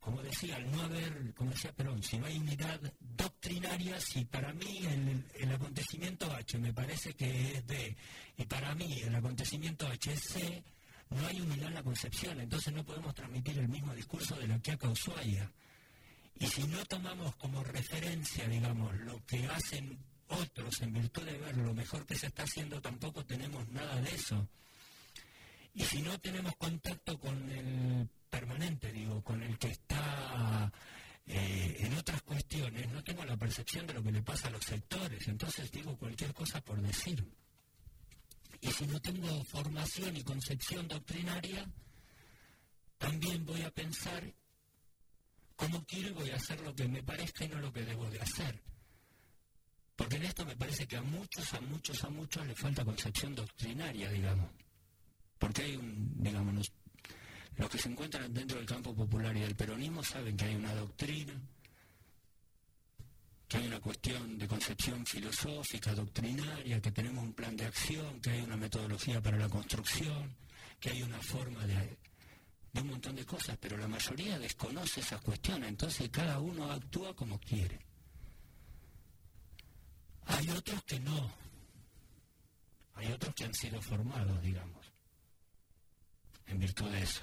como 0.00 0.22
decía, 0.22 0.56
al 0.56 0.70
no 0.70 0.82
haber, 0.82 1.34
como 1.34 1.50
decía 1.50 1.72
Perón, 1.72 2.02
si 2.02 2.18
no 2.18 2.26
hay 2.26 2.38
unidad 2.38 2.80
doctrinaria, 3.00 4.00
si 4.00 4.24
para 4.24 4.52
mí 4.52 4.78
el, 4.86 5.24
el 5.34 5.52
acontecimiento 5.52 6.32
H 6.32 6.58
me 6.58 6.72
parece 6.72 7.14
que 7.14 7.54
es 7.54 7.66
B 7.66 7.96
y 8.36 8.44
para 8.44 8.74
mí 8.74 9.00
el 9.02 9.14
acontecimiento 9.14 9.86
H 9.86 10.12
es 10.12 10.20
C, 10.20 10.64
no 11.10 11.26
hay 11.26 11.40
unidad 11.40 11.68
en 11.68 11.74
la 11.74 11.82
concepción, 11.82 12.40
entonces 12.40 12.72
no 12.72 12.84
podemos 12.84 13.14
transmitir 13.14 13.58
el 13.58 13.68
mismo 13.68 13.94
discurso 13.94 14.36
de 14.36 14.46
la 14.46 14.58
que 14.60 14.72
ha 14.72 14.88
Ushuaia. 14.88 15.50
Y 16.40 16.46
si 16.46 16.62
no 16.64 16.84
tomamos 16.86 17.34
como 17.36 17.64
referencia, 17.64 18.46
digamos, 18.46 18.96
lo 19.00 19.24
que 19.26 19.46
hacen 19.46 19.98
otros 20.28 20.80
en 20.82 20.92
virtud 20.92 21.24
de 21.24 21.38
ver 21.38 21.56
lo 21.56 21.74
mejor 21.74 22.06
que 22.06 22.14
se 22.14 22.26
está 22.26 22.44
haciendo, 22.44 22.80
tampoco 22.80 23.24
tenemos 23.24 23.68
nada 23.70 24.00
de 24.00 24.14
eso. 24.14 24.48
Y 25.74 25.82
si 25.82 26.02
no 26.02 26.18
tenemos 26.18 26.54
contacto 26.56 27.18
con 27.18 27.50
el 27.50 28.08
permanente, 28.30 28.92
digo, 28.92 29.22
con 29.22 29.42
el 29.42 29.58
que 29.58 29.68
está 29.68 30.70
eh, 31.26 31.76
en 31.80 31.94
otras 31.94 32.22
cuestiones, 32.22 32.88
no 32.90 33.02
tengo 33.02 33.24
la 33.24 33.36
percepción 33.36 33.86
de 33.86 33.94
lo 33.94 34.02
que 34.02 34.12
le 34.12 34.22
pasa 34.22 34.48
a 34.48 34.50
los 34.50 34.64
sectores. 34.64 35.26
Entonces 35.28 35.70
digo 35.70 35.96
cualquier 35.96 36.32
cosa 36.34 36.60
por 36.60 36.80
decir. 36.80 37.24
Y 38.60 38.70
si 38.70 38.86
no 38.86 39.00
tengo 39.00 39.44
formación 39.44 40.16
y 40.16 40.22
concepción 40.22 40.88
doctrinaria, 40.88 41.66
también 42.98 43.46
voy 43.46 43.62
a 43.62 43.70
pensar 43.70 44.32
como 45.58 45.84
quiero 45.84 46.14
voy 46.14 46.30
a 46.30 46.36
hacer 46.36 46.60
lo 46.60 46.72
que 46.72 46.86
me 46.86 47.02
parezca 47.02 47.44
y 47.44 47.48
no 47.48 47.58
lo 47.58 47.72
que 47.72 47.84
debo 47.84 48.08
de 48.08 48.20
hacer. 48.20 48.62
Porque 49.96 50.14
en 50.14 50.26
esto 50.26 50.46
me 50.46 50.54
parece 50.54 50.86
que 50.86 50.96
a 50.96 51.02
muchos, 51.02 51.52
a 51.52 51.60
muchos, 51.60 52.04
a 52.04 52.08
muchos 52.08 52.46
les 52.46 52.56
falta 52.56 52.84
concepción 52.84 53.34
doctrinaria, 53.34 54.08
digamos. 54.08 54.52
Porque 55.36 55.62
hay 55.62 55.74
un, 55.74 56.14
digamos, 56.22 56.70
los 57.56 57.68
que 57.68 57.78
se 57.78 57.88
encuentran 57.88 58.32
dentro 58.32 58.56
del 58.56 58.66
campo 58.66 58.94
popular 58.94 59.36
y 59.36 59.40
del 59.40 59.56
peronismo 59.56 60.00
saben 60.04 60.36
que 60.36 60.44
hay 60.44 60.54
una 60.54 60.72
doctrina, 60.76 61.34
que 63.48 63.56
hay 63.56 63.66
una 63.66 63.80
cuestión 63.80 64.38
de 64.38 64.46
concepción 64.46 65.04
filosófica, 65.04 65.92
doctrinaria, 65.92 66.80
que 66.80 66.92
tenemos 66.92 67.24
un 67.24 67.32
plan 67.32 67.56
de 67.56 67.66
acción, 67.66 68.20
que 68.20 68.30
hay 68.30 68.42
una 68.42 68.56
metodología 68.56 69.20
para 69.20 69.36
la 69.36 69.48
construcción, 69.48 70.36
que 70.78 70.90
hay 70.90 71.02
una 71.02 71.20
forma 71.20 71.66
de, 71.66 71.98
de 72.72 72.80
un 72.80 72.88
montón 72.88 73.16
de 73.16 73.24
cosas, 73.24 73.56
pero 73.60 73.76
la 73.76 73.88
mayoría 73.88 74.38
desconoce 74.38 75.00
esas 75.00 75.20
cuestiones, 75.20 75.68
entonces 75.68 76.08
cada 76.10 76.38
uno 76.38 76.70
actúa 76.70 77.14
como 77.14 77.38
quiere. 77.40 77.78
Hay 80.26 80.48
otros 80.50 80.82
que 80.84 81.00
no, 81.00 81.30
hay 82.94 83.12
otros 83.12 83.34
que 83.34 83.44
han 83.44 83.54
sido 83.54 83.80
formados, 83.80 84.42
digamos, 84.42 84.86
en 86.46 86.58
virtud 86.58 86.90
de 86.90 87.02
eso. 87.02 87.22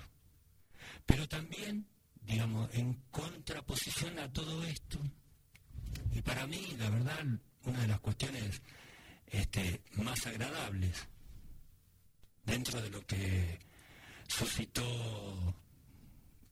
Pero 1.05 1.27
también, 1.27 1.87
digamos, 2.21 2.73
en 2.73 2.93
contraposición 3.11 4.17
a 4.19 4.31
todo 4.31 4.63
esto, 4.63 4.99
y 6.13 6.21
para 6.21 6.47
mí, 6.47 6.75
la 6.79 6.89
verdad, 6.89 7.23
una 7.65 7.81
de 7.81 7.87
las 7.87 7.99
cuestiones 7.99 8.61
este, 9.27 9.81
más 9.93 10.25
agradables 10.25 11.07
dentro 12.45 12.81
de 12.81 12.89
lo 12.89 13.05
que 13.05 13.59
suscitó 14.35 14.83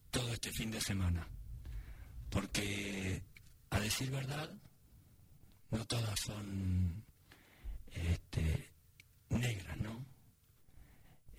todo 0.10 0.32
este 0.34 0.52
fin 0.52 0.72
de 0.72 0.80
semana. 0.80 1.28
Porque, 2.30 3.22
a 3.72 3.80
decir 3.80 4.10
verdad, 4.10 4.50
no 5.70 5.86
todas 5.86 6.18
son 6.20 7.04
este, 7.92 8.70
negras, 9.30 9.78
¿no? 9.78 10.06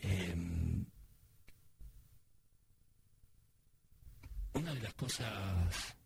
Eh, 0.02 0.36
una 4.52 4.74
de 4.74 4.80
las 4.82 4.94
cosas 4.94 5.96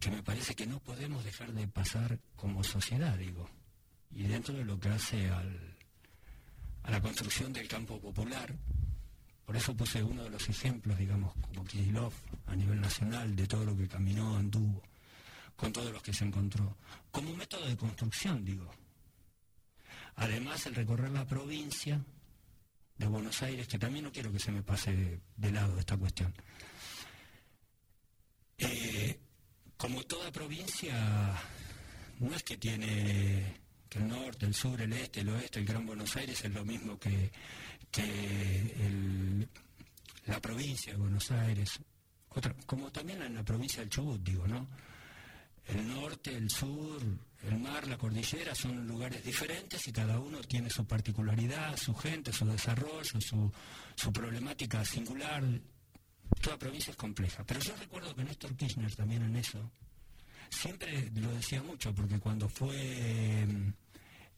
que 0.00 0.10
me 0.10 0.22
parece 0.22 0.54
que 0.54 0.66
no 0.66 0.80
podemos 0.80 1.24
dejar 1.24 1.52
de 1.52 1.68
pasar 1.68 2.18
como 2.36 2.64
sociedad, 2.64 3.16
digo, 3.16 3.48
y 4.10 4.24
dentro 4.24 4.54
de 4.54 4.64
lo 4.64 4.78
que 4.80 4.88
hace 4.88 5.30
al, 5.30 5.76
a 6.82 6.90
la 6.90 7.00
construcción 7.00 7.52
del 7.52 7.68
campo 7.68 8.00
popular, 8.00 8.54
por 9.44 9.56
eso 9.56 9.76
puse 9.76 10.02
uno 10.02 10.24
de 10.24 10.30
los 10.30 10.48
ejemplos, 10.48 10.98
digamos, 10.98 11.34
como 11.34 11.64
Kirilov 11.64 12.12
a 12.46 12.56
nivel 12.56 12.80
nacional, 12.80 13.36
de 13.36 13.46
todo 13.46 13.64
lo 13.64 13.76
que 13.76 13.88
caminó, 13.88 14.36
anduvo, 14.36 14.82
con 15.56 15.72
todos 15.72 15.92
los 15.92 16.02
que 16.02 16.12
se 16.12 16.24
encontró, 16.24 16.76
como 17.10 17.34
método 17.34 17.66
de 17.66 17.76
construcción, 17.76 18.44
digo. 18.44 18.70
Además, 20.16 20.64
el 20.66 20.74
recorrer 20.74 21.10
la 21.10 21.26
provincia 21.26 22.00
de 22.96 23.06
Buenos 23.06 23.42
Aires, 23.42 23.66
que 23.66 23.78
también 23.78 24.04
no 24.04 24.12
quiero 24.12 24.32
que 24.32 24.38
se 24.38 24.52
me 24.52 24.62
pase 24.62 25.20
de 25.36 25.50
lado 25.50 25.78
esta 25.78 25.96
cuestión. 25.96 26.32
Eh, 28.56 29.18
como 29.76 30.04
toda 30.04 30.30
provincia, 30.30 30.94
no 32.20 32.34
es 32.34 32.42
que 32.44 32.56
tiene 32.56 33.60
que 33.88 33.98
el 33.98 34.08
norte, 34.08 34.46
el 34.46 34.54
sur, 34.54 34.80
el 34.80 34.92
este, 34.92 35.20
el 35.20 35.28
oeste, 35.28 35.58
el 35.58 35.66
Gran 35.66 35.84
Buenos 35.84 36.16
Aires 36.16 36.44
es 36.44 36.52
lo 36.52 36.64
mismo 36.64 36.98
que, 36.98 37.30
el, 38.02 39.48
la 40.26 40.40
provincia 40.40 40.92
de 40.92 40.98
Buenos 40.98 41.30
Aires, 41.30 41.80
como 42.66 42.90
también 42.90 43.22
en 43.22 43.34
la 43.34 43.44
provincia 43.44 43.80
del 43.80 43.90
Chubut, 43.90 44.22
digo, 44.22 44.46
¿no? 44.46 44.68
El 45.66 45.88
norte, 45.88 46.36
el 46.36 46.50
sur, 46.50 47.00
el 47.42 47.58
mar, 47.58 47.86
la 47.88 47.96
cordillera 47.96 48.54
son 48.54 48.86
lugares 48.86 49.24
diferentes 49.24 49.86
y 49.88 49.92
cada 49.92 50.18
uno 50.18 50.40
tiene 50.40 50.68
su 50.68 50.84
particularidad, 50.84 51.76
su 51.76 51.94
gente, 51.94 52.32
su 52.32 52.44
desarrollo, 52.44 53.20
su, 53.20 53.50
su 53.94 54.12
problemática 54.12 54.84
singular, 54.84 55.42
Toda 56.40 56.58
provincia 56.58 56.90
es 56.90 56.96
compleja. 56.96 57.44
Pero 57.44 57.60
yo 57.60 57.76
recuerdo 57.76 58.14
que 58.14 58.24
Néstor 58.24 58.56
Kirchner 58.56 58.94
también 58.94 59.22
en 59.22 59.36
eso, 59.36 59.70
siempre 60.50 61.10
lo 61.14 61.32
decía 61.32 61.62
mucho, 61.62 61.94
porque 61.94 62.18
cuando 62.18 62.48
fue 62.48 63.46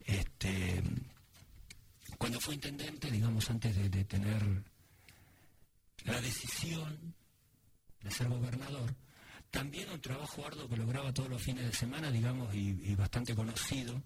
este 0.04 0.82
cuando 2.18 2.40
fue 2.40 2.54
intendente, 2.54 3.10
digamos, 3.10 3.48
antes 3.50 3.76
de, 3.76 4.04
tener 4.04 4.42
la 6.04 6.20
decisión 6.20 7.14
de 8.02 8.10
ser 8.10 8.28
gobernador, 8.28 8.94
también 9.50 9.90
un 9.90 10.00
trabajo 10.00 10.46
arduo 10.46 10.68
que 10.68 10.76
lograba 10.76 11.12
todos 11.12 11.28
los 11.30 11.42
fines 11.42 11.64
de 11.66 11.72
semana, 11.72 12.10
digamos, 12.10 12.54
y, 12.54 12.78
y 12.82 12.94
bastante 12.94 13.34
conocido, 13.34 14.02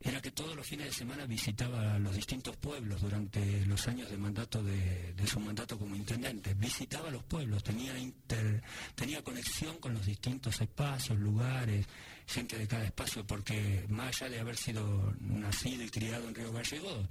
era 0.00 0.20
que 0.20 0.32
todos 0.32 0.54
los 0.54 0.66
fines 0.66 0.86
de 0.86 0.92
semana 0.92 1.24
visitaba 1.24 1.98
los 1.98 2.14
distintos 2.14 2.56
pueblos 2.58 3.00
durante 3.00 3.64
los 3.64 3.88
años 3.88 4.10
de 4.10 4.18
mandato 4.18 4.62
de, 4.62 5.14
de 5.14 5.26
su 5.26 5.40
mandato 5.40 5.78
como 5.78 5.96
intendente. 5.96 6.52
Visitaba 6.54 7.10
los 7.10 7.22
pueblos, 7.24 7.62
tenía 7.62 7.96
inter- 7.98 8.62
tenía 8.94 9.22
conexión 9.24 9.78
con 9.78 9.94
los 9.94 10.04
distintos 10.04 10.60
espacios, 10.60 11.18
lugares, 11.18 11.86
gente 12.26 12.58
de 12.58 12.66
cada 12.66 12.84
espacio, 12.84 13.26
porque 13.26 13.84
más 13.88 14.22
allá 14.22 14.30
de 14.30 14.40
haber 14.40 14.56
sido 14.56 15.14
nacido 15.20 15.82
y 15.84 15.90
criado 15.90 16.28
en 16.28 16.34
Río 16.34 16.52
Gallegos, 16.52 17.08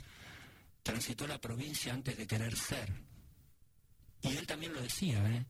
transitó 0.82 1.28
la 1.28 1.40
provincia 1.40 1.94
antes 1.94 2.18
de 2.18 2.28
querer 2.28 2.56
ser. 2.56 2.92
Y 4.22 4.36
él 4.36 4.48
también 4.48 4.74
lo 4.74 4.82
decía, 4.82 5.20
¿eh? 5.30 5.46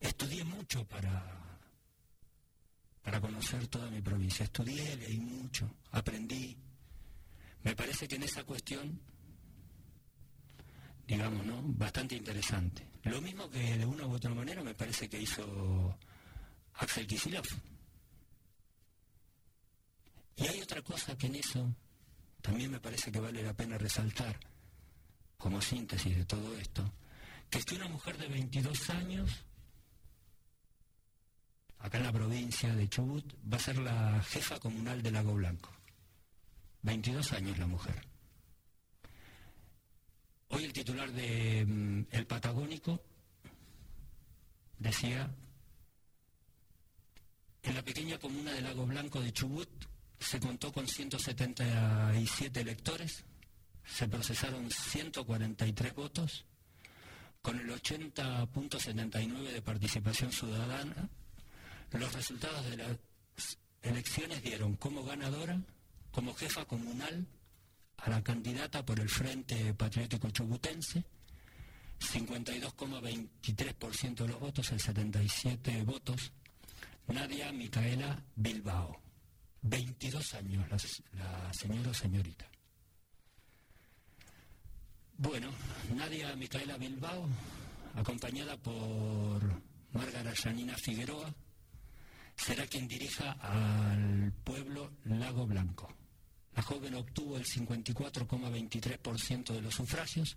Estudié 0.00 0.44
mucho 0.44 0.86
para 0.86 1.44
para 3.04 3.20
conocer 3.20 3.66
toda 3.68 3.90
mi 3.90 4.00
provincia. 4.00 4.44
Estudié, 4.44 4.96
leí 4.96 5.20
mucho, 5.20 5.70
aprendí. 5.92 6.56
Me 7.62 7.76
parece 7.76 8.08
que 8.08 8.16
en 8.16 8.22
esa 8.22 8.44
cuestión, 8.44 8.98
digamos, 11.06 11.44
¿no? 11.44 11.60
Bastante 11.62 12.16
interesante. 12.16 12.88
Lo 13.04 13.20
mismo 13.20 13.50
que 13.50 13.76
de 13.76 13.84
una 13.84 14.06
u 14.06 14.12
otra 14.14 14.32
manera 14.32 14.62
me 14.62 14.74
parece 14.74 15.08
que 15.08 15.20
hizo 15.20 15.98
Axel 16.74 17.06
Kicillof. 17.06 17.46
Y 20.44 20.46
hay 20.46 20.60
otra 20.60 20.82
cosa 20.82 21.16
que 21.16 21.26
en 21.26 21.36
eso 21.36 21.74
también 22.42 22.70
me 22.70 22.78
parece 22.78 23.10
que 23.10 23.18
vale 23.18 23.42
la 23.42 23.54
pena 23.54 23.78
resaltar, 23.78 24.38
como 25.38 25.62
síntesis 25.62 26.14
de 26.14 26.26
todo 26.26 26.54
esto, 26.58 26.92
que 27.48 27.60
es 27.60 27.64
que 27.64 27.76
una 27.76 27.88
mujer 27.88 28.18
de 28.18 28.28
22 28.28 28.90
años 28.90 29.30
acá 31.78 31.96
en 31.96 32.04
la 32.04 32.12
provincia 32.12 32.74
de 32.74 32.88
Chubut, 32.90 33.24
va 33.50 33.56
a 33.56 33.60
ser 33.60 33.78
la 33.78 34.22
jefa 34.22 34.60
comunal 34.60 35.02
de 35.02 35.10
Lago 35.10 35.32
Blanco. 35.32 35.70
22 36.82 37.32
años 37.32 37.58
la 37.58 37.66
mujer. 37.66 38.06
Hoy 40.48 40.64
el 40.64 40.74
titular 40.74 41.10
de 41.10 41.64
mm, 41.66 42.06
El 42.10 42.26
Patagónico 42.26 43.02
decía, 44.78 45.30
en 47.62 47.74
la 47.74 47.82
pequeña 47.82 48.18
comuna 48.18 48.52
de 48.52 48.60
Lago 48.60 48.84
Blanco 48.84 49.22
de 49.22 49.32
Chubut 49.32 49.93
se 50.24 50.40
contó 50.40 50.72
con 50.72 50.88
177 50.88 52.60
electores, 52.60 53.24
se 53.84 54.08
procesaron 54.08 54.68
143 54.70 55.94
votos, 55.94 56.46
con 57.42 57.60
el 57.60 57.68
80.79 57.68 59.52
de 59.52 59.60
participación 59.60 60.32
ciudadana, 60.32 61.10
los 61.92 62.10
resultados 62.12 62.64
de 62.70 62.78
las 62.78 62.96
elecciones 63.82 64.42
dieron 64.42 64.76
como 64.76 65.04
ganadora, 65.04 65.60
como 66.10 66.32
jefa 66.34 66.64
comunal, 66.64 67.26
a 67.98 68.08
la 68.10 68.22
candidata 68.22 68.82
por 68.84 68.98
el 69.00 69.10
Frente 69.10 69.74
Patriótico 69.74 70.30
Chubutense, 70.30 71.04
52,23% 72.00 74.14
de 74.14 74.28
los 74.28 74.40
votos, 74.40 74.72
el 74.72 74.80
77 74.80 75.82
votos, 75.82 76.32
Nadia 77.08 77.52
Micaela 77.52 78.24
Bilbao. 78.34 79.03
22 79.64 80.34
años 80.34 80.68
la, 80.68 80.78
señora 81.52 81.90
o 81.90 81.94
señorita. 81.94 82.48
Bueno, 85.16 85.50
Nadia 85.94 86.36
Micaela 86.36 86.76
Bilbao, 86.76 87.26
acompañada 87.94 88.58
por 88.58 89.40
Márgara 89.92 90.34
Yanina 90.34 90.76
Figueroa, 90.76 91.34
será 92.36 92.66
quien 92.66 92.86
dirija 92.86 93.32
al 93.40 94.34
pueblo 94.44 94.92
Lago 95.04 95.46
Blanco. 95.46 95.88
La 96.54 96.60
joven 96.62 96.96
obtuvo 96.96 97.38
el 97.38 97.46
54,23% 97.46 99.54
de 99.54 99.62
los 99.62 99.74
sufragios, 99.74 100.36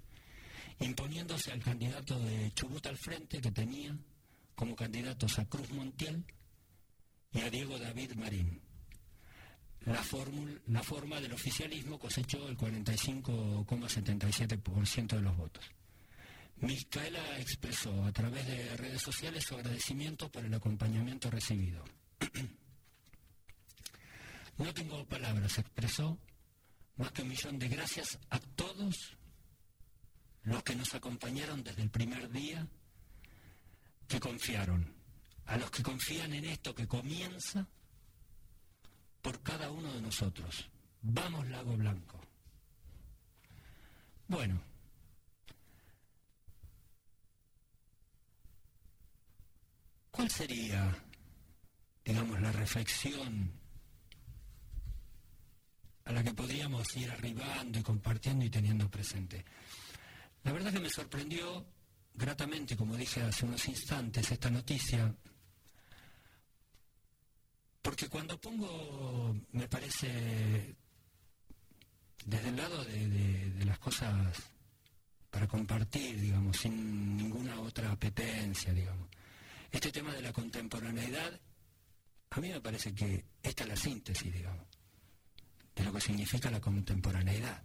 imponiéndose 0.79 1.51
al 1.51 1.61
candidato 1.61 2.17
de 2.19 2.53
Chubut 2.53 2.87
al 2.87 2.97
frente 2.97 3.41
que 3.41 3.51
tenía 3.51 3.93
como 4.55 4.73
candidatos 4.73 5.37
a 5.37 5.43
Cruz 5.49 5.69
Montiel 5.71 6.23
y 7.33 7.41
a 7.41 7.49
Diego 7.49 7.77
David 7.77 8.13
Marín. 8.13 8.66
La, 9.87 10.03
fórmula, 10.03 10.51
la 10.67 10.83
forma 10.83 11.19
del 11.21 11.31
oficialismo 11.31 11.97
cosechó 11.97 12.49
el 12.49 12.57
45,77% 12.57 15.15
de 15.15 15.21
los 15.21 15.37
votos. 15.37 15.63
Micaela 16.57 17.39
expresó 17.39 18.03
a 18.03 18.11
través 18.11 18.45
de 18.47 18.75
redes 18.75 19.01
sociales 19.01 19.45
su 19.45 19.55
agradecimiento 19.55 20.29
por 20.29 20.43
el 20.43 20.53
acompañamiento 20.53 21.31
recibido. 21.31 21.85
No 24.57 24.73
tengo 24.73 25.05
palabras, 25.05 25.57
expresó, 25.59 26.17
más 26.95 27.11
que 27.11 27.21
un 27.21 27.27
millón 27.27 27.59
de 27.59 27.67
gracias 27.67 28.17
a 28.31 28.39
todos 28.39 29.15
los 30.41 30.63
que 30.63 30.75
nos 30.75 30.95
acompañaron 30.95 31.63
desde 31.63 31.83
el 31.83 31.91
primer 31.91 32.31
día, 32.31 32.67
que 34.07 34.19
confiaron, 34.19 34.95
a 35.45 35.57
los 35.57 35.69
que 35.69 35.83
confían 35.83 36.33
en 36.33 36.45
esto 36.45 36.73
que 36.73 36.87
comienza 36.87 37.67
por 39.27 39.43
cada 39.43 39.69
uno 39.69 39.91
de 39.91 40.01
nosotros. 40.01 40.69
Vamos, 41.01 41.45
Lago 41.49 41.75
Blanco. 41.75 42.17
Bueno, 44.25 44.57
¿cuál 50.11 50.31
sería, 50.31 50.97
digamos, 52.05 52.39
la 52.39 52.53
reflexión 52.53 53.51
a 56.05 56.13
la 56.13 56.23
que 56.23 56.33
podríamos 56.33 56.95
ir 56.95 57.11
arribando 57.11 57.79
y 57.79 57.83
compartiendo 57.83 58.45
y 58.45 58.49
teniendo 58.49 58.89
presente? 58.89 59.43
La 60.43 60.53
verdad 60.53 60.71
que 60.71 60.79
me 60.79 60.89
sorprendió 60.89 61.65
gratamente, 62.13 62.77
como 62.77 62.95
dije 62.95 63.23
hace 63.23 63.43
unos 63.43 63.67
instantes, 63.67 64.31
esta 64.31 64.49
noticia, 64.49 65.13
porque 67.87 68.09
cuando 68.09 68.37
pongo, 68.37 69.33
me 69.53 69.65
parece, 69.69 70.75
desde 72.25 72.49
el 72.49 72.57
lado 72.57 72.83
de, 72.83 73.63
las 73.63 73.79
cosas 73.79 74.11
para 75.29 75.47
compartir, 75.47 76.19
digamos, 76.19 76.57
sin 76.57 77.15
ninguna 77.15 77.61
otra 77.61 77.89
apetencia, 77.89 78.73
digamos, 78.73 79.07
este 79.71 79.89
tema 79.89 80.13
de 80.13 80.21
la 80.21 80.33
contemporaneidad, 80.33 81.39
a 82.31 82.41
mí 82.41 82.49
me 82.49 82.59
parece 82.59 82.93
que 82.93 83.23
esta 83.41 83.63
es 83.63 83.69
la 83.69 83.77
síntesis, 83.77 84.33
digamos, 84.33 84.67
de 85.73 85.85
lo 85.85 85.93
que 85.93 86.01
significa 86.01 86.51
la 86.51 86.59
contemporaneidad. 86.59 87.63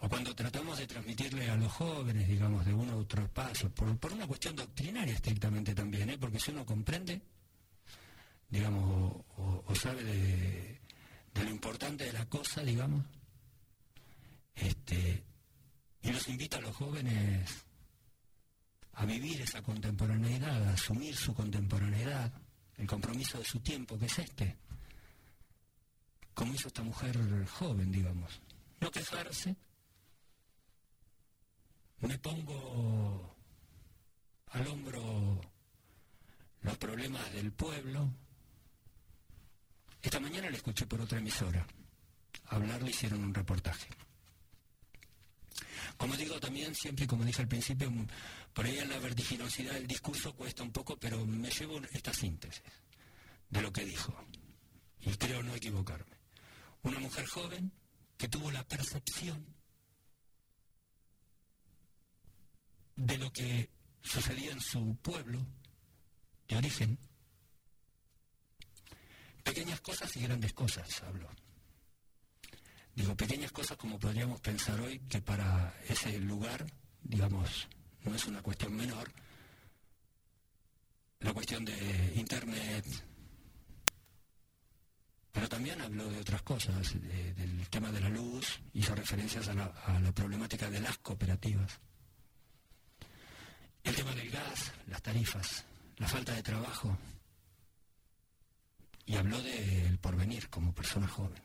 O 0.00 0.08
cuando 0.10 0.34
tratamos 0.34 0.76
de 0.76 0.86
transmitirle 0.86 1.48
a 1.48 1.56
los 1.56 1.72
jóvenes, 1.72 2.28
digamos, 2.28 2.66
de 2.66 2.74
uno 2.74 2.98
u 2.98 3.00
otro 3.00 3.22
espacio, 3.22 3.70
por, 3.70 3.96
por 3.96 4.12
una 4.12 4.26
cuestión 4.26 4.54
doctrinaria 4.54 5.14
estrictamente 5.14 5.74
también, 5.74 6.10
¿eh? 6.10 6.18
porque 6.18 6.38
si 6.38 6.50
uno 6.50 6.66
comprende, 6.66 7.22
digamos, 8.52 9.24
o, 9.38 9.74
sabe 9.74 10.04
de, 10.04 10.80
lo 11.34 11.50
importante 11.50 12.04
de 12.04 12.12
la 12.12 12.26
cosa, 12.26 12.62
digamos, 12.62 13.02
este, 14.54 15.24
y 16.02 16.12
los 16.12 16.28
invita 16.28 16.58
a 16.58 16.60
los 16.60 16.76
jóvenes 16.76 17.50
a 18.92 19.06
vivir 19.06 19.40
esa 19.40 19.62
contemporaneidad, 19.62 20.68
a 20.68 20.74
asumir 20.74 21.16
su 21.16 21.32
contemporaneidad, 21.32 22.30
el 22.76 22.86
compromiso 22.86 23.38
de 23.38 23.44
su 23.44 23.60
tiempo, 23.60 23.98
que 23.98 24.04
es 24.04 24.18
este, 24.18 24.58
como 26.34 26.52
hizo 26.52 26.68
esta 26.68 26.82
mujer 26.82 27.16
joven, 27.46 27.90
digamos, 27.90 28.38
no 28.80 28.90
quejarse, 28.90 29.56
me 32.00 32.18
pongo 32.18 33.34
al 34.48 34.66
hombro 34.66 35.40
los 36.60 36.76
problemas 36.76 37.32
del 37.32 37.50
pueblo. 37.50 38.12
Esta 40.02 40.18
mañana 40.18 40.50
le 40.50 40.56
escuché 40.56 40.86
por 40.86 41.00
otra 41.00 41.18
emisora. 41.18 41.66
Hablar 42.46 42.82
le 42.82 42.90
hicieron 42.90 43.22
un 43.22 43.32
reportaje. 43.32 43.88
Como 45.96 46.16
digo 46.16 46.40
también, 46.40 46.74
siempre, 46.74 47.06
como 47.06 47.24
dije 47.24 47.42
al 47.42 47.48
principio, 47.48 47.90
por 48.52 48.66
ahí 48.66 48.78
en 48.78 48.88
la 48.88 48.98
vertiginosidad 48.98 49.74
del 49.74 49.86
discurso 49.86 50.34
cuesta 50.34 50.62
un 50.62 50.72
poco, 50.72 50.96
pero 50.98 51.24
me 51.24 51.50
llevo 51.50 51.80
esta 51.92 52.12
síntesis 52.12 52.62
de 53.48 53.62
lo 53.62 53.72
que 53.72 53.84
dijo. 53.84 54.12
Y 55.00 55.14
creo 55.16 55.42
no 55.42 55.54
equivocarme. 55.54 56.16
Una 56.82 56.98
mujer 56.98 57.26
joven 57.26 57.70
que 58.16 58.28
tuvo 58.28 58.50
la 58.50 58.66
percepción 58.66 59.46
de 62.96 63.18
lo 63.18 63.32
que 63.32 63.70
sucedía 64.02 64.52
en 64.52 64.60
su 64.60 64.96
pueblo 64.96 65.38
de 66.48 66.56
origen. 66.56 66.98
Pequeñas 69.42 69.80
cosas 69.80 70.14
y 70.16 70.20
grandes 70.20 70.52
cosas, 70.52 71.02
hablo. 71.02 71.28
Digo, 72.94 73.16
pequeñas 73.16 73.52
cosas 73.52 73.76
como 73.76 73.98
podríamos 73.98 74.40
pensar 74.40 74.80
hoy 74.80 74.98
que 75.08 75.20
para 75.20 75.74
ese 75.88 76.18
lugar, 76.18 76.66
digamos, 77.02 77.66
no 78.04 78.14
es 78.14 78.26
una 78.26 78.42
cuestión 78.42 78.74
menor, 78.76 79.10
la 81.20 81.32
cuestión 81.32 81.64
de 81.64 82.12
Internet, 82.16 82.84
pero 85.32 85.48
también 85.48 85.80
habló 85.80 86.08
de 86.10 86.18
otras 86.20 86.42
cosas, 86.42 86.92
de- 87.00 87.32
del 87.34 87.68
tema 87.70 87.90
de 87.90 88.00
la 88.00 88.10
luz, 88.10 88.60
hizo 88.74 88.94
referencias 88.94 89.48
a 89.48 89.54
la, 89.54 89.64
a 89.86 89.98
la 90.00 90.12
problemática 90.12 90.68
de 90.68 90.80
las 90.80 90.98
cooperativas. 90.98 91.80
El 93.82 93.94
tema 93.96 94.14
del 94.14 94.30
gas, 94.30 94.72
las 94.88 95.02
tarifas, 95.02 95.64
la 95.96 96.06
falta 96.08 96.34
de 96.34 96.42
trabajo. 96.42 96.96
Y 99.06 99.16
habló 99.16 99.40
del 99.42 99.98
porvenir 99.98 100.48
como 100.48 100.74
persona 100.74 101.08
joven. 101.08 101.42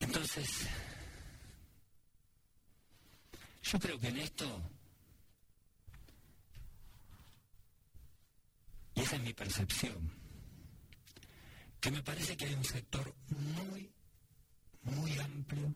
Entonces, 0.00 0.66
yo 3.62 3.78
creo 3.78 3.98
que 3.98 4.08
en 4.08 4.18
esto, 4.18 4.60
y 8.94 9.00
esa 9.00 9.16
es 9.16 9.22
mi 9.22 9.32
percepción, 9.32 10.12
que 11.80 11.90
me 11.90 12.02
parece 12.02 12.36
que 12.36 12.46
hay 12.46 12.54
un 12.54 12.64
sector 12.64 13.14
muy, 13.28 13.92
muy 14.82 15.18
amplio 15.18 15.74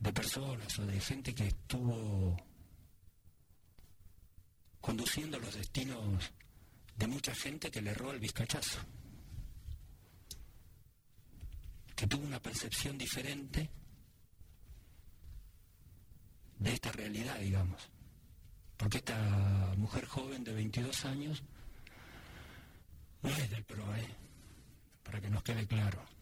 de 0.00 0.12
personas 0.12 0.78
o 0.78 0.86
de 0.86 1.00
gente 1.00 1.34
que 1.34 1.48
estuvo 1.48 2.36
conduciendo 4.80 5.38
los 5.38 5.54
destinos 5.54 6.30
de 6.96 7.06
mucha 7.06 7.34
gente 7.34 7.70
que 7.70 7.82
le 7.82 7.90
erró 7.90 8.12
el 8.12 8.20
vizcachazo, 8.20 8.78
que 11.94 12.06
tuvo 12.06 12.26
una 12.26 12.40
percepción 12.40 12.98
diferente 12.98 13.70
de 16.58 16.72
esta 16.72 16.92
realidad, 16.92 17.38
digamos. 17.38 17.88
Porque 18.76 18.98
esta 18.98 19.74
mujer 19.76 20.06
joven 20.06 20.44
de 20.44 20.52
22 20.52 21.04
años 21.04 21.42
no 23.22 23.30
es 23.30 23.50
del 23.50 23.64
PROE, 23.64 24.06
para 25.02 25.20
que 25.20 25.30
nos 25.30 25.42
quede 25.42 25.66
claro. 25.66 26.17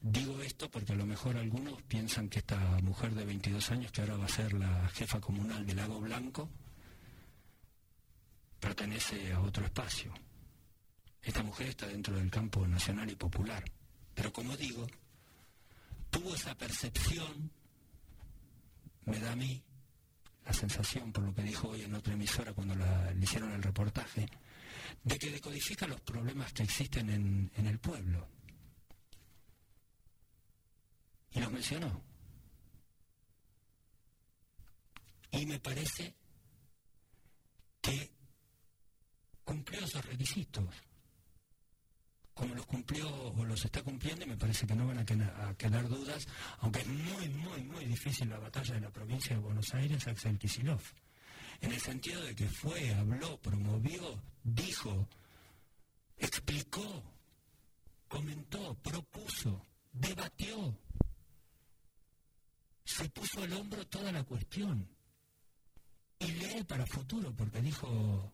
Digo 0.00 0.40
esto 0.42 0.70
porque 0.70 0.92
a 0.92 0.96
lo 0.96 1.06
mejor 1.06 1.36
algunos 1.36 1.82
piensan 1.82 2.28
que 2.28 2.38
esta 2.38 2.56
mujer 2.82 3.14
de 3.14 3.24
22 3.24 3.70
años, 3.72 3.90
que 3.90 4.00
ahora 4.00 4.16
va 4.16 4.26
a 4.26 4.28
ser 4.28 4.52
la 4.54 4.88
jefa 4.90 5.20
comunal 5.20 5.66
del 5.66 5.76
Lago 5.76 6.00
Blanco, 6.00 6.48
pertenece 8.60 9.32
a 9.32 9.40
otro 9.40 9.64
espacio. 9.64 10.12
Esta 11.22 11.42
mujer 11.42 11.68
está 11.68 11.86
dentro 11.86 12.16
del 12.16 12.30
campo 12.30 12.66
nacional 12.66 13.10
y 13.10 13.16
popular. 13.16 13.64
Pero 14.14 14.32
como 14.32 14.56
digo, 14.56 14.86
tuvo 16.10 16.34
esa 16.34 16.54
percepción, 16.54 17.50
me 19.04 19.18
da 19.18 19.32
a 19.32 19.36
mí 19.36 19.62
la 20.44 20.52
sensación, 20.52 21.12
por 21.12 21.24
lo 21.24 21.34
que 21.34 21.42
dijo 21.42 21.68
hoy 21.68 21.82
en 21.82 21.94
otra 21.94 22.14
emisora 22.14 22.52
cuando 22.52 22.74
le 22.76 22.84
hicieron 23.20 23.52
el 23.52 23.62
reportaje, 23.62 24.28
de 25.02 25.18
que 25.18 25.30
decodifica 25.30 25.86
los 25.86 26.00
problemas 26.00 26.52
que 26.52 26.62
existen 26.62 27.10
en, 27.10 27.50
en 27.56 27.66
el 27.66 27.78
pueblo. 27.78 28.37
Y 31.38 31.40
los 31.40 31.52
mencionó. 31.52 32.02
Y 35.30 35.46
me 35.46 35.60
parece 35.60 36.14
que 37.80 38.10
cumplió 39.44 39.84
esos 39.84 40.04
requisitos. 40.04 40.64
Como 42.34 42.54
los 42.56 42.66
cumplió 42.66 43.08
o 43.08 43.44
los 43.44 43.64
está 43.64 43.82
cumpliendo, 43.82 44.24
y 44.24 44.28
me 44.28 44.36
parece 44.36 44.66
que 44.66 44.74
no 44.74 44.86
van 44.88 44.98
a, 44.98 45.04
quena- 45.06 45.48
a 45.48 45.54
quedar 45.56 45.88
dudas, 45.88 46.26
aunque 46.58 46.80
es 46.80 46.86
muy, 46.88 47.28
muy, 47.28 47.62
muy 47.62 47.84
difícil 47.84 48.28
la 48.28 48.38
batalla 48.38 48.74
de 48.74 48.80
la 48.80 48.90
provincia 48.90 49.36
de 49.36 49.42
Buenos 49.42 49.72
Aires, 49.74 50.06
Axel 50.08 50.38
Kicillof. 50.38 50.92
En 51.60 51.72
el 51.72 51.80
sentido 51.80 52.20
de 52.22 52.34
que 52.34 52.48
fue, 52.48 52.94
habló, 52.94 53.38
promovió, 53.40 54.20
dijo, 54.44 55.08
explicó, 56.16 57.02
comentó, 58.08 58.74
propuso, 58.76 59.64
debatió, 59.92 60.76
se 62.98 63.08
puso 63.10 63.42
al 63.42 63.52
hombro 63.52 63.86
toda 63.86 64.10
la 64.12 64.24
cuestión. 64.24 64.88
Y 66.20 66.26
lee 66.32 66.64
para 66.64 66.84
futuro, 66.86 67.32
porque 67.36 67.60
dijo 67.62 68.32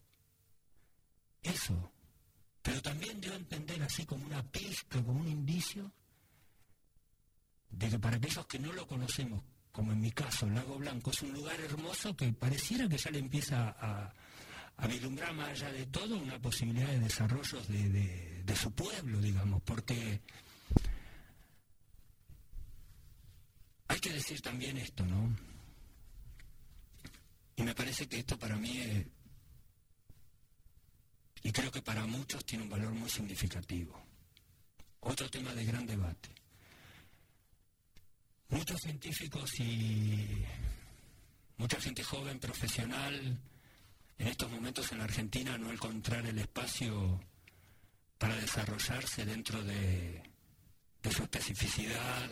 eso. 1.42 1.92
Pero 2.62 2.80
también 2.80 3.20
dio 3.20 3.32
a 3.32 3.36
entender 3.36 3.82
así 3.82 4.06
como 4.06 4.24
una 4.24 4.42
pizca, 4.42 5.02
como 5.04 5.20
un 5.20 5.28
indicio, 5.28 5.92
de 7.70 7.90
que 7.90 7.98
para 7.98 8.16
aquellos 8.16 8.46
que 8.46 8.58
no 8.58 8.72
lo 8.72 8.86
conocemos, 8.86 9.42
como 9.70 9.92
en 9.92 10.00
mi 10.00 10.12
caso, 10.12 10.48
Lago 10.48 10.78
Blanco 10.78 11.10
es 11.10 11.20
un 11.22 11.32
lugar 11.32 11.60
hermoso 11.60 12.16
que 12.16 12.32
pareciera 12.32 12.88
que 12.88 12.96
ya 12.96 13.10
le 13.10 13.18
empieza 13.18 13.68
a, 13.78 14.14
a 14.78 14.86
vislumbrar 14.86 15.34
más 15.34 15.48
allá 15.50 15.72
de 15.72 15.84
todo 15.86 16.16
una 16.16 16.40
posibilidad 16.40 16.86
de 16.88 17.00
desarrollos 17.00 17.68
de, 17.68 17.88
de- 17.90 18.42
de 18.44 18.56
su 18.56 18.70
pueblo, 18.72 19.20
digamos, 19.20 19.60
porque 19.62 20.20
hay 23.94 24.00
que 24.00 24.12
decir 24.12 24.40
también 24.40 24.76
esto, 24.76 25.06
¿no? 25.06 25.36
Y 27.56 27.62
me 27.62 27.74
parece 27.74 28.08
que 28.08 28.18
esto 28.18 28.36
para 28.36 28.56
mí 28.56 28.76
es, 28.78 29.06
y 31.44 31.52
creo 31.52 31.70
que 31.70 31.80
para 31.80 32.04
muchos 32.04 32.44
tiene 32.44 32.64
un 32.64 32.70
valor 32.70 32.92
muy 32.92 33.08
significativo. 33.08 34.02
Otro 35.00 35.30
tema 35.30 35.54
de 35.54 35.64
gran 35.64 35.86
debate. 35.86 36.30
Muchos 38.48 38.80
científicos 38.80 39.60
y 39.60 40.44
mucha 41.58 41.80
gente 41.80 42.02
joven, 42.02 42.40
profesional, 42.40 43.38
en 44.18 44.26
estos 44.26 44.50
momentos 44.50 44.90
en 44.90 44.98
la 44.98 45.04
Argentina 45.04 45.56
no 45.56 45.70
encontrar 45.70 46.26
el 46.26 46.38
espacio 46.38 47.20
para 48.18 48.34
desarrollarse 48.36 49.24
dentro 49.24 49.62
de, 49.62 50.20
de 51.02 51.12
su 51.12 51.22
especificidad 51.22 52.30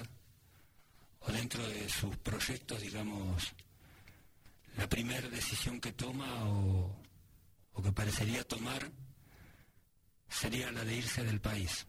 o 1.27 1.33
dentro 1.33 1.67
de 1.69 1.89
sus 1.89 2.17
proyectos, 2.17 2.81
digamos, 2.81 3.53
la 4.77 4.89
primera 4.89 5.29
decisión 5.29 5.81
que 5.81 5.93
toma 5.93 6.49
o, 6.49 6.97
que 7.83 7.93
parecería 7.93 8.45
tomar 8.45 8.91
sería 10.29 10.71
la 10.71 10.85
de 10.85 10.97
irse 10.97 11.25
del 11.25 11.41
país. 11.41 11.87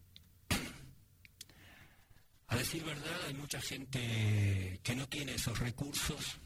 A 2.48 2.56
decir 2.56 2.84
verdad, 2.84 3.26
hay 3.28 3.34
mucha 3.34 3.62
gente 3.62 4.80
que 4.84 4.96
no 4.96 5.08
tiene 5.08 5.36
esos 5.36 5.58
recursos 5.60 6.40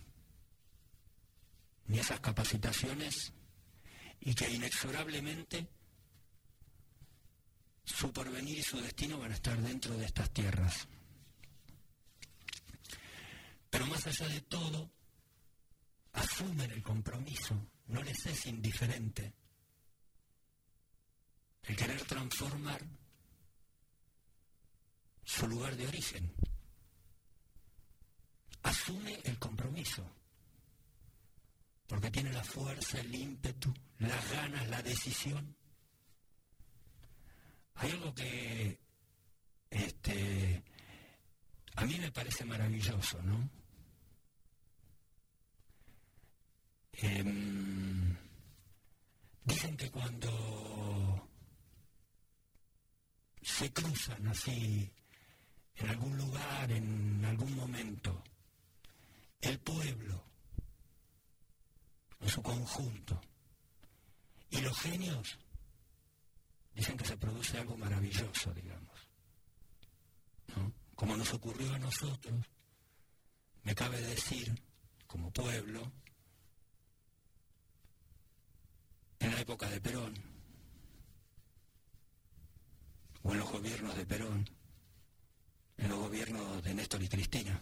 ni 1.88 2.00
esas 2.00 2.20
capacitaciones 2.20 3.34
y 4.20 4.34
que 4.34 4.50
inexorablemente 4.50 5.68
su 7.84 8.12
porvenir 8.12 8.60
y 8.60 8.64
su 8.64 8.80
destino 8.82 9.18
van 9.18 9.32
a 9.32 9.36
estar 9.36 9.58
dentro 9.62 9.96
de 9.98 10.06
estas 10.06 10.30
tierras. 10.32 10.88
Pero 13.70 13.86
más 13.88 14.06
allá 14.08 14.28
de 14.28 14.42
todo, 14.42 14.90
asumen 16.14 16.72
el 16.72 16.82
compromiso, 16.82 17.56
no 17.88 18.02
les 18.02 18.26
es 18.26 18.46
indiferente 18.46 19.34
el 21.64 21.76
querer 21.76 22.02
transformar 22.06 22.82
su 25.24 25.48
lugar 25.48 25.76
de 25.76 25.88
origen. 25.88 26.34
Asume 28.64 29.20
el 29.26 29.38
compromiso, 29.38 30.10
porque 31.88 32.10
tiene 32.10 32.32
la 32.32 32.44
fuerza, 32.44 33.00
el 33.02 33.14
ímpetu, 33.14 33.74
las 34.00 34.32
ganas, 34.32 34.68
la 34.70 34.82
decisión. 34.82 35.56
Hay 37.76 37.92
algo 37.92 38.14
que 38.16 38.80
este, 39.70 40.64
a 41.78 41.86
mí 41.86 41.96
me 42.00 42.12
parece 42.12 42.44
maravilloso, 42.44 43.22
¿no? 43.22 43.50
Em, 46.94 48.18
dicen 49.44 49.78
que 49.78 49.92
cuando 49.92 51.30
se 53.44 53.72
cruzan 53.72 54.28
así 54.28 54.92
en 55.76 55.90
algún 55.90 56.18
lugar, 56.18 56.72
en 56.72 57.24
algún 57.24 57.56
momento, 57.56 58.24
el 59.40 59.60
pueblo 59.60 60.24
en 62.20 62.30
su 62.30 62.42
conjunto 62.42 63.22
y 64.50 64.62
los 64.62 64.76
genios 64.80 65.38
dicen 66.74 66.98
que 66.98 67.06
se 67.06 67.18
produce 67.18 67.60
algo 67.60 67.78
maravilloso, 67.78 68.52
digamos. 68.56 68.97
Como 70.98 71.16
nos 71.16 71.32
ocurrió 71.32 71.72
a 71.76 71.78
nosotros, 71.78 72.44
me 73.62 73.76
cabe 73.76 74.02
decir, 74.02 74.52
como 75.06 75.32
pueblo, 75.32 75.92
en 79.20 79.32
la 79.32 79.40
época 79.40 79.70
de 79.70 79.80
Perón, 79.80 80.16
o 83.22 83.32
en 83.32 83.38
los 83.38 83.52
gobiernos 83.52 83.96
de 83.96 84.08
Perón, 84.08 84.50
en 85.78 85.88
los 85.88 86.00
gobiernos 86.00 86.64
de 86.64 86.74
Néstor 86.74 87.04
y 87.04 87.10
Cristina. 87.10 87.62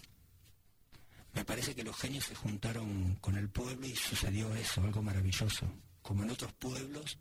Me 1.33 1.43
parece 1.43 1.75
que 1.75 1.83
los 1.83 1.97
genios 1.97 2.23
se 2.23 2.35
juntaron 2.35 3.15
con 3.15 3.35
el 3.35 3.49
pueblo 3.49 3.85
y 3.85 3.97
sucedió 3.97 4.55
eso, 4.55 4.81
algo 4.81 5.01
maravilloso. 5.01 5.67
Como 6.01 6.23
en 6.23 6.29
otros 6.29 6.53
pueblos, 6.53 7.17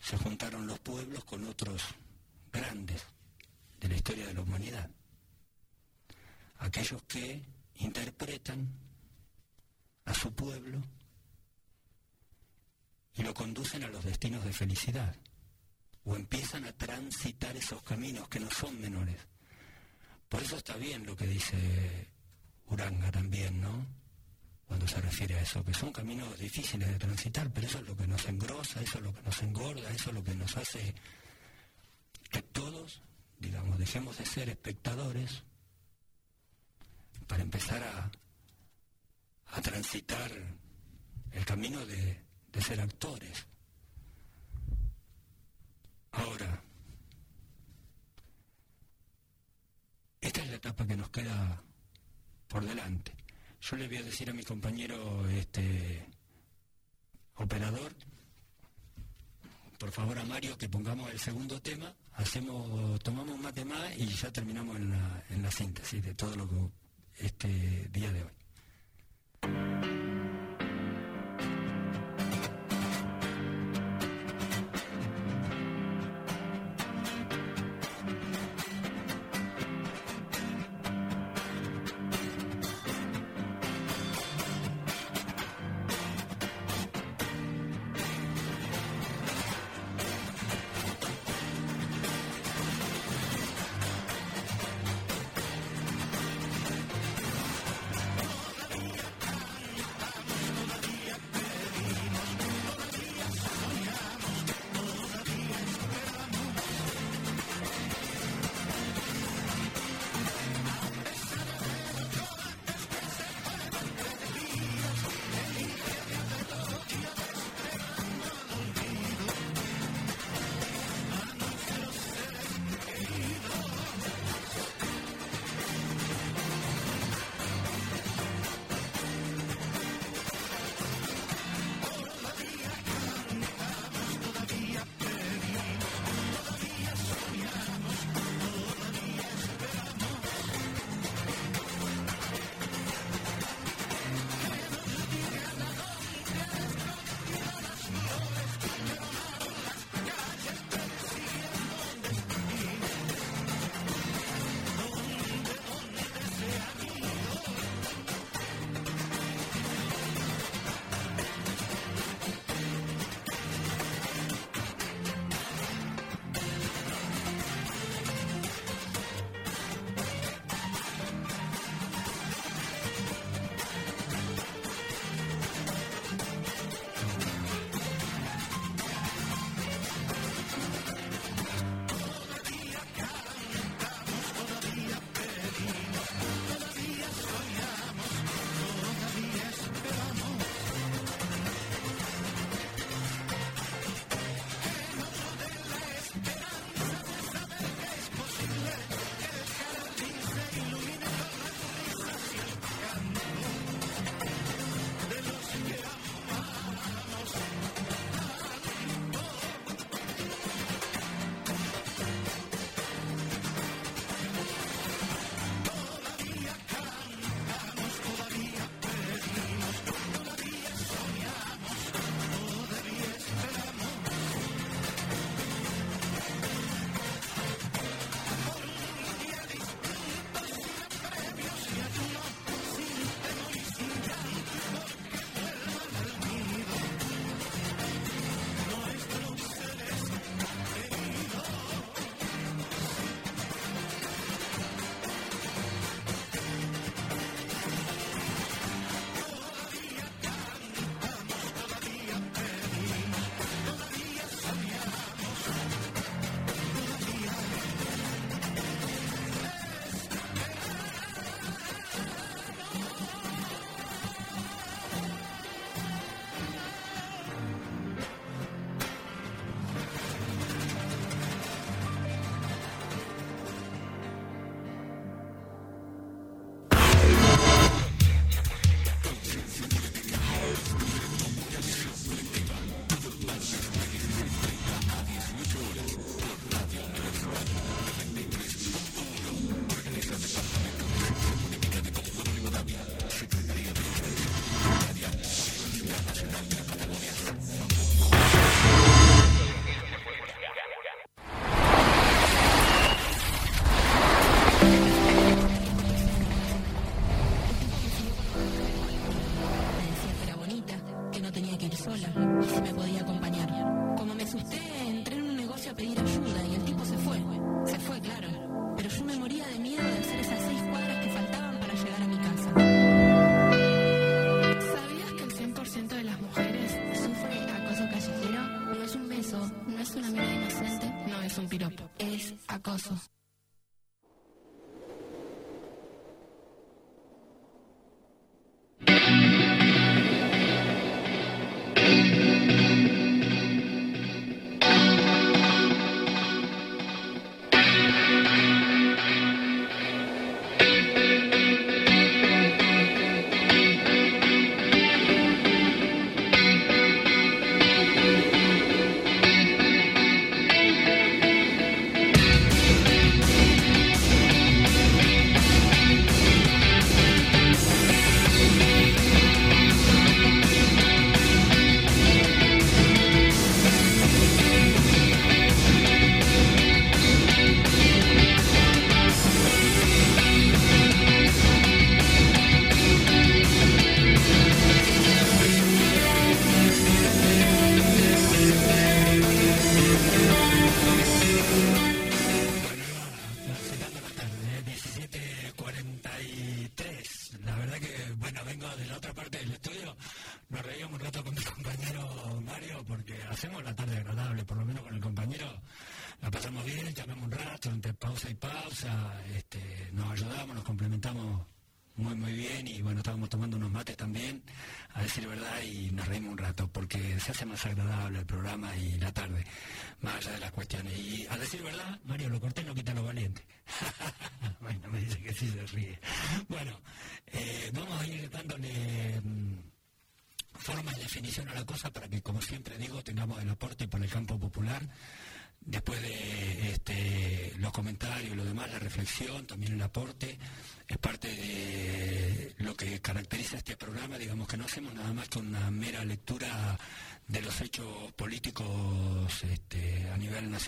se 0.00 0.16
juntaron 0.16 0.66
los 0.66 0.80
pueblos 0.80 1.22
con 1.22 1.44
otros 1.44 1.84
grandes 2.50 3.04
de 3.80 3.88
la 3.88 3.96
historia 3.96 4.26
de 4.26 4.34
la 4.34 4.40
humanidad. 4.40 4.90
Aquellos 6.58 7.02
que 7.02 7.42
interpretan 7.74 8.68
a 10.04 10.14
su 10.14 10.32
pueblo 10.34 10.82
y 13.14 13.22
lo 13.22 13.34
conducen 13.34 13.84
a 13.84 13.88
los 13.88 14.04
destinos 14.04 14.44
de 14.44 14.52
felicidad 14.52 15.14
o 16.04 16.14
empiezan 16.14 16.64
a 16.64 16.72
transitar 16.72 17.56
esos 17.56 17.82
caminos 17.82 18.28
que 18.28 18.40
no 18.40 18.50
son 18.50 18.80
menores. 18.80 19.16
Por 20.28 20.42
eso 20.42 20.56
está 20.56 20.76
bien 20.76 21.04
lo 21.04 21.16
que 21.16 21.26
dice 21.26 22.08
Uranga 22.66 23.10
también, 23.10 23.60
¿no? 23.60 23.86
Cuando 24.66 24.86
se 24.88 25.00
refiere 25.00 25.36
a 25.36 25.42
eso, 25.42 25.64
que 25.64 25.74
son 25.74 25.92
caminos 25.92 26.38
difíciles 26.38 26.88
de 26.88 26.98
transitar, 26.98 27.50
pero 27.52 27.66
eso 27.66 27.78
es 27.78 27.86
lo 27.86 27.96
que 27.96 28.06
nos 28.06 28.24
engrosa, 28.26 28.80
eso 28.80 28.98
es 28.98 29.04
lo 29.04 29.14
que 29.14 29.22
nos 29.22 29.42
engorda, 29.42 29.90
eso 29.90 30.10
es 30.10 30.14
lo 30.14 30.24
que 30.24 30.34
nos 30.34 30.56
hace 30.56 30.94
que 32.30 32.42
todos, 32.42 33.00
digamos, 33.38 33.78
dejemos 33.78 34.18
de 34.18 34.26
ser 34.26 34.48
espectadores 34.48 35.42
para 37.26 37.42
empezar 37.42 37.82
a, 37.82 38.10
a 39.56 39.62
transitar 39.62 40.30
el 41.32 41.44
camino 41.44 41.84
de, 41.84 42.20
de 42.52 42.62
ser 42.62 42.80
actores. 42.80 43.46
Ahora, 46.12 46.62
esta 50.20 50.42
es 50.42 50.48
la 50.48 50.56
etapa 50.56 50.86
que 50.86 50.96
nos 50.96 51.10
queda 51.10 51.62
por 52.48 52.64
delante. 52.64 53.12
Yo 53.60 53.76
le 53.76 53.88
voy 53.88 53.98
a 53.98 54.02
decir 54.02 54.30
a 54.30 54.32
mi 54.32 54.42
compañero 54.44 55.28
este 55.28 56.06
operador, 57.34 57.92
por 59.78 59.90
favor 59.90 60.18
a 60.18 60.24
Mario 60.24 60.56
que 60.58 60.68
pongamos 60.68 61.10
el 61.10 61.18
segundo 61.18 61.60
tema, 61.60 61.92
hacemos, 62.14 63.00
tomamos 63.02 63.34
un 63.34 63.42
mate 63.42 63.64
más 63.64 63.96
y 63.96 64.06
ya 64.06 64.30
terminamos 64.30 64.76
en 64.76 64.90
la, 64.90 65.24
en 65.30 65.42
la 65.42 65.50
síntesis 65.50 66.02
de 66.02 66.14
todo 66.14 66.36
lo 66.36 66.48
que 66.48 66.56
este 67.18 67.88
día 67.92 68.12
de 68.12 68.22
hoy. 68.22 70.05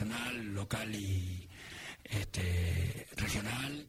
Nacional, 0.04 0.54
local 0.54 0.94
y 0.94 1.48
este, 2.04 3.06
regional 3.16 3.86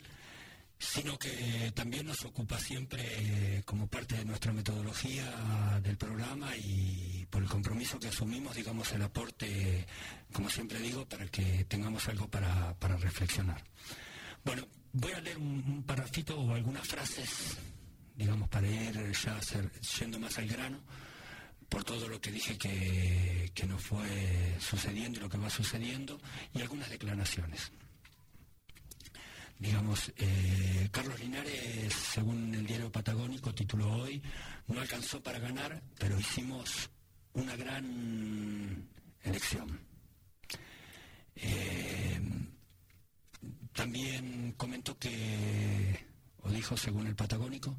sino 0.81 1.19
que 1.19 1.73
también 1.76 2.06
nos 2.06 2.23
ocupa 2.23 2.57
siempre 2.57 3.03
eh, 3.06 3.64
como 3.65 3.88
parte 3.88 4.15
de 4.15 4.23
nuestra 4.23 4.53
metodología 4.53 5.77
del 5.84 5.98
programa 5.98 6.56
y 6.56 7.27
por 7.30 7.44
el 7.44 7.49
compromiso 7.49 7.99
que 7.99 8.07
asumimos, 8.07 8.56
digamos, 8.56 8.90
el 8.94 9.02
aporte, 9.02 9.86
como 10.31 10.49
siempre 10.49 10.80
digo, 10.80 11.06
para 11.06 11.27
que 11.27 11.65
tengamos 11.65 12.07
algo 12.07 12.30
para, 12.30 12.73
para 12.76 12.95
reflexionar. 12.95 13.61
Bueno, 14.45 14.65
voy 14.94 15.11
a 15.11 15.19
leer 15.19 15.38
un, 15.38 15.61
un 15.68 15.84
parrafito 15.84 16.40
o 16.40 16.56
algunas 16.56 16.88
frases, 16.88 17.57
digamos, 18.15 18.48
para 18.48 18.65
ir 18.69 19.11
ya 19.11 19.41
ser- 19.41 19.72
yendo 19.99 20.18
más 20.18 20.38
al 20.38 20.48
grano, 20.48 20.80
por 21.69 21.83
todo 21.83 22.07
lo 22.07 22.19
que 22.19 22.31
dije 22.31 22.57
que, 22.57 23.51
que 23.53 23.67
nos 23.67 23.81
fue 23.81 24.57
sucediendo 24.59 25.19
y 25.19 25.21
lo 25.21 25.29
que 25.29 25.37
va 25.37 25.49
sucediendo, 25.49 26.19
y 26.53 26.61
algunas 26.61 26.89
declaraciones 26.89 27.71
digamos, 29.59 30.11
eh, 30.15 30.87
Carlos 30.89 31.19
Linares, 31.19 31.93
según 31.93 32.55
el 32.55 32.65
diario 32.65 32.91
Patagónico, 32.91 33.53
tituló 33.53 33.91
hoy, 33.91 34.21
no 34.67 34.79
alcanzó 34.79 35.21
para 35.21 35.37
ganar, 35.37 35.83
pero 35.97 36.17
hicimos 36.17 36.89
una 37.33 37.55
gran 37.57 38.87
elección. 39.21 39.79
Eh, 41.35 42.21
también 43.73 44.53
comentó 44.53 44.97
que, 44.97 46.05
o 46.41 46.49
dijo 46.49 46.77
según 46.77 47.07
el 47.07 47.15
Patagónico, 47.15 47.75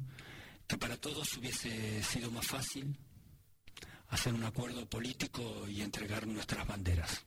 que 0.67 0.77
para 0.77 0.97
todos 0.97 1.35
hubiese 1.37 2.03
sido 2.03 2.29
más 2.31 2.45
fácil 2.45 2.95
hacer 4.11 4.33
un 4.33 4.43
acuerdo 4.45 4.87
político 4.87 5.67
y 5.67 5.81
entregar 5.81 6.25
nuestras 6.27 6.65
banderas 6.65 7.25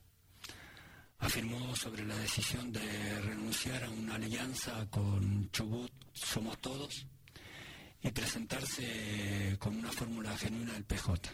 afirmó 1.19 1.75
sobre 1.75 2.05
la 2.05 2.15
decisión 2.17 2.71
de 2.71 3.21
renunciar 3.21 3.83
a 3.83 3.89
una 3.89 4.15
alianza 4.15 4.87
con 4.89 5.49
Chubut 5.51 5.91
Somos 6.13 6.59
Todos 6.59 7.07
y 8.01 8.11
presentarse 8.11 9.57
con 9.59 9.75
una 9.75 9.91
fórmula 9.91 10.37
genuina 10.37 10.73
del 10.73 10.85
PJ. 10.85 11.31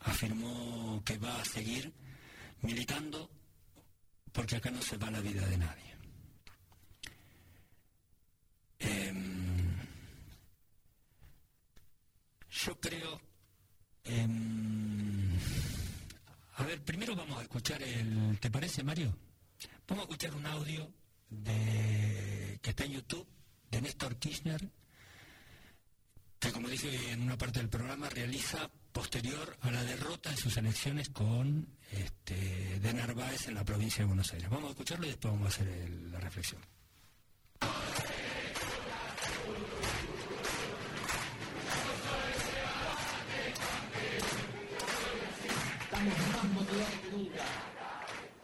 Afirmó 0.00 1.02
que 1.04 1.18
va 1.18 1.40
a 1.40 1.44
seguir 1.44 1.92
militando 2.62 3.30
porque 4.32 4.56
acá 4.56 4.70
no 4.70 4.82
se 4.82 4.96
va 4.96 5.10
la 5.10 5.20
vida 5.20 5.46
de 5.46 5.58
nadie. 5.58 5.96
Em, 8.78 9.76
yo 12.50 12.80
creo... 12.80 13.29
em, 14.10 15.38
a 16.56 16.64
ver, 16.64 16.82
primero 16.82 17.14
vamos 17.16 17.38
a 17.38 17.42
escuchar 17.42 17.82
el. 17.82 18.38
¿Te 18.38 18.50
parece, 18.50 18.82
Mario? 18.82 19.16
Vamos 19.88 20.02
a 20.02 20.06
escuchar 20.06 20.34
un 20.34 20.46
audio 20.46 20.92
que 21.44 22.70
está 22.70 22.84
en 22.84 22.92
YouTube 22.92 23.26
de 23.70 23.80
Néstor 23.80 24.16
Kirchner, 24.16 24.68
que 26.38 26.52
como 26.52 26.68
dije 26.68 27.12
en 27.12 27.22
una 27.22 27.38
parte 27.38 27.60
del 27.60 27.68
programa, 27.68 28.08
realiza 28.08 28.70
posterior 28.92 29.56
a 29.60 29.70
la 29.70 29.84
derrota 29.84 30.30
de 30.30 30.36
sus 30.36 30.56
elecciones 30.56 31.08
con 31.10 31.68
este, 31.92 32.80
de 32.80 32.92
Narváez 32.92 33.48
en 33.48 33.54
la 33.54 33.64
provincia 33.64 34.00
de 34.00 34.06
Buenos 34.06 34.32
Aires. 34.32 34.50
Vamos 34.50 34.68
a 34.68 34.70
escucharlo 34.70 35.06
y 35.06 35.10
después 35.10 35.32
vamos 35.32 35.46
a 35.46 35.54
hacer 35.54 35.90
la 36.10 36.20
reflexión. 36.20 36.60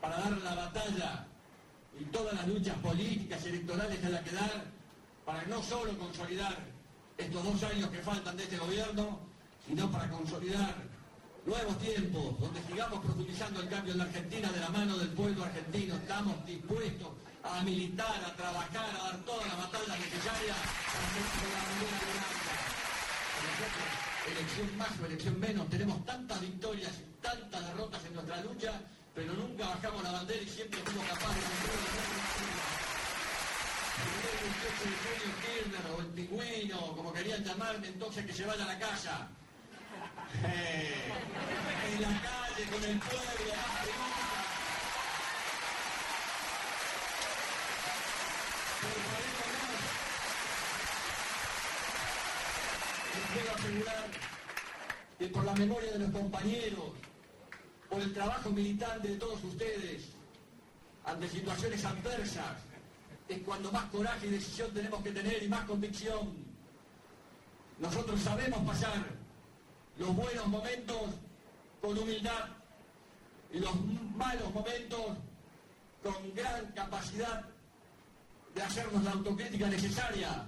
Para 0.01 0.19
dar 0.19 0.39
la 0.39 0.55
batalla 0.55 1.27
y 1.99 2.05
todas 2.05 2.35
las 2.35 2.49
luchas 2.49 2.77
políticas 2.79 3.45
y 3.45 3.49
electorales 3.49 3.99
que 3.99 4.07
haya 4.07 4.23
que 4.23 4.33
dar 4.33 4.65
para 5.25 5.43
no 5.45 5.63
solo 5.63 5.97
consolidar 5.99 6.57
estos 7.17 7.45
dos 7.45 7.63
años 7.65 7.91
que 7.91 7.99
faltan 7.99 8.37
de 8.37 8.43
este 8.45 8.59
gobierno, 8.59 9.19
sino 9.67 9.91
para 9.91 10.09
consolidar 10.11 10.75
nuevos 11.47 11.79
tiempos 11.79 12.41
donde 12.41 12.63
sigamos 12.63 13.01
profundizando 13.01 13.61
el 13.61 13.69
cambio 13.69 13.93
en 13.93 13.99
la 13.99 14.05
Argentina 14.05 14.53
de 14.53 14.61
la 14.61 14.69
mano 14.69 14.99
del 14.99 15.09
pueblo 15.11 15.45
argentino. 15.45 15.95
Estamos 15.95 16.45
dispuestos 16.45 17.09
a 17.43 17.63
militar, 17.63 18.25
a 18.27 18.37
trabajar, 18.37 18.91
a 19.01 19.05
dar 19.05 19.17
toda 19.25 19.47
la 19.47 19.55
batalla 19.55 19.97
necesaria 19.97 20.55
para 20.93 21.07
que 21.15 21.21
ganancia. 21.55 22.57
Nosotros, 23.47 24.06
elección 24.33 24.77
más 24.77 24.91
o 25.01 25.07
elección 25.07 25.41
menos, 25.41 25.69
tenemos 25.69 26.05
tantas 26.05 26.41
victorias 26.41 26.93
tantas 27.27 27.67
derrotas 27.67 28.05
en 28.05 28.15
nuestra 28.15 28.41
lucha, 28.43 28.73
pero 29.15 29.33
nunca 29.33 29.67
bajamos 29.67 30.03
la 30.03 30.13
bandera 30.13 30.43
y 30.43 30.49
siempre 30.49 30.81
fuimos 30.81 31.07
capaces 31.07 31.43
de. 31.43 31.47
El 33.97 34.39
28 34.47 34.85
de 34.85 34.97
junio 35.03 35.31
Kirchner 35.43 35.87
o 35.93 36.01
el 36.01 36.07
pingüino, 36.09 36.97
como 36.97 37.13
querían 37.13 37.43
llamarme, 37.43 37.89
entonces 37.89 38.27
que 38.27 38.33
se 38.33 38.45
vaya 38.45 38.65
a 38.65 38.67
la 38.69 38.79
casa. 38.79 39.29
Eh, 40.45 41.13
en 41.95 42.03
la 42.03 42.09
calle, 42.09 42.65
con 42.71 42.85
el 42.85 42.99
pueblo. 42.99 43.23
Pero 43.37 43.55
sabemos 43.57 44.11
más. 44.11 44.47
Les 53.17 53.49
asegurar 53.49 54.05
que 55.19 55.27
por 55.29 55.45
la 55.45 55.55
memoria 55.55 55.93
de 55.93 56.01
los 56.01 56.11
compañeros 56.11 56.93
por 57.89 58.03
el 58.03 58.13
trabajo 58.13 58.51
militante 58.51 59.09
de 59.09 59.17
todos 59.17 59.43
ustedes 59.43 60.09
ante 61.05 61.29
situaciones 61.29 61.83
adversas, 61.85 62.59
es 63.29 63.39
cuando 63.39 63.73
más 63.73 63.85
coraje 63.87 64.27
y 64.27 64.31
decisión 64.31 64.71
tenemos 64.75 65.03
que 65.03 65.13
tener 65.13 65.43
y 65.43 65.49
más 65.49 65.65
convicción. 65.65 66.35
Nosotros 67.79 68.21
sabemos 68.21 68.61
pasar 68.67 69.03
los 69.99 70.15
buenos 70.15 70.47
momentos 70.49 71.03
con 71.81 71.97
humildad 71.97 72.49
y 73.51 73.61
los 73.61 73.73
malos 74.15 74.53
momentos 74.53 75.17
con 76.03 76.35
gran 76.35 76.67
capacidad 76.73 77.45
de 78.55 78.63
hacernos 78.63 79.03
la 79.05 79.13
autocrítica 79.13 79.69
necesaria 79.69 80.45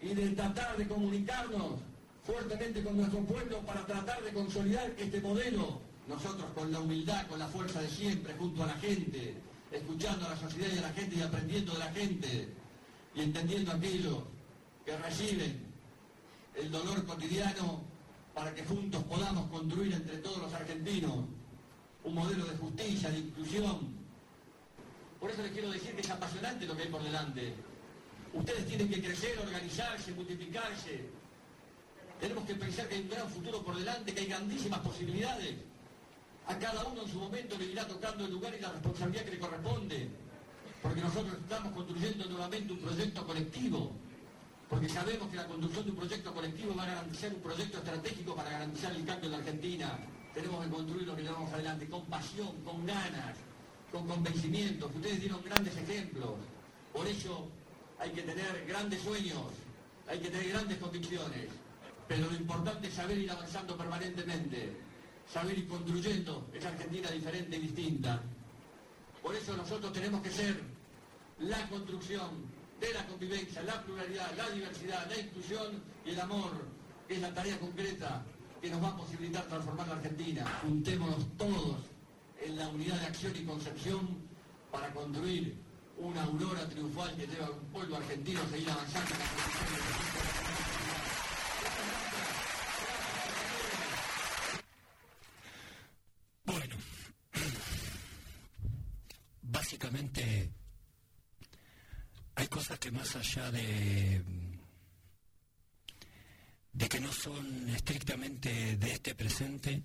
y 0.00 0.14
de 0.14 0.30
tratar 0.30 0.76
de 0.78 0.88
comunicarnos 0.88 1.89
fuertemente 2.30 2.82
con 2.82 2.96
nuestro 2.96 3.20
pueblo 3.20 3.58
para 3.60 3.84
tratar 3.86 4.22
de 4.22 4.32
consolidar 4.32 4.92
este 4.96 5.20
modelo. 5.20 5.80
Nosotros 6.06 6.46
con 6.54 6.72
la 6.72 6.80
humildad, 6.80 7.26
con 7.26 7.38
la 7.38 7.48
fuerza 7.48 7.80
de 7.80 7.88
siempre, 7.88 8.34
junto 8.34 8.62
a 8.62 8.66
la 8.66 8.74
gente, 8.74 9.34
escuchando 9.70 10.26
a 10.26 10.30
la 10.30 10.36
sociedad 10.36 10.68
y 10.74 10.78
a 10.78 10.82
la 10.82 10.92
gente 10.92 11.16
y 11.16 11.22
aprendiendo 11.22 11.72
de 11.72 11.78
la 11.78 11.92
gente 11.92 12.48
y 13.14 13.20
entendiendo 13.20 13.72
aquello 13.72 14.26
que 14.84 14.96
reciben 14.96 15.66
el 16.54 16.70
dolor 16.70 17.04
cotidiano 17.04 17.82
para 18.34 18.54
que 18.54 18.64
juntos 18.64 19.02
podamos 19.04 19.50
construir 19.50 19.92
entre 19.92 20.18
todos 20.18 20.38
los 20.38 20.52
argentinos 20.52 21.24
un 22.04 22.14
modelo 22.14 22.44
de 22.46 22.56
justicia, 22.56 23.10
de 23.10 23.18
inclusión. 23.18 24.00
Por 25.20 25.30
eso 25.30 25.42
les 25.42 25.52
quiero 25.52 25.70
decir 25.70 25.94
que 25.94 26.00
es 26.00 26.10
apasionante 26.10 26.66
lo 26.66 26.76
que 26.76 26.82
hay 26.84 26.88
por 26.88 27.02
delante. 27.02 27.54
Ustedes 28.32 28.66
tienen 28.66 28.88
que 28.88 29.02
crecer, 29.02 29.38
organizarse, 29.38 30.12
multiplicarse. 30.12 31.19
Tenemos 32.20 32.44
que 32.44 32.54
pensar 32.54 32.86
que 32.86 32.96
hay 32.96 33.00
un 33.00 33.08
gran 33.08 33.28
futuro 33.30 33.62
por 33.62 33.76
delante, 33.76 34.12
que 34.12 34.20
hay 34.20 34.26
grandísimas 34.26 34.80
posibilidades. 34.80 35.54
A 36.46 36.58
cada 36.58 36.84
uno 36.84 37.02
en 37.02 37.08
su 37.08 37.18
momento 37.18 37.56
le 37.56 37.64
irá 37.66 37.86
tocando 37.86 38.26
el 38.26 38.32
lugar 38.32 38.54
y 38.54 38.60
la 38.60 38.72
responsabilidad 38.72 39.24
que 39.24 39.30
le 39.30 39.38
corresponde. 39.38 40.08
Porque 40.82 41.00
nosotros 41.00 41.34
estamos 41.40 41.72
construyendo 41.72 42.26
nuevamente 42.26 42.72
un 42.72 42.78
proyecto 42.80 43.26
colectivo. 43.26 43.92
Porque 44.68 44.88
sabemos 44.88 45.30
que 45.30 45.36
la 45.36 45.46
construcción 45.46 45.84
de 45.86 45.90
un 45.92 45.96
proyecto 45.96 46.34
colectivo 46.34 46.74
va 46.76 46.82
a 46.82 46.86
garantizar 46.86 47.32
un 47.32 47.40
proyecto 47.40 47.78
estratégico 47.78 48.36
para 48.36 48.50
garantizar 48.50 48.92
el 48.92 49.04
cambio 49.06 49.26
en 49.26 49.32
la 49.32 49.38
Argentina. 49.38 49.98
Tenemos 50.34 50.64
que 50.64 50.70
construir 50.70 51.06
lo 51.06 51.16
que 51.16 51.22
llevamos 51.22 51.52
adelante 51.52 51.88
con 51.88 52.04
pasión, 52.04 52.54
con 52.64 52.86
ganas, 52.86 53.36
con 53.90 54.06
convencimientos. 54.06 54.94
Ustedes 54.94 55.20
dieron 55.20 55.42
grandes 55.42 55.74
ejemplos. 55.76 56.34
Por 56.92 57.06
eso 57.06 57.48
hay 57.98 58.10
que 58.10 58.22
tener 58.22 58.66
grandes 58.66 59.02
sueños, 59.02 59.42
hay 60.06 60.18
que 60.18 60.28
tener 60.28 60.48
grandes 60.50 60.78
convicciones. 60.78 61.48
Pero 62.10 62.28
lo 62.28 62.34
importante 62.34 62.88
es 62.88 62.94
saber 62.94 63.18
ir 63.18 63.30
avanzando 63.30 63.76
permanentemente, 63.76 64.76
saber 65.32 65.56
ir 65.56 65.68
construyendo 65.68 66.50
esa 66.52 66.70
Argentina 66.70 67.08
diferente 67.08 67.56
y 67.56 67.60
distinta. 67.60 68.20
Por 69.22 69.36
eso 69.36 69.56
nosotros 69.56 69.92
tenemos 69.92 70.20
que 70.20 70.30
ser 70.32 70.60
la 71.38 71.68
construcción 71.68 72.30
de 72.80 72.92
la 72.92 73.06
convivencia, 73.06 73.62
la 73.62 73.80
pluralidad, 73.84 74.28
la 74.36 74.50
diversidad, 74.50 75.08
la 75.08 75.20
inclusión 75.20 75.84
y 76.04 76.10
el 76.10 76.20
amor, 76.20 76.50
que 77.06 77.14
es 77.14 77.20
la 77.20 77.32
tarea 77.32 77.60
concreta 77.60 78.24
que 78.60 78.70
nos 78.70 78.82
va 78.82 78.88
a 78.88 78.96
posibilitar 78.96 79.46
transformar 79.46 79.86
la 79.86 79.94
Argentina. 79.94 80.44
Juntémonos 80.62 81.24
todos 81.38 81.76
en 82.42 82.56
la 82.56 82.68
unidad 82.70 82.98
de 82.98 83.06
acción 83.06 83.36
y 83.36 83.44
concepción 83.44 84.18
para 84.72 84.92
construir 84.92 85.56
una 85.96 86.24
aurora 86.24 86.68
triunfal 86.68 87.16
que 87.16 87.28
lleva 87.28 87.46
a 87.46 87.50
un 87.50 87.66
pueblo 87.66 87.98
argentino 87.98 88.40
a 88.42 88.48
seguir 88.48 88.68
avanzando 88.68 89.14
en 89.14 89.20
la 89.20 89.26
construcción 89.26 89.74
de 89.74 89.78
la 89.78 90.60
Bueno, 96.44 96.74
básicamente 99.80 100.50
hay 102.34 102.48
cosas 102.48 102.78
que 102.78 102.90
más 102.90 103.16
allá 103.16 103.50
de, 103.50 104.22
de 106.72 106.88
que 106.88 107.00
no 107.00 107.10
son 107.10 107.66
estrictamente 107.70 108.76
de 108.76 108.92
este 108.92 109.14
presente, 109.14 109.82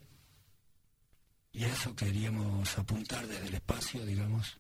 y 1.54 1.64
a 1.64 1.72
eso 1.72 1.96
queríamos 1.96 2.78
apuntar 2.78 3.26
desde 3.26 3.48
el 3.48 3.54
espacio, 3.54 4.06
digamos, 4.06 4.58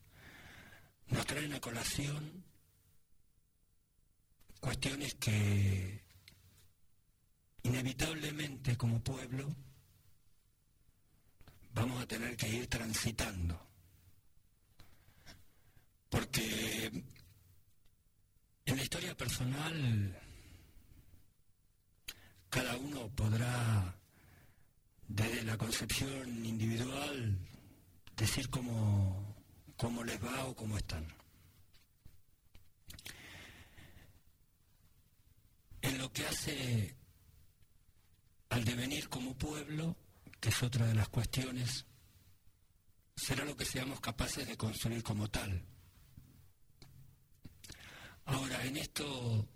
nos 1.07 1.25
traen 1.25 1.53
a 1.53 1.59
colación 1.59 2.45
cuestiones 4.61 5.15
que 5.15 6.01
inevitablemente 7.63 8.77
como 8.77 9.03
pueblo 9.03 9.53
vamos 11.73 12.01
a 12.01 12.07
tener 12.07 12.37
que 12.37 12.47
ir 12.47 12.67
transitando. 12.67 13.64
Porque 16.15 17.03
en 18.63 18.77
la 18.77 18.81
historia 18.81 19.17
personal 19.17 20.17
cada 22.49 22.77
uno 22.77 23.09
podrá, 23.09 23.99
desde 25.09 25.43
la 25.43 25.57
concepción 25.57 26.45
individual, 26.45 27.37
decir 28.15 28.49
cómo, 28.49 29.35
cómo 29.75 30.05
les 30.05 30.23
va 30.23 30.45
o 30.45 30.55
cómo 30.55 30.77
están. 30.77 31.05
En 35.81 35.97
lo 35.97 36.13
que 36.13 36.25
hace 36.25 36.95
al 38.47 38.63
devenir 38.63 39.09
como 39.09 39.37
pueblo, 39.37 39.97
que 40.39 40.47
es 40.47 40.63
otra 40.63 40.87
de 40.87 40.95
las 40.95 41.09
cuestiones, 41.09 41.85
será 43.17 43.43
lo 43.43 43.57
que 43.57 43.65
seamos 43.65 43.99
capaces 43.99 44.47
de 44.47 44.55
construir 44.55 45.03
como 45.03 45.29
tal. 45.29 45.74
Ahora, 48.25 48.65
en 48.65 48.77
esto 48.77 49.47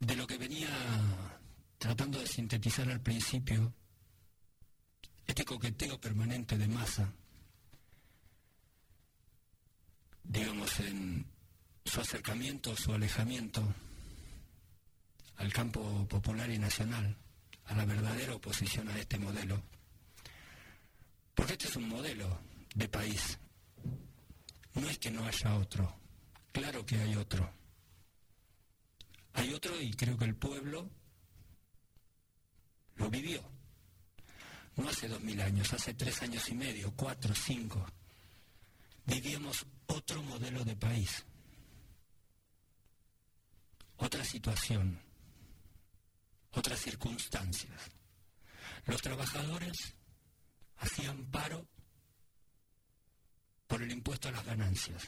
de 0.00 0.16
lo 0.16 0.26
que 0.26 0.38
venía 0.38 0.68
tratando 1.78 2.18
de 2.18 2.26
sintetizar 2.26 2.90
al 2.90 3.00
principio, 3.00 3.72
este 5.26 5.44
coqueteo 5.44 6.00
permanente 6.00 6.56
de 6.56 6.68
masa, 6.68 7.12
digamos, 10.24 10.80
en 10.80 11.26
su 11.84 12.00
acercamiento, 12.00 12.74
su 12.76 12.92
alejamiento 12.92 13.62
al 15.36 15.52
campo 15.52 16.06
popular 16.08 16.50
y 16.50 16.58
nacional, 16.58 17.16
a 17.66 17.74
la 17.74 17.84
verdadera 17.84 18.34
oposición 18.34 18.88
a 18.88 18.98
este 18.98 19.18
modelo. 19.18 19.62
Porque 21.34 21.52
este 21.52 21.68
es 21.68 21.76
un 21.76 21.88
modelo 21.88 22.40
de 22.74 22.88
país. 22.88 23.38
No 24.80 24.88
es 24.88 24.98
que 24.98 25.10
no 25.10 25.24
haya 25.24 25.56
otro. 25.56 25.94
Claro 26.52 26.84
que 26.84 26.96
hay 26.96 27.16
otro. 27.16 27.50
Hay 29.34 29.52
otro 29.52 29.80
y 29.80 29.92
creo 29.92 30.16
que 30.16 30.24
el 30.24 30.34
pueblo 30.34 30.88
lo 32.96 33.10
vivió. 33.10 33.42
No 34.76 34.88
hace 34.88 35.08
dos 35.08 35.20
mil 35.20 35.40
años, 35.40 35.72
hace 35.72 35.94
tres 35.94 36.22
años 36.22 36.48
y 36.48 36.54
medio, 36.54 36.92
cuatro, 36.96 37.34
cinco. 37.34 37.84
Vivíamos 39.06 39.66
otro 39.86 40.22
modelo 40.22 40.64
de 40.64 40.76
país. 40.76 41.24
Otra 43.96 44.24
situación 44.24 45.00
otras 46.52 46.80
circunstancias. 46.80 47.90
Los 48.86 49.02
trabajadores 49.02 49.94
hacían 50.76 51.24
paro 51.26 51.66
por 53.68 53.82
el 53.82 53.92
impuesto 53.92 54.28
a 54.28 54.32
las 54.32 54.44
ganancias. 54.44 55.06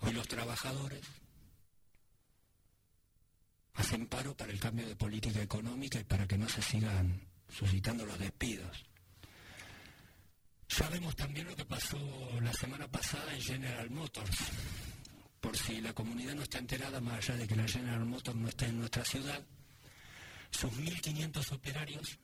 Hoy 0.00 0.12
los 0.12 0.28
trabajadores 0.28 1.04
hacen 3.74 4.06
paro 4.06 4.36
para 4.36 4.52
el 4.52 4.60
cambio 4.60 4.86
de 4.86 4.94
política 4.94 5.42
económica 5.42 5.98
y 5.98 6.04
para 6.04 6.26
que 6.28 6.38
no 6.38 6.48
se 6.48 6.62
sigan 6.62 7.20
suscitando 7.48 8.04
los 8.04 8.18
despidos. 8.18 8.84
Sabemos 10.68 11.16
también 11.16 11.46
lo 11.46 11.56
que 11.56 11.64
pasó 11.64 11.98
la 12.40 12.52
semana 12.52 12.86
pasada 12.86 13.34
en 13.34 13.40
General 13.40 13.90
Motors 13.90 14.38
por 15.40 15.56
si 15.56 15.80
la 15.80 15.92
comunidad 15.94 16.34
no 16.34 16.42
está 16.42 16.58
enterada, 16.58 17.00
más 17.00 17.18
allá 17.18 17.38
de 17.38 17.46
que 17.46 17.56
la 17.56 17.68
General 17.68 18.04
Motors 18.04 18.36
no 18.36 18.48
está 18.48 18.66
en 18.66 18.80
nuestra 18.80 19.04
ciudad, 19.04 19.42
sus 20.50 20.72
1.500 20.72 21.52
operarios 21.52 22.18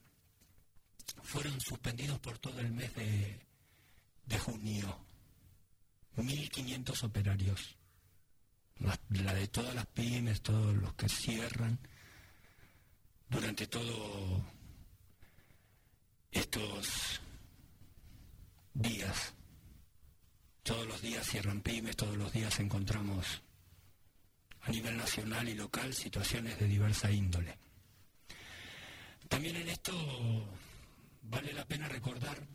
fueron 1.23 1.59
suspendidos 1.61 2.19
por 2.19 2.37
todo 2.37 2.59
el 2.59 2.71
mes 2.71 2.93
de, 2.95 3.39
de 4.25 4.39
junio. 4.39 4.99
1.500 6.17 7.03
operarios. 7.03 7.77
La, 8.77 8.99
la, 9.09 9.33
de 9.33 9.47
todas 9.47 9.73
las 9.73 9.85
pymes, 9.87 10.41
todos 10.41 10.75
los 10.75 10.93
que 10.93 11.09
cierran, 11.09 11.79
durante 13.29 13.67
todo 13.67 14.45
estos 16.31 17.21
días. 18.73 19.33
Todos 20.63 20.87
los 20.87 21.01
días 21.01 21.27
cierran 21.27 21.61
pymes, 21.61 21.95
todos 21.95 22.17
los 22.17 22.31
días 22.31 22.59
encontramos 22.59 23.41
a 24.61 24.71
nivel 24.71 24.95
nacional 24.97 25.49
y 25.49 25.55
local 25.55 25.93
situaciones 25.93 26.57
de 26.59 26.67
diversa 26.67 27.11
índole. 27.11 27.57
Esto 29.73 30.47
vale 31.23 31.53
la 31.53 31.65
pena 31.65 31.87
recordar 31.87 32.47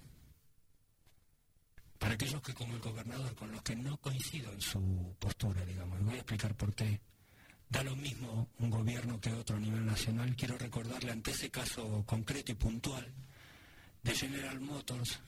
para 1.98 2.14
aquellos 2.14 2.40
que 2.42 2.54
como 2.54 2.74
el 2.74 2.80
gobernador, 2.80 3.34
con 3.34 3.50
los 3.50 3.62
que 3.62 3.74
no 3.74 3.96
coincido 3.98 4.52
en 4.52 4.60
su 4.60 5.16
postura, 5.18 5.64
digamos, 5.64 6.00
voy 6.04 6.14
a 6.14 6.18
explicar 6.18 6.54
por 6.54 6.74
qué. 6.74 7.00
Da 7.68 7.82
lo 7.82 7.96
mismo 7.96 8.48
un 8.60 8.70
gobierno 8.70 9.20
que 9.20 9.32
otro 9.32 9.56
a 9.56 9.60
nivel 9.60 9.84
nacional. 9.84 10.34
Quiero 10.36 10.56
recordarle 10.56 11.10
ante 11.10 11.32
ese 11.32 11.50
caso 11.50 12.04
concreto 12.06 12.52
y 12.52 12.54
puntual 12.54 13.12
de 14.02 14.14
General 14.14 14.58
Motors, 14.60 15.20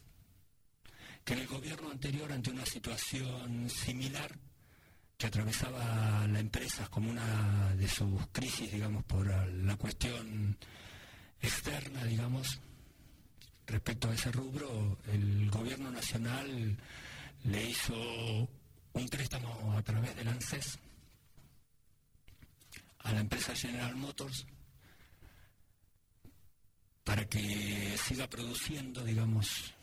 que 1.25 1.35
en 1.35 1.41
el 1.41 1.49
gobierno 1.49 1.91
anterior, 1.91 2.33
ante 2.33 2.51
una 2.51 2.65
situación 2.65 3.69
similar 3.69 4.39
que 5.19 5.27
atravesaba 5.27 6.27
la 6.29 6.41
empresa 6.41 6.89
como 6.89 7.11
una 7.11 7.75
de 7.75 7.89
sus 7.89 8.27
crisis, 8.33 8.73
digamos, 8.73 9.05
por 9.05 9.27
la 9.27 9.77
cuestión 9.77 10.57
externa, 11.43 12.05
digamos, 12.05 12.59
respecto 13.71 14.09
a 14.09 14.15
ese 14.15 14.33
rubro, 14.33 14.99
el 15.13 15.51
gobierno 15.51 15.91
nacional 15.91 16.77
le 17.45 17.71
hizo 17.71 17.95
un 18.93 19.09
préstamo 19.09 19.75
a 19.77 19.83
través 19.83 20.15
del 20.17 20.29
ANSES 20.29 20.79
a 22.99 23.13
la 23.13 23.21
empresa 23.21 23.55
General 23.55 23.95
Motors 23.97 24.47
para 27.05 27.25
que 27.27 27.97
siga 27.97 28.29
produciendo, 28.29 29.03
digamos, 29.05 29.75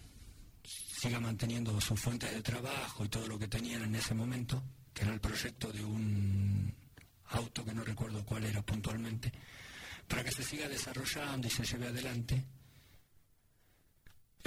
siga 0.63 1.19
manteniendo 1.19 1.79
sus 1.81 1.99
fuentes 1.99 2.31
de 2.31 2.41
trabajo 2.41 3.05
y 3.05 3.09
todo 3.09 3.27
lo 3.27 3.39
que 3.39 3.47
tenían 3.47 3.83
en 3.83 3.95
ese 3.95 4.13
momento, 4.13 4.63
que 4.93 5.03
era 5.03 5.13
el 5.13 5.19
proyecto 5.19 5.71
de 5.71 5.83
un 5.83 6.73
auto 7.29 7.65
que 7.65 7.73
no 7.73 7.83
recuerdo 7.83 8.23
cuál 8.23 8.45
era 8.45 8.61
puntualmente, 8.61 9.31
para 10.07 10.23
que 10.23 10.31
se 10.31 10.43
siga 10.43 10.67
desarrollando 10.67 11.47
y 11.47 11.51
se 11.51 11.65
lleve 11.65 11.87
adelante. 11.87 12.43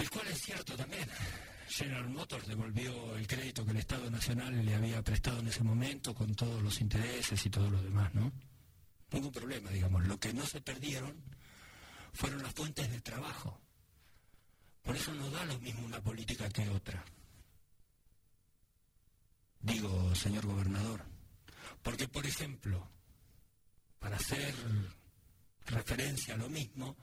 El 0.00 0.10
cual 0.10 0.26
es 0.28 0.40
cierto 0.40 0.76
también. 0.76 1.06
General 1.68 2.08
Motors 2.08 2.48
devolvió 2.48 3.16
el 3.16 3.26
crédito 3.26 3.64
que 3.64 3.70
el 3.70 3.76
Estado 3.76 4.10
Nacional 4.10 4.64
le 4.64 4.74
había 4.74 5.02
prestado 5.02 5.38
en 5.40 5.48
ese 5.48 5.62
momento 5.62 6.14
con 6.14 6.34
todos 6.34 6.62
los 6.62 6.80
intereses 6.80 7.44
y 7.46 7.50
todo 7.50 7.70
lo 7.70 7.80
demás, 7.82 8.12
¿no? 8.14 8.32
Ningún 9.12 9.30
problema, 9.30 9.70
digamos. 9.70 10.06
Lo 10.06 10.18
que 10.18 10.32
no 10.32 10.46
se 10.46 10.60
perdieron 10.60 11.14
fueron 12.12 12.42
las 12.42 12.54
fuentes 12.54 12.90
de 12.90 13.00
trabajo. 13.00 13.60
Por 14.82 14.96
eso 14.96 15.12
no 15.14 15.30
da 15.30 15.44
lo 15.44 15.58
mismo 15.60 15.86
una 15.86 16.00
política 16.00 16.48
que 16.48 16.68
otra. 16.68 17.04
Digo, 19.60 20.14
señor 20.14 20.46
gobernador, 20.46 21.04
porque, 21.82 22.08
por 22.08 22.26
ejemplo, 22.26 22.88
para 23.98 24.16
hacer 24.16 24.54
referencia 25.66 26.34
a 26.34 26.38
lo 26.38 26.48
mismo, 26.48 26.96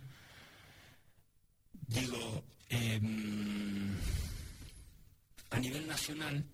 digo, 1.88 2.44
em, 2.70 3.96
a 5.52 5.60
nivel 5.60 5.86
nacional 5.98 6.46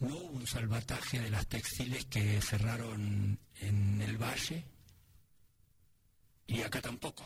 no 0.00 0.16
hubo 0.16 0.38
un 0.38 0.46
salvataje 0.46 1.20
de 1.20 1.30
las 1.30 1.46
textiles 1.46 2.04
que 2.06 2.42
cerraron 2.42 3.38
en 3.60 4.02
el 4.02 4.18
valle 4.18 4.64
y 6.48 6.60
acá 6.62 6.80
tampoco. 6.80 7.24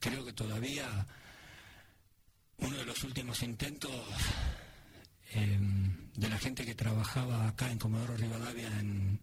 Creo 0.00 0.24
que 0.24 0.32
todavía 0.32 1.06
uno 2.58 2.76
de 2.76 2.86
los 2.86 3.04
últimos 3.04 3.40
intentos 3.44 3.92
eh, 5.30 5.58
de 6.16 6.28
la 6.28 6.38
gente 6.38 6.66
que 6.66 6.74
trabajaba 6.74 7.46
acá 7.46 7.70
en 7.70 7.78
Comodoro 7.78 8.16
Rivadavia 8.16 8.66
en, 8.80 9.20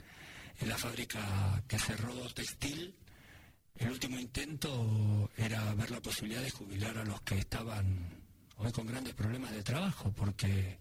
en 0.57 0.69
la 0.69 0.77
fábrica 0.77 1.61
que 1.67 1.77
cerró 1.77 2.13
textil, 2.29 2.95
el 3.75 3.91
último 3.91 4.17
intento 4.17 5.29
era 5.35 5.73
ver 5.73 5.91
la 5.91 6.01
posibilidad 6.01 6.41
de 6.41 6.51
jubilar 6.51 6.97
a 6.97 7.03
los 7.03 7.19
que 7.21 7.37
estaban 7.37 8.20
hoy 8.61 8.71
con 8.71 8.85
grandes 8.85 9.13
problemas 9.13 9.51
de 9.51 9.63
trabajo, 9.63 10.11
porque 10.11 10.79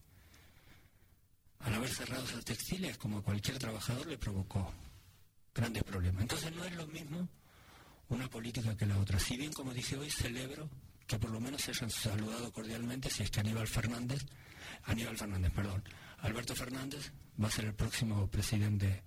al 1.60 1.74
haber 1.74 1.88
cerrado 1.88 2.24
esos 2.24 2.44
textiles, 2.44 2.96
como 2.98 3.22
cualquier 3.22 3.58
trabajador, 3.58 4.06
le 4.06 4.18
provocó 4.18 4.72
grandes 5.54 5.82
problemas. 5.84 6.22
Entonces 6.22 6.54
no 6.54 6.64
es 6.64 6.74
lo 6.74 6.86
mismo 6.86 7.28
una 8.08 8.28
política 8.28 8.76
que 8.76 8.86
la 8.86 8.98
otra. 8.98 9.18
Si 9.18 9.36
bien, 9.36 9.52
como 9.52 9.72
dije 9.72 9.96
hoy, 9.96 10.10
celebro 10.10 10.68
que 11.06 11.18
por 11.18 11.30
lo 11.30 11.40
menos 11.40 11.62
se 11.62 11.70
hayan 11.72 11.90
saludado 11.90 12.52
cordialmente 12.52 13.10
si 13.10 13.22
es 13.22 13.30
que 13.30 13.40
Aníbal 13.40 13.66
Fernández, 13.66 14.24
Aníbal 14.84 15.16
Fernández, 15.16 15.52
perdón, 15.52 15.82
Alberto 16.18 16.54
Fernández 16.54 17.12
va 17.42 17.48
a 17.48 17.50
ser 17.50 17.64
el 17.66 17.74
próximo 17.74 18.26
presidente 18.28 19.02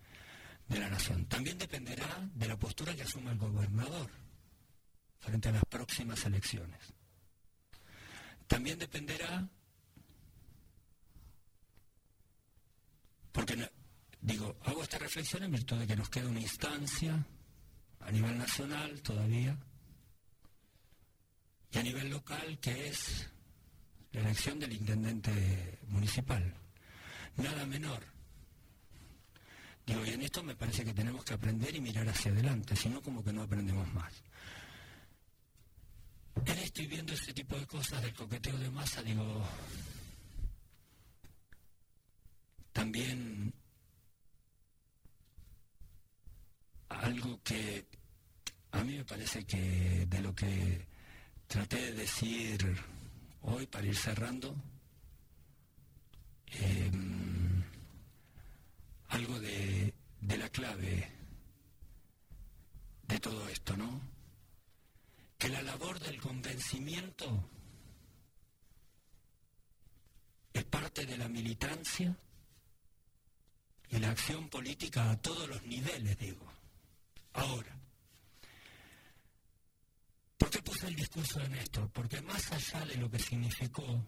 de 0.67 0.79
la 0.79 0.89
nación. 0.89 1.25
También 1.25 1.57
dependerá 1.57 2.27
de 2.33 2.47
la 2.47 2.57
postura 2.57 2.95
que 2.95 3.03
asuma 3.03 3.31
el 3.31 3.37
gobernador 3.37 4.09
frente 5.19 5.49
a 5.49 5.53
las 5.53 5.65
próximas 5.65 6.25
elecciones. 6.25 6.93
También 8.53 8.77
dependerá, 8.77 9.49
porque 13.31 13.67
digo, 14.21 14.55
hago 14.65 14.84
esta 14.84 14.99
reflexión 14.99 15.41
en 15.41 15.53
virtud 15.53 15.80
de 15.80 15.88
que 15.88 15.95
nos 15.95 16.07
queda 16.07 16.30
una 16.30 16.39
instancia 16.39 17.25
a 17.99 18.11
nivel 18.11 18.38
nacional 18.38 19.01
todavía 19.01 19.57
y 21.71 21.77
a 21.80 21.81
nivel 21.81 22.11
local 22.11 22.59
que 22.59 22.89
es 22.89 23.27
la 24.11 24.21
elección 24.21 24.59
del 24.59 24.73
intendente 24.73 25.80
municipal. 25.88 26.53
Nada 27.38 27.65
menor. 27.65 28.03
Digo, 29.88 30.05
y 30.05 30.11
en 30.11 30.21
esto 30.21 30.43
me 30.43 30.55
parece 30.55 30.85
que 30.85 30.93
tenemos 30.93 31.25
que 31.25 31.34
aprender 31.34 31.75
y 31.75 31.81
mirar 31.81 32.07
hacia 32.07 32.31
adelante, 32.31 32.75
si 32.75 32.88
no 32.88 33.01
como 33.01 33.23
que 33.23 33.34
no 33.34 33.41
aprendemos 33.41 33.91
más. 33.95 34.13
En 36.45 36.57
esto 36.60 36.81
y 36.81 36.88
viendo 36.88 37.14
ese 37.14 37.34
tipo 37.34 37.57
de 37.57 37.65
cosas 37.68 38.01
del 38.01 38.14
coqueteo 38.14 38.57
de 38.57 38.69
masa, 38.69 39.01
digo, 39.03 39.45
también 42.73 43.53
algo 46.89 47.41
que 47.43 47.85
a 48.72 48.84
mí 48.84 48.97
me 48.97 49.05
parece 49.05 49.45
que 49.45 50.05
de 50.07 50.22
lo 50.22 50.34
que 50.35 50.85
traté 51.47 51.77
de 51.77 51.93
decir 51.93 52.76
hoy 53.41 53.68
para 53.68 53.85
ir 53.88 53.95
cerrando, 53.95 54.55
em, 56.47 57.64
algo 59.10 59.39
de, 59.39 59.93
de 60.22 60.38
la 60.38 60.49
clave 60.49 61.11
de 63.07 63.19
todo 63.19 63.47
esto, 63.49 63.77
¿no? 63.77 64.12
Que 65.43 65.49
la 65.49 65.61
labor 65.61 65.99
del 65.99 66.21
convencimiento 66.21 67.49
es 70.53 70.63
parte 70.63 71.05
de 71.05 71.17
la 71.17 71.27
militancia 71.27 72.17
y 73.89 73.99
la 73.99 74.11
acción 74.11 74.47
política 74.47 75.11
a 75.11 75.17
todos 75.17 75.49
los 75.49 75.61
niveles, 75.63 76.17
digo. 76.17 76.49
Ahora, 77.33 77.77
¿por 80.37 80.49
qué 80.49 80.61
puse 80.61 80.87
el 80.87 80.95
discurso 80.95 81.41
de 81.41 81.49
Néstor? 81.49 81.91
Porque 81.91 82.21
más 82.21 82.49
allá 82.53 82.85
de 82.85 82.95
lo 82.95 83.11
que 83.11 83.19
significó, 83.19 84.01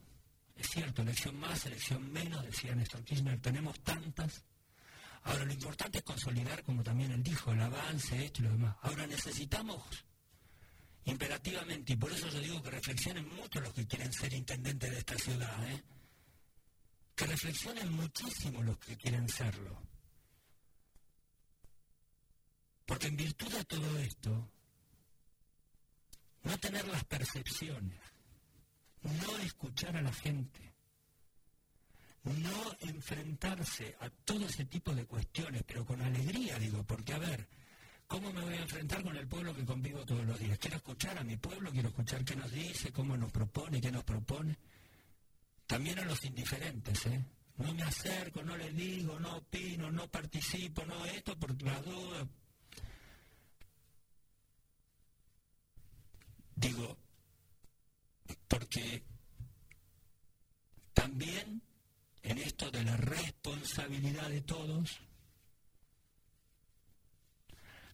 es 0.56 0.70
cierto, 0.70 1.02
elección 1.02 1.38
más, 1.38 1.66
elección 1.66 2.14
menos, 2.14 2.46
decía 2.46 2.74
Néstor 2.74 3.04
Kirchner, 3.04 3.42
tenemos 3.42 3.78
tantas. 3.82 4.46
Ahora 5.24 5.44
lo 5.44 5.52
importante 5.52 5.98
es 5.98 6.04
consolidar, 6.06 6.64
como 6.64 6.82
también 6.82 7.12
él 7.12 7.22
dijo, 7.22 7.52
el 7.52 7.60
avance, 7.60 8.24
esto 8.24 8.42
y 8.42 8.46
lo 8.46 8.52
demás. 8.52 8.78
Ahora 8.84 9.06
necesitamos 9.06 9.84
imperativamente, 11.06 11.94
y 11.94 11.96
por 11.96 12.12
eso 12.12 12.28
yo 12.30 12.40
digo 12.40 12.62
que 12.62 12.72
reflexionen 12.72 13.28
mucho 13.36 13.60
los 13.62 13.74
que 13.74 13.86
quieren 13.88 14.12
ser 14.12 14.34
intendentes 14.34 14.92
de 14.92 14.98
esta 14.98 15.18
ciudad, 15.18 15.72
¿eh? 15.72 15.84
que 17.16 17.26
reflexionen 17.26 17.92
muchísimo 17.94 18.62
los 18.62 18.78
que 18.80 18.98
quieren 18.98 19.30
serlo. 19.30 19.82
Porque 22.86 23.08
en 23.08 23.18
virtud 23.18 23.52
de 23.52 23.64
todo 23.66 24.00
esto, 24.00 24.52
no 26.44 26.58
tener 26.60 26.88
las 26.88 27.04
percepciones, 27.06 28.00
no 29.02 29.38
escuchar 29.38 29.96
a 29.98 30.02
la 30.02 30.14
gente, 30.14 30.74
no 32.24 32.76
enfrentarse 32.80 33.96
a 34.00 34.10
todo 34.10 34.46
ese 34.46 34.66
tipo 34.66 34.94
de 34.94 35.06
cuestiones, 35.06 35.64
pero 35.64 35.86
con 35.86 36.02
alegría, 36.02 36.58
digo, 36.60 36.84
porque 36.84 37.14
a 37.14 37.20
ver, 37.20 37.48
¿cómo 38.16 38.32
me 38.32 38.40
voy 38.40 38.54
a 38.54 38.62
enfrentar 38.62 39.04
con 39.04 39.18
el 39.18 39.28
pueblo 39.28 39.54
que 39.54 39.66
convivo 39.66 40.06
todos 40.06 40.26
los 40.26 40.40
días? 40.40 40.58
Quiero 40.58 40.78
escuchar 40.78 41.18
a 41.18 41.24
mi 41.26 41.36
pueblo, 41.36 41.70
quiero 41.70 41.90
escuchar 41.90 42.24
qué 42.24 42.34
nos 42.34 42.50
dice, 42.50 42.90
cómo 42.94 43.18
nos 43.18 43.30
propone, 43.30 43.82
qué 43.82 43.92
nos 43.92 44.06
propone. 44.06 44.58
También 45.68 46.00
a 46.00 46.06
los 46.06 46.24
indiferentes, 46.24 47.08
¿eh? 47.08 47.26
No 47.58 47.74
me 47.74 47.84
acerco, 47.84 48.42
no 48.42 48.56
les 48.56 48.74
digo, 48.74 49.20
no 49.20 49.36
opino, 49.36 49.92
no 49.92 50.08
participo, 50.08 50.86
no 50.86 51.06
esto, 51.08 51.38
por 51.38 51.62
las 51.62 51.84
dudas. 51.84 52.26
Digo, 56.56 56.98
porque 58.48 59.04
también 60.94 61.62
en 62.24 62.38
esto 62.38 62.72
de 62.72 62.82
la 62.82 62.96
responsabilidad 62.96 64.30
de 64.30 64.40
todos, 64.40 65.02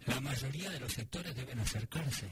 la 0.05 0.19
mayoría 0.19 0.69
de 0.69 0.79
los 0.79 0.93
sectores 0.93 1.35
deben 1.35 1.59
acercarse. 1.59 2.29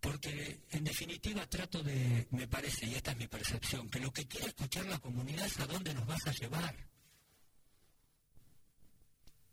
Porque 0.00 0.60
en 0.70 0.84
definitiva 0.84 1.48
trato 1.48 1.82
de, 1.82 2.26
me 2.30 2.46
parece, 2.46 2.86
y 2.86 2.94
esta 2.94 3.12
es 3.12 3.16
mi 3.16 3.26
percepción, 3.26 3.88
que 3.88 4.00
lo 4.00 4.12
que 4.12 4.26
quiere 4.26 4.48
escuchar 4.48 4.84
la 4.86 4.98
comunidad 4.98 5.46
es 5.46 5.58
a 5.60 5.66
dónde 5.66 5.94
nos 5.94 6.06
vas 6.06 6.26
a 6.26 6.32
llevar. 6.32 6.76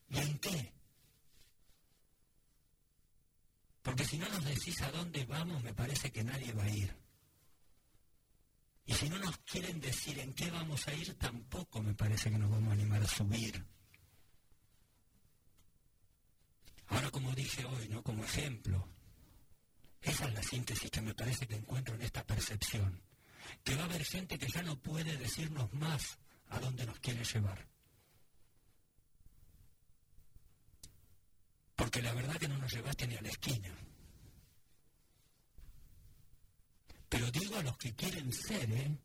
¿Y 0.09 0.17
en 0.17 0.37
qué? 0.39 0.73
Porque 3.81 4.03
si 4.03 4.17
no 4.17 4.27
nos 4.29 4.43
decís 4.43 4.81
a 4.81 4.91
dónde 4.91 5.25
vamos, 5.25 5.63
me 5.63 5.73
parece 5.73 6.11
que 6.11 6.23
nadie 6.23 6.51
va 6.51 6.63
a 6.63 6.69
ir. 6.69 6.95
Y 8.85 8.93
si 8.93 9.09
no 9.09 9.17
nos 9.19 9.37
quieren 9.39 9.79
decir 9.79 10.19
en 10.19 10.33
qué 10.33 10.51
vamos 10.51 10.87
a 10.87 10.93
ir, 10.93 11.17
tampoco 11.17 11.81
me 11.81 11.93
parece 11.93 12.29
que 12.29 12.37
nos 12.37 12.51
vamos 12.51 12.69
a 12.69 12.73
animar 12.73 13.01
a 13.01 13.07
subir. 13.07 13.65
Ahora, 16.91 17.09
como 17.09 17.33
dije 17.33 17.65
hoy, 17.65 17.87
¿no? 17.87 18.03
Como 18.03 18.23
ejemplo, 18.23 18.87
esa 20.01 20.27
es 20.27 20.33
la 20.33 20.43
síntesis 20.43 20.91
que 20.91 21.01
me 21.01 21.13
parece 21.13 21.47
que 21.47 21.55
encuentro 21.55 21.95
en 21.95 22.01
esta 22.01 22.25
percepción. 22.25 23.01
Que 23.63 23.75
va 23.75 23.83
a 23.83 23.85
haber 23.85 24.03
gente 24.03 24.37
que 24.37 24.47
ya 24.47 24.61
no 24.61 24.77
puede 24.77 25.17
decirnos 25.17 25.73
más 25.73 26.17
a 26.49 26.59
dónde 26.59 26.85
nos 26.85 26.99
quiere 26.99 27.23
llevar. 27.23 27.67
Porque 31.75 32.01
la 32.01 32.13
verdad 32.13 32.35
que 32.35 32.47
no 32.47 32.57
nos 32.57 32.71
llevaste 32.71 33.07
ni 33.07 33.15
a 33.15 33.21
la 33.21 33.29
esquina. 33.29 33.75
Pero 37.09 37.31
digo 37.31 37.57
a 37.57 37.63
los 37.63 37.77
que 37.77 37.95
quieren 37.95 38.31
ser, 38.31 38.71
¿eh? 38.71 38.97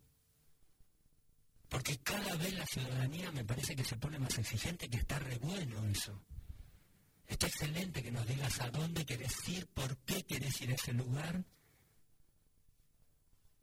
Porque 1.68 1.98
cada 1.98 2.34
vez 2.36 2.52
la 2.54 2.66
ciudadanía 2.66 3.30
me 3.32 3.44
parece 3.44 3.74
que 3.74 3.84
se 3.84 3.96
pone 3.96 4.18
más 4.18 4.36
exigente, 4.38 4.88
que 4.88 4.98
está 4.98 5.18
re 5.18 5.38
bueno 5.38 5.84
eso. 5.88 6.20
Está 7.26 7.46
excelente 7.46 8.02
que 8.02 8.12
nos 8.12 8.26
digas 8.26 8.60
a 8.60 8.70
dónde 8.70 9.04
querés 9.04 9.48
ir, 9.48 9.66
por 9.68 9.96
qué 9.98 10.22
querés 10.24 10.60
ir 10.60 10.70
a 10.70 10.74
ese 10.74 10.92
lugar 10.92 11.44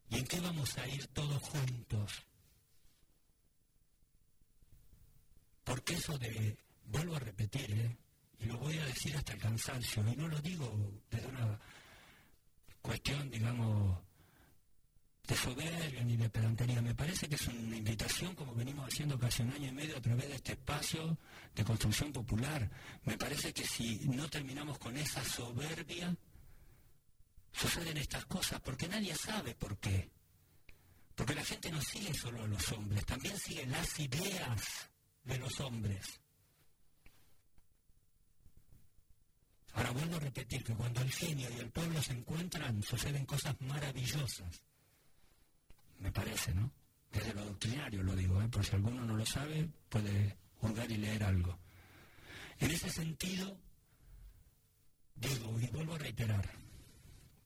y 0.10 0.18
en 0.18 0.26
qué 0.26 0.40
vamos 0.40 0.77
a 0.77 0.88
ir 0.88 1.07
todos 1.07 1.41
juntos. 1.41 2.23
Porque 5.64 5.94
eso 5.94 6.18
de, 6.18 6.57
vuelvo 6.85 7.15
a 7.15 7.19
repetir, 7.19 7.72
¿eh? 7.72 7.98
y 8.40 8.45
lo 8.45 8.57
voy 8.57 8.77
a 8.77 8.85
decir 8.85 9.15
hasta 9.15 9.34
el 9.34 9.40
cansancio, 9.40 10.06
y 10.07 10.15
no 10.15 10.27
lo 10.27 10.40
digo 10.40 11.02
desde 11.10 11.27
una 11.27 11.60
cuestión, 12.81 13.31
digamos, 13.31 13.98
de 15.28 15.36
soberbia 15.36 16.04
ni 16.04 16.18
de 16.18 16.30
pedantería. 16.30 16.82
Me 16.82 16.94
parece 16.94 17.30
que 17.30 17.36
es 17.36 17.48
una 17.48 17.78
invitación, 17.78 18.36
como 18.36 18.54
venimos 18.54 18.88
haciendo 18.88 19.18
casi 19.18 19.41
un 19.41 19.52
año 19.52 19.70
y 19.70 19.72
medio 19.72 19.98
a 19.98 20.02
través 20.02 20.28
de 20.28 20.36
este 20.36 20.52
espacio 20.54 21.18
de 21.56 21.64
construcción 21.64 22.12
popular. 22.12 22.70
Me 23.06 23.18
parece 23.18 23.54
que 23.54 23.66
si 23.66 24.00
no 24.10 24.30
terminamos 24.30 24.78
con 24.80 24.98
esa 24.98 25.24
soberbia, 25.24 26.14
suceden 27.54 27.98
estas 27.98 28.26
cosas, 28.26 28.60
porque 28.60 28.88
nadie 28.88 29.16
sabe 29.16 29.56
por 29.56 29.78
qué. 29.78 30.10
Porque 31.16 31.36
la 31.36 31.45
gente 31.45 31.72
no 31.72 31.82
sigue 31.82 32.14
solo 32.14 32.44
a 32.44 32.48
los 32.48 32.72
hombres, 32.74 33.06
también 33.06 33.38
sigue 33.38 33.66
las 33.68 34.00
ideas 34.00 34.90
de 35.24 35.38
los 35.38 35.58
hombres. 35.62 36.20
Ahora 39.76 39.91
vuelvo 39.91 40.18
a 40.18 40.20
repetir 40.20 40.64
que 40.64 40.76
cuando 40.76 41.02
el 41.02 41.12
genio 41.12 41.50
y 41.50 41.60
el 41.60 41.72
pueblo 41.72 42.02
se 42.02 42.12
encuentran, 42.12 42.84
suceden 42.84 43.26
cosas 43.26 43.56
maravillosas 43.62 44.62
me 45.99 46.11
parece, 46.11 46.53
¿no? 46.53 46.72
Desde 47.11 47.34
lo 47.34 47.45
doctrinario 47.45 48.03
lo 48.03 48.15
digo, 48.15 48.41
¿eh? 48.41 48.48
por 48.48 48.65
si 48.65 48.76
alguno 48.76 49.06
no 49.06 49.15
lo 49.15 49.26
sabe, 49.26 49.70
puede 49.90 50.38
hurgar 50.61 50.91
y 50.91 50.98
leer 50.98 51.24
algo. 51.24 51.60
En 52.60 52.72
ese 52.72 52.90
sentido, 52.90 53.57
digo, 55.15 55.60
y 55.60 55.68
vuelvo 55.68 55.95
a 55.95 55.99
reiterar, 55.99 56.49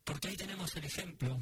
porque 0.03 0.29
ahí 0.29 0.37
tenemos 0.37 0.73
el 0.75 0.85
ejemplo 0.85 1.39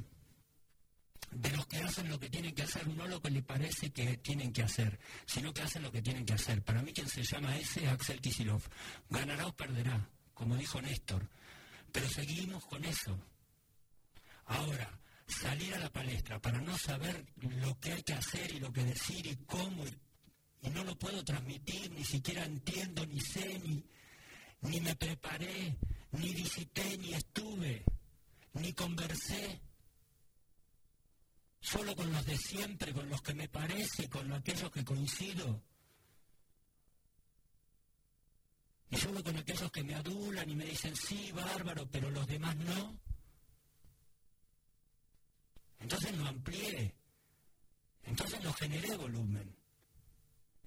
de 1.32 1.52
los 1.52 1.68
que 1.68 1.78
hacen 1.78 2.10
lo 2.10 2.20
que 2.20 2.30
tienen 2.30 2.56
que 2.56 2.64
hacer, 2.64 2.88
no 2.88 3.08
lo 3.08 3.22
que 3.22 3.30
les 3.30 3.44
parece 3.44 3.92
que 3.92 4.18
tienen 4.18 4.52
que 4.54 4.64
hacer, 4.64 4.98
sino 5.26 5.54
que 5.54 5.62
hacen 5.62 5.84
lo 5.84 5.92
que 5.92 6.02
tienen 6.02 6.26
que 6.26 6.34
hacer. 6.34 6.64
Para 6.64 6.82
mí 6.82 6.94
quien 6.94 7.10
se 7.10 7.24
llama 7.24 7.58
ese, 7.58 7.88
Axel 7.88 8.22
Kisilov, 8.22 8.64
ganará 9.10 9.48
o 9.48 9.56
perderá, 9.56 10.10
como 10.34 10.56
dijo 10.56 10.82
Néstor, 10.82 11.28
pero 11.92 12.08
seguimos 12.10 12.66
con 12.66 12.84
eso. 12.86 13.20
Ahora, 14.46 14.90
salir 15.28 15.74
a 15.74 15.80
la 15.80 15.92
palestra 15.92 16.40
para 16.40 16.60
no 16.62 16.78
saber 16.78 17.26
lo 17.38 17.80
que 17.80 17.94
hay 17.94 18.04
que 18.04 18.14
hacer 18.14 18.52
y 18.52 18.60
lo 18.60 18.72
que 18.72 18.84
decir 18.84 19.26
y 19.26 19.36
cómo, 19.46 19.86
y, 19.86 20.70
no 20.70 20.84
lo 20.84 20.98
puedo 20.98 21.24
transmitir, 21.24 21.92
ni 21.92 22.04
siquiera 22.04 22.44
entiendo, 22.44 23.06
ni 23.06 23.20
sé, 23.20 23.60
ni, 23.60 23.86
ni 24.62 24.82
me 24.82 24.96
preparé, 24.96 25.78
ni 26.12 26.34
visité, 26.34 26.98
ni 26.98 27.14
estuve, 27.14 27.84
ni 28.54 28.74
conversé. 28.74 29.62
Solo 31.60 31.96
con 31.96 32.12
los 32.12 32.26
de 32.26 32.38
siempre, 32.38 32.94
con 32.94 33.10
los 33.10 33.22
que 33.22 33.34
me 33.34 33.48
parece, 33.48 34.10
con 34.10 34.32
aquellos 34.34 34.72
que 34.72 34.84
coincido. 34.84 35.64
Y 38.90 38.98
solo 38.98 39.24
con 39.24 39.36
aquellos 39.38 39.72
que 39.72 39.84
me 39.84 39.96
adulan 39.96 40.50
y 40.50 40.56
me 40.56 40.66
dicen, 40.66 40.96
sí, 40.96 41.32
bárbaro, 41.32 41.88
pero 41.90 42.10
los 42.10 42.28
demás 42.28 42.56
no. 42.56 43.00
Entonces 45.86 46.18
no 46.18 46.28
amplié. 46.28 46.96
Entonces 48.06 48.44
no 48.44 48.52
generé 48.54 48.98
volumen. 48.98 49.56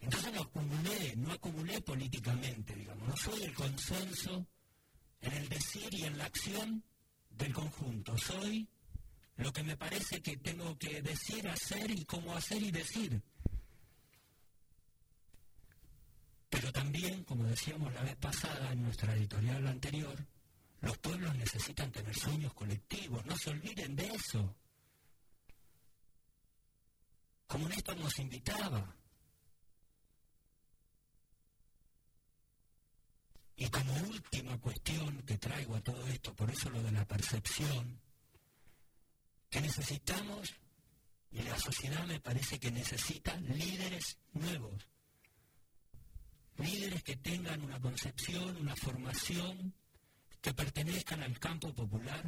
Entonces 0.00 0.32
no 0.32 0.42
acumulé, 0.42 1.16
no 1.16 1.32
acumulé 1.32 1.80
políticamente, 1.80 2.72
digamos. 2.76 3.08
No 3.08 3.16
soy 3.16 3.42
el 3.42 3.52
consenso 3.52 4.46
en 5.20 5.32
el 5.32 5.48
decir 5.48 5.92
y 5.92 6.04
en 6.04 6.18
la 6.18 6.26
acción 6.26 6.84
del 7.30 7.52
conjunto. 7.52 8.16
Soy 8.16 8.68
lo 9.38 9.52
que 9.52 9.64
me 9.64 9.76
parece 9.76 10.22
que 10.22 10.36
tengo 10.36 10.78
que 10.78 11.02
decir, 11.02 11.48
hacer 11.48 11.90
y 11.90 12.04
cómo 12.04 12.36
hacer 12.36 12.62
y 12.62 12.70
decir. 12.70 13.20
Pero 16.48 16.70
también, 16.70 17.24
como 17.24 17.42
decíamos 17.42 17.92
la 17.92 18.04
vez 18.04 18.14
pasada 18.18 18.70
en 18.70 18.84
nuestra 18.84 19.16
editorial 19.16 19.66
anterior, 19.66 20.24
los 20.80 20.96
pueblos 20.98 21.34
necesitan 21.34 21.90
tener 21.90 22.14
sueños 22.14 22.54
colectivos. 22.54 23.26
No 23.26 23.36
se 23.36 23.50
olviden 23.50 23.96
de 23.96 24.06
eso 24.14 24.54
como 27.48 27.66
Néstor 27.66 27.96
nos 27.96 28.16
invitaba. 28.18 28.94
Y 33.56 33.68
como 33.70 33.92
última 33.94 34.56
cuestión 34.60 35.22
que 35.22 35.38
traigo 35.38 35.74
a 35.74 35.80
todo 35.80 36.06
esto, 36.06 36.32
por 36.36 36.48
eso 36.50 36.70
lo 36.70 36.80
de 36.82 36.92
la 36.92 37.04
percepción, 37.06 38.00
que 39.50 39.60
necesitamos, 39.60 40.54
y 41.32 41.42
la 41.42 41.58
sociedad 41.58 42.06
me 42.06 42.20
parece 42.20 42.60
que 42.60 42.70
necesita 42.70 43.34
líderes 43.36 44.18
nuevos, 44.34 44.86
líderes 46.58 47.02
que 47.02 47.16
tengan 47.16 47.62
una 47.62 47.80
concepción, 47.80 48.56
una 48.58 48.76
formación, 48.76 49.74
que 50.40 50.52
pertenezcan 50.52 51.22
al 51.22 51.38
campo 51.40 51.74
popular, 51.74 52.24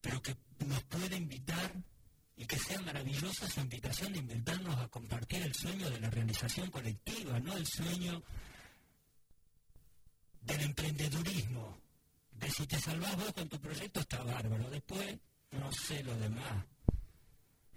pero 0.00 0.22
que 0.22 0.36
nos 0.64 0.82
pueda 0.84 1.16
invitar 1.16 1.84
y 2.36 2.46
que 2.46 2.58
sea 2.58 2.80
maravillosa 2.82 3.48
su 3.48 3.60
invitación 3.60 4.12
de 4.12 4.18
invitarnos 4.18 4.76
a 4.78 4.88
compartir 4.88 5.42
el 5.42 5.54
sueño 5.54 5.88
de 5.90 6.00
la 6.00 6.10
realización 6.10 6.70
colectiva, 6.70 7.38
no 7.40 7.56
el 7.56 7.66
sueño 7.66 8.22
del 10.40 10.60
emprendedurismo, 10.62 11.78
de 12.32 12.50
si 12.50 12.66
te 12.66 12.78
salvás 12.78 13.16
vos 13.16 13.32
con 13.32 13.48
tu 13.48 13.60
proyecto 13.60 14.00
está 14.00 14.22
bárbaro, 14.22 14.68
después 14.70 15.16
no 15.52 15.72
sé 15.72 16.02
lo 16.02 16.16
demás. 16.16 16.64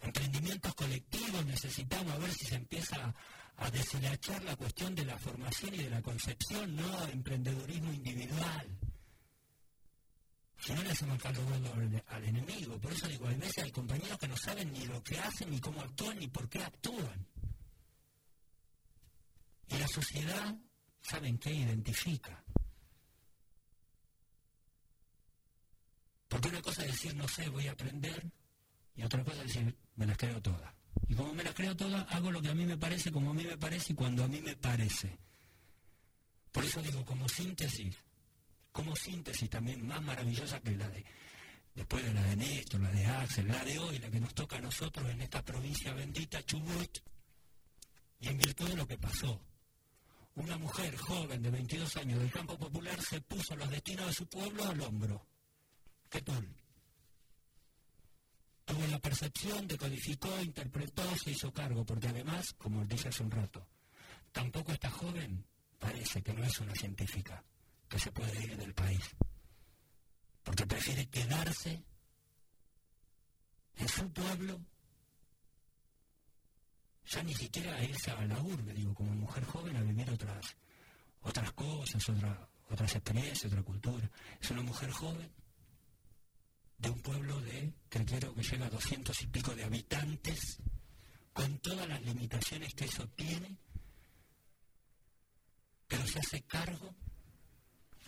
Emprendimientos 0.02 0.74
colectivos 0.76 1.46
necesitamos 1.46 2.14
a 2.14 2.18
ver 2.18 2.32
si 2.32 2.46
se 2.46 2.56
empieza 2.56 3.14
a 3.58 3.72
deshilachar 3.72 4.44
la 4.44 4.56
cuestión 4.56 4.94
de 4.96 5.06
la 5.06 5.18
formación 5.18 5.74
y 5.74 5.78
de 5.78 5.90
la 5.90 6.02
concepción, 6.02 6.76
no 6.76 7.08
emprendedurismo 7.08 7.92
individual. 7.92 8.77
Si 10.60 10.74
no 10.74 10.84
le 10.84 10.90
hacemos 10.90 11.22
gordo 11.22 11.74
al, 11.74 12.04
al 12.08 12.24
enemigo. 12.26 12.78
Por 12.80 12.92
eso 12.92 13.08
digo, 13.08 13.28
hay 13.28 13.36
veces 13.36 13.64
hay 13.64 13.72
compañeros 13.72 14.18
que 14.18 14.28
no 14.28 14.38
saben 14.38 14.72
ni 14.74 14.86
lo 14.86 15.02
que 15.04 15.20
hacen, 15.20 15.50
ni 15.52 15.60
cómo 15.60 15.82
actúan, 15.82 16.20
ni 16.20 16.28
por 16.28 16.50
qué 16.50 16.64
actúan. 16.64 17.28
Y 19.70 19.78
la 19.78 19.88
sociedad, 19.88 20.56
¿saben 21.02 21.38
qué? 21.38 21.54
Identifica. 21.54 22.44
Porque 26.28 26.50
una 26.50 26.62
cosa 26.62 26.84
es 26.86 26.92
decir, 26.92 27.16
no 27.16 27.28
sé, 27.28 27.50
voy 27.50 27.68
a 27.68 27.72
aprender, 27.72 28.30
y 28.96 29.04
otra 29.04 29.24
cosa 29.24 29.38
es 29.44 29.54
decir, 29.54 29.78
me 29.96 30.06
las 30.06 30.18
creo 30.18 30.42
todas. 30.42 30.74
Y 31.08 31.16
como 31.16 31.34
me 31.34 31.44
las 31.44 31.54
creo 31.54 31.76
todas, 31.76 32.06
hago 32.12 32.32
lo 32.32 32.42
que 32.42 32.50
a 32.50 32.56
mí 32.56 32.66
me 32.66 32.78
parece, 32.78 33.12
como 33.12 33.32
a 33.32 33.34
mí 33.34 33.44
me 33.44 33.58
parece 33.58 33.94
y 33.94 33.96
cuando 33.96 34.24
a 34.24 34.28
mí 34.28 34.42
me 34.42 34.56
parece. 34.56 35.18
Por 36.52 36.66
eso 36.66 36.82
digo, 36.82 37.06
como 37.06 37.30
síntesis, 37.30 37.96
como 38.78 38.96
síntesis 38.96 39.50
también 39.50 39.88
más 39.88 40.00
maravillosa 40.04 40.60
que 40.60 40.78
la 40.78 40.88
de, 40.88 41.04
después 41.74 42.06
de 42.06 42.14
la 42.14 42.22
de 42.22 42.36
Néstor, 42.36 42.80
la 42.80 42.92
de 42.92 43.08
Axel, 43.08 43.48
la 43.48 43.66
de 43.66 43.80
hoy, 43.80 43.98
la 43.98 44.12
que 44.12 44.20
nos 44.20 44.36
toca 44.36 44.58
a 44.58 44.62
nosotros 44.62 45.10
en 45.10 45.20
esta 45.20 45.44
provincia 45.44 45.96
bendita, 45.96 46.44
Chubut, 46.44 47.00
y 48.20 48.28
en 48.28 48.38
virtud 48.38 48.70
de 48.70 48.76
lo 48.76 48.88
que 48.88 49.00
pasó. 49.00 49.42
una 50.36 50.60
mujer 50.60 50.96
joven 50.96 51.42
de 51.42 51.50
22 51.50 51.98
años 51.98 52.20
del 52.20 52.32
campo 52.32 52.56
popular 52.56 53.02
se 53.02 53.20
puso 53.22 53.56
los 53.56 53.68
destinos 53.72 54.06
de 54.06 54.14
su 54.14 54.28
pueblo 54.28 54.64
al 54.66 54.80
hombro. 54.82 55.26
¿Qué 56.08 56.22
tal? 56.22 56.48
Tuvo 58.64 58.86
la 58.86 59.00
percepción, 59.00 59.68
decodificó, 59.68 60.40
interpretó, 60.40 61.18
se 61.18 61.32
hizo 61.32 61.52
cargo, 61.52 61.84
porque 61.84 62.10
además, 62.10 62.54
como 62.54 62.86
dije 62.86 63.10
hace 63.10 63.24
un 63.24 63.32
rato, 63.32 63.68
tampoco 64.32 64.72
esta 64.72 64.92
joven 64.92 65.44
parece 65.80 66.22
que 66.22 66.34
no 66.34 66.44
es 66.44 66.60
una 66.60 66.76
científica, 66.76 67.44
que 67.90 68.00
se 68.00 68.12
puede 68.12 68.42
ir 68.44 68.58
del 68.58 68.74
país, 68.74 69.02
porque 70.44 70.66
prefiere 70.66 71.08
quedarse 71.08 71.84
en 73.78 73.88
su 73.88 74.10
pueblo, 74.12 74.60
ya 77.06 77.24
ni 77.24 77.34
siquiera 77.34 77.82
irse 77.84 78.12
a 78.12 78.26
la 78.26 78.42
urbe, 78.42 78.74
digo, 78.74 78.94
como 78.94 79.12
mujer 79.14 79.46
joven 79.46 79.78
a 79.78 79.82
vivir 79.82 80.10
otras, 80.10 80.56
otras 81.22 81.52
cosas, 81.54 82.10
otra- 82.10 82.50
otras 82.70 82.96
experiencias, 82.96 83.46
otra 83.46 83.64
cultura. 83.64 84.10
Es 84.42 84.52
una 84.52 84.62
mujer 84.64 84.92
joven 84.92 85.32
de 86.80 86.90
un 86.90 87.00
pueblo 87.02 87.40
de, 87.42 87.74
creo 87.90 88.34
que 88.36 88.44
llega 88.44 88.66
a 88.66 88.70
doscientos 88.70 89.22
y 89.22 89.28
pico 89.28 89.56
de 89.56 89.64
habitantes, 89.64 90.58
con 91.34 91.60
todas 91.60 91.88
las 91.88 92.02
limitaciones 92.02 92.74
que 92.74 92.86
eso 92.86 93.08
tiene, 93.10 93.56
pero 95.88 96.06
se 96.08 96.20
hace 96.20 96.42
cargo, 96.42 96.94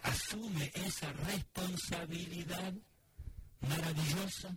asume 0.03 0.71
esa 0.73 1.11
responsabilidad 1.13 2.73
maravillosa 3.61 4.55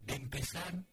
de 0.00 0.14
empezar 0.14 0.84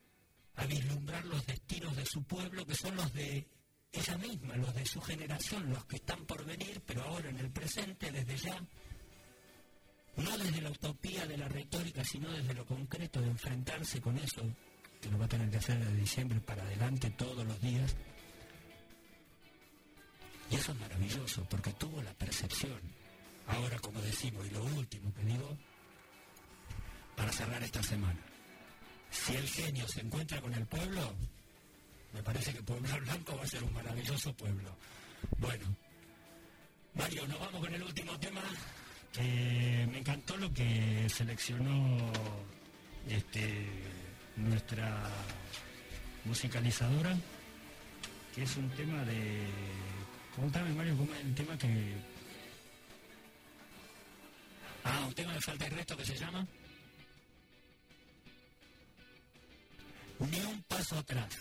a 0.55 0.65
vislumbrar 0.65 1.25
los 1.25 1.45
destinos 1.45 1.95
de 1.95 2.05
su 2.05 2.23
pueblo, 2.23 2.65
que 2.65 2.75
son 2.75 2.95
los 2.95 3.13
de 3.13 3.47
ella 3.91 4.17
misma, 4.17 4.55
los 4.57 4.73
de 4.73 4.85
su 4.85 5.01
generación, 5.01 5.69
los 5.69 5.85
que 5.85 5.97
están 5.97 6.25
por 6.25 6.45
venir, 6.45 6.81
pero 6.85 7.03
ahora 7.03 7.29
en 7.29 7.37
el 7.37 7.51
presente, 7.51 8.11
desde 8.11 8.37
ya, 8.37 8.61
no 10.17 10.37
desde 10.37 10.61
la 10.61 10.71
utopía 10.71 11.25
de 11.25 11.37
la 11.37 11.47
retórica, 11.47 12.03
sino 12.03 12.31
desde 12.31 12.53
lo 12.53 12.65
concreto 12.65 13.21
de 13.21 13.27
enfrentarse 13.27 14.01
con 14.01 14.17
eso, 14.17 14.41
que 15.01 15.09
lo 15.09 15.17
va 15.17 15.25
a 15.25 15.29
tener 15.29 15.49
que 15.49 15.57
hacer 15.57 15.83
de 15.83 15.95
diciembre 15.95 16.39
para 16.39 16.63
adelante 16.63 17.09
todos 17.11 17.45
los 17.45 17.59
días. 17.61 17.95
Y 20.51 20.55
eso 20.55 20.71
es 20.71 20.79
maravilloso, 20.79 21.45
porque 21.49 21.71
tuvo 21.73 22.01
la 22.01 22.13
percepción, 22.13 22.79
ahora 23.47 23.79
como 23.79 24.01
decimos, 24.01 24.45
y 24.45 24.51
lo 24.51 24.63
último 24.63 25.13
que 25.13 25.23
digo, 25.23 25.57
para 27.15 27.31
cerrar 27.31 27.63
esta 27.63 27.81
semana. 27.81 28.19
Si 29.09 29.35
el 29.35 29.47
genio 29.47 29.87
se 29.87 30.01
encuentra 30.01 30.41
con 30.41 30.53
el 30.53 30.65
pueblo, 30.65 31.13
me 32.13 32.21
parece 32.21 32.53
que 32.53 32.61
Pueblo 32.63 32.97
Blanco 33.01 33.35
va 33.37 33.43
a 33.43 33.47
ser 33.47 33.63
un 33.63 33.73
maravilloso 33.73 34.33
pueblo. 34.33 34.75
Bueno, 35.37 35.65
Mario, 36.93 37.27
nos 37.27 37.39
vamos 37.39 37.61
con 37.61 37.73
el 37.73 37.83
último 37.83 38.17
tema. 38.19 38.41
que 39.11 39.87
me 39.91 39.99
encantó 39.99 40.35
lo 40.37 40.51
que 40.53 41.07
seleccionó 41.09 42.11
este, 43.07 43.67
nuestra 44.35 45.09
musicalizadora, 46.25 47.15
que 48.33 48.43
es 48.43 48.57
un 48.57 48.69
tema 48.71 49.03
de... 49.05 49.47
Contame, 50.35 50.73
Mario, 50.73 50.97
¿cómo 50.97 51.13
es 51.13 51.21
el 51.21 51.33
tema 51.33 51.57
que... 51.57 51.93
Ah, 54.83 55.05
un 55.07 55.13
tema 55.13 55.33
de 55.33 55.41
falta 55.41 55.65
y 55.65 55.69
resto 55.69 55.95
que 55.97 56.05
se 56.05 56.17
llama... 56.17 56.45
Ni 60.19 60.39
un 60.39 60.61
paso 60.63 60.97
atrás 60.97 61.37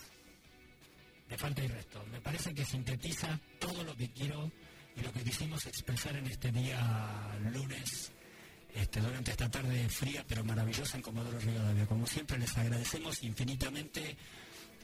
de 1.29 1.37
falta 1.37 1.63
y 1.63 1.67
resto. 1.67 2.03
Me 2.11 2.21
parece 2.21 2.53
que 2.53 2.65
sintetiza 2.65 3.39
todo 3.59 3.83
lo 3.83 3.95
que 3.95 4.09
quiero 4.11 4.51
y 4.95 5.01
lo 5.01 5.11
que 5.11 5.23
quisimos 5.23 5.65
expresar 5.65 6.15
en 6.15 6.27
este 6.27 6.51
día 6.51 6.79
lunes, 7.53 8.11
este, 8.73 8.99
durante 8.99 9.31
esta 9.31 9.49
tarde 9.49 9.89
fría 9.89 10.25
pero 10.27 10.43
maravillosa 10.43 10.97
en 10.97 11.03
Comodoro 11.03 11.39
Rivadavia. 11.39 11.85
Como 11.85 12.05
siempre 12.05 12.37
les 12.37 12.55
agradecemos 12.57 13.23
infinitamente 13.23 14.17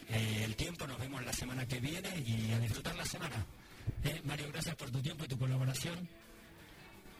eh, 0.09 0.41
el 0.43 0.55
tiempo, 0.55 0.87
nos 0.87 0.99
vemos 0.99 1.23
la 1.23 1.33
semana 1.33 1.67
que 1.67 1.79
viene 1.79 2.09
y 2.25 2.51
a 2.51 2.59
disfrutar 2.59 2.95
la 2.95 3.05
semana. 3.05 3.45
Eh, 4.03 4.21
Mario, 4.23 4.47
gracias 4.51 4.75
por 4.75 4.89
tu 4.89 5.01
tiempo 5.01 5.25
y 5.25 5.27
tu 5.27 5.37
colaboración. 5.37 6.07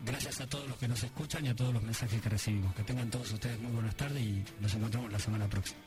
Gracias 0.03 0.41
a 0.41 0.47
todos 0.47 0.67
los 0.67 0.77
que 0.77 0.88
nos 0.88 1.03
escuchan 1.03 1.45
y 1.45 1.49
a 1.49 1.55
todos 1.55 1.73
los 1.73 1.83
mensajes 1.83 2.19
que 2.21 2.29
recibimos. 2.29 2.73
Que 2.73 2.83
tengan 2.83 3.09
todos 3.09 3.31
ustedes 3.31 3.59
muy 3.59 3.71
buenas 3.71 3.95
tardes 3.95 4.21
y 4.21 4.43
nos 4.59 4.73
encontramos 4.73 5.11
la 5.11 5.19
semana 5.19 5.47
próxima. 5.47 5.79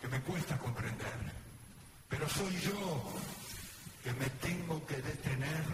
Que 0.00 0.08
me 0.08 0.20
cuesta 0.20 0.58
comprender, 0.58 1.32
pero 2.08 2.28
soy 2.28 2.54
yo 2.60 3.12
que 4.04 4.12
me 4.12 4.26
tengo 4.40 4.86
que 4.86 4.96
detener 4.96 5.64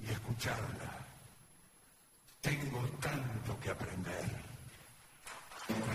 y 0.00 0.10
escucharla. 0.10 1.06
Tengo 2.40 2.80
tanto 3.00 3.60
que 3.60 3.70
aprender. 3.70 4.43
Thank 5.66 5.88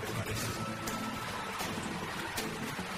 you. 2.80 2.89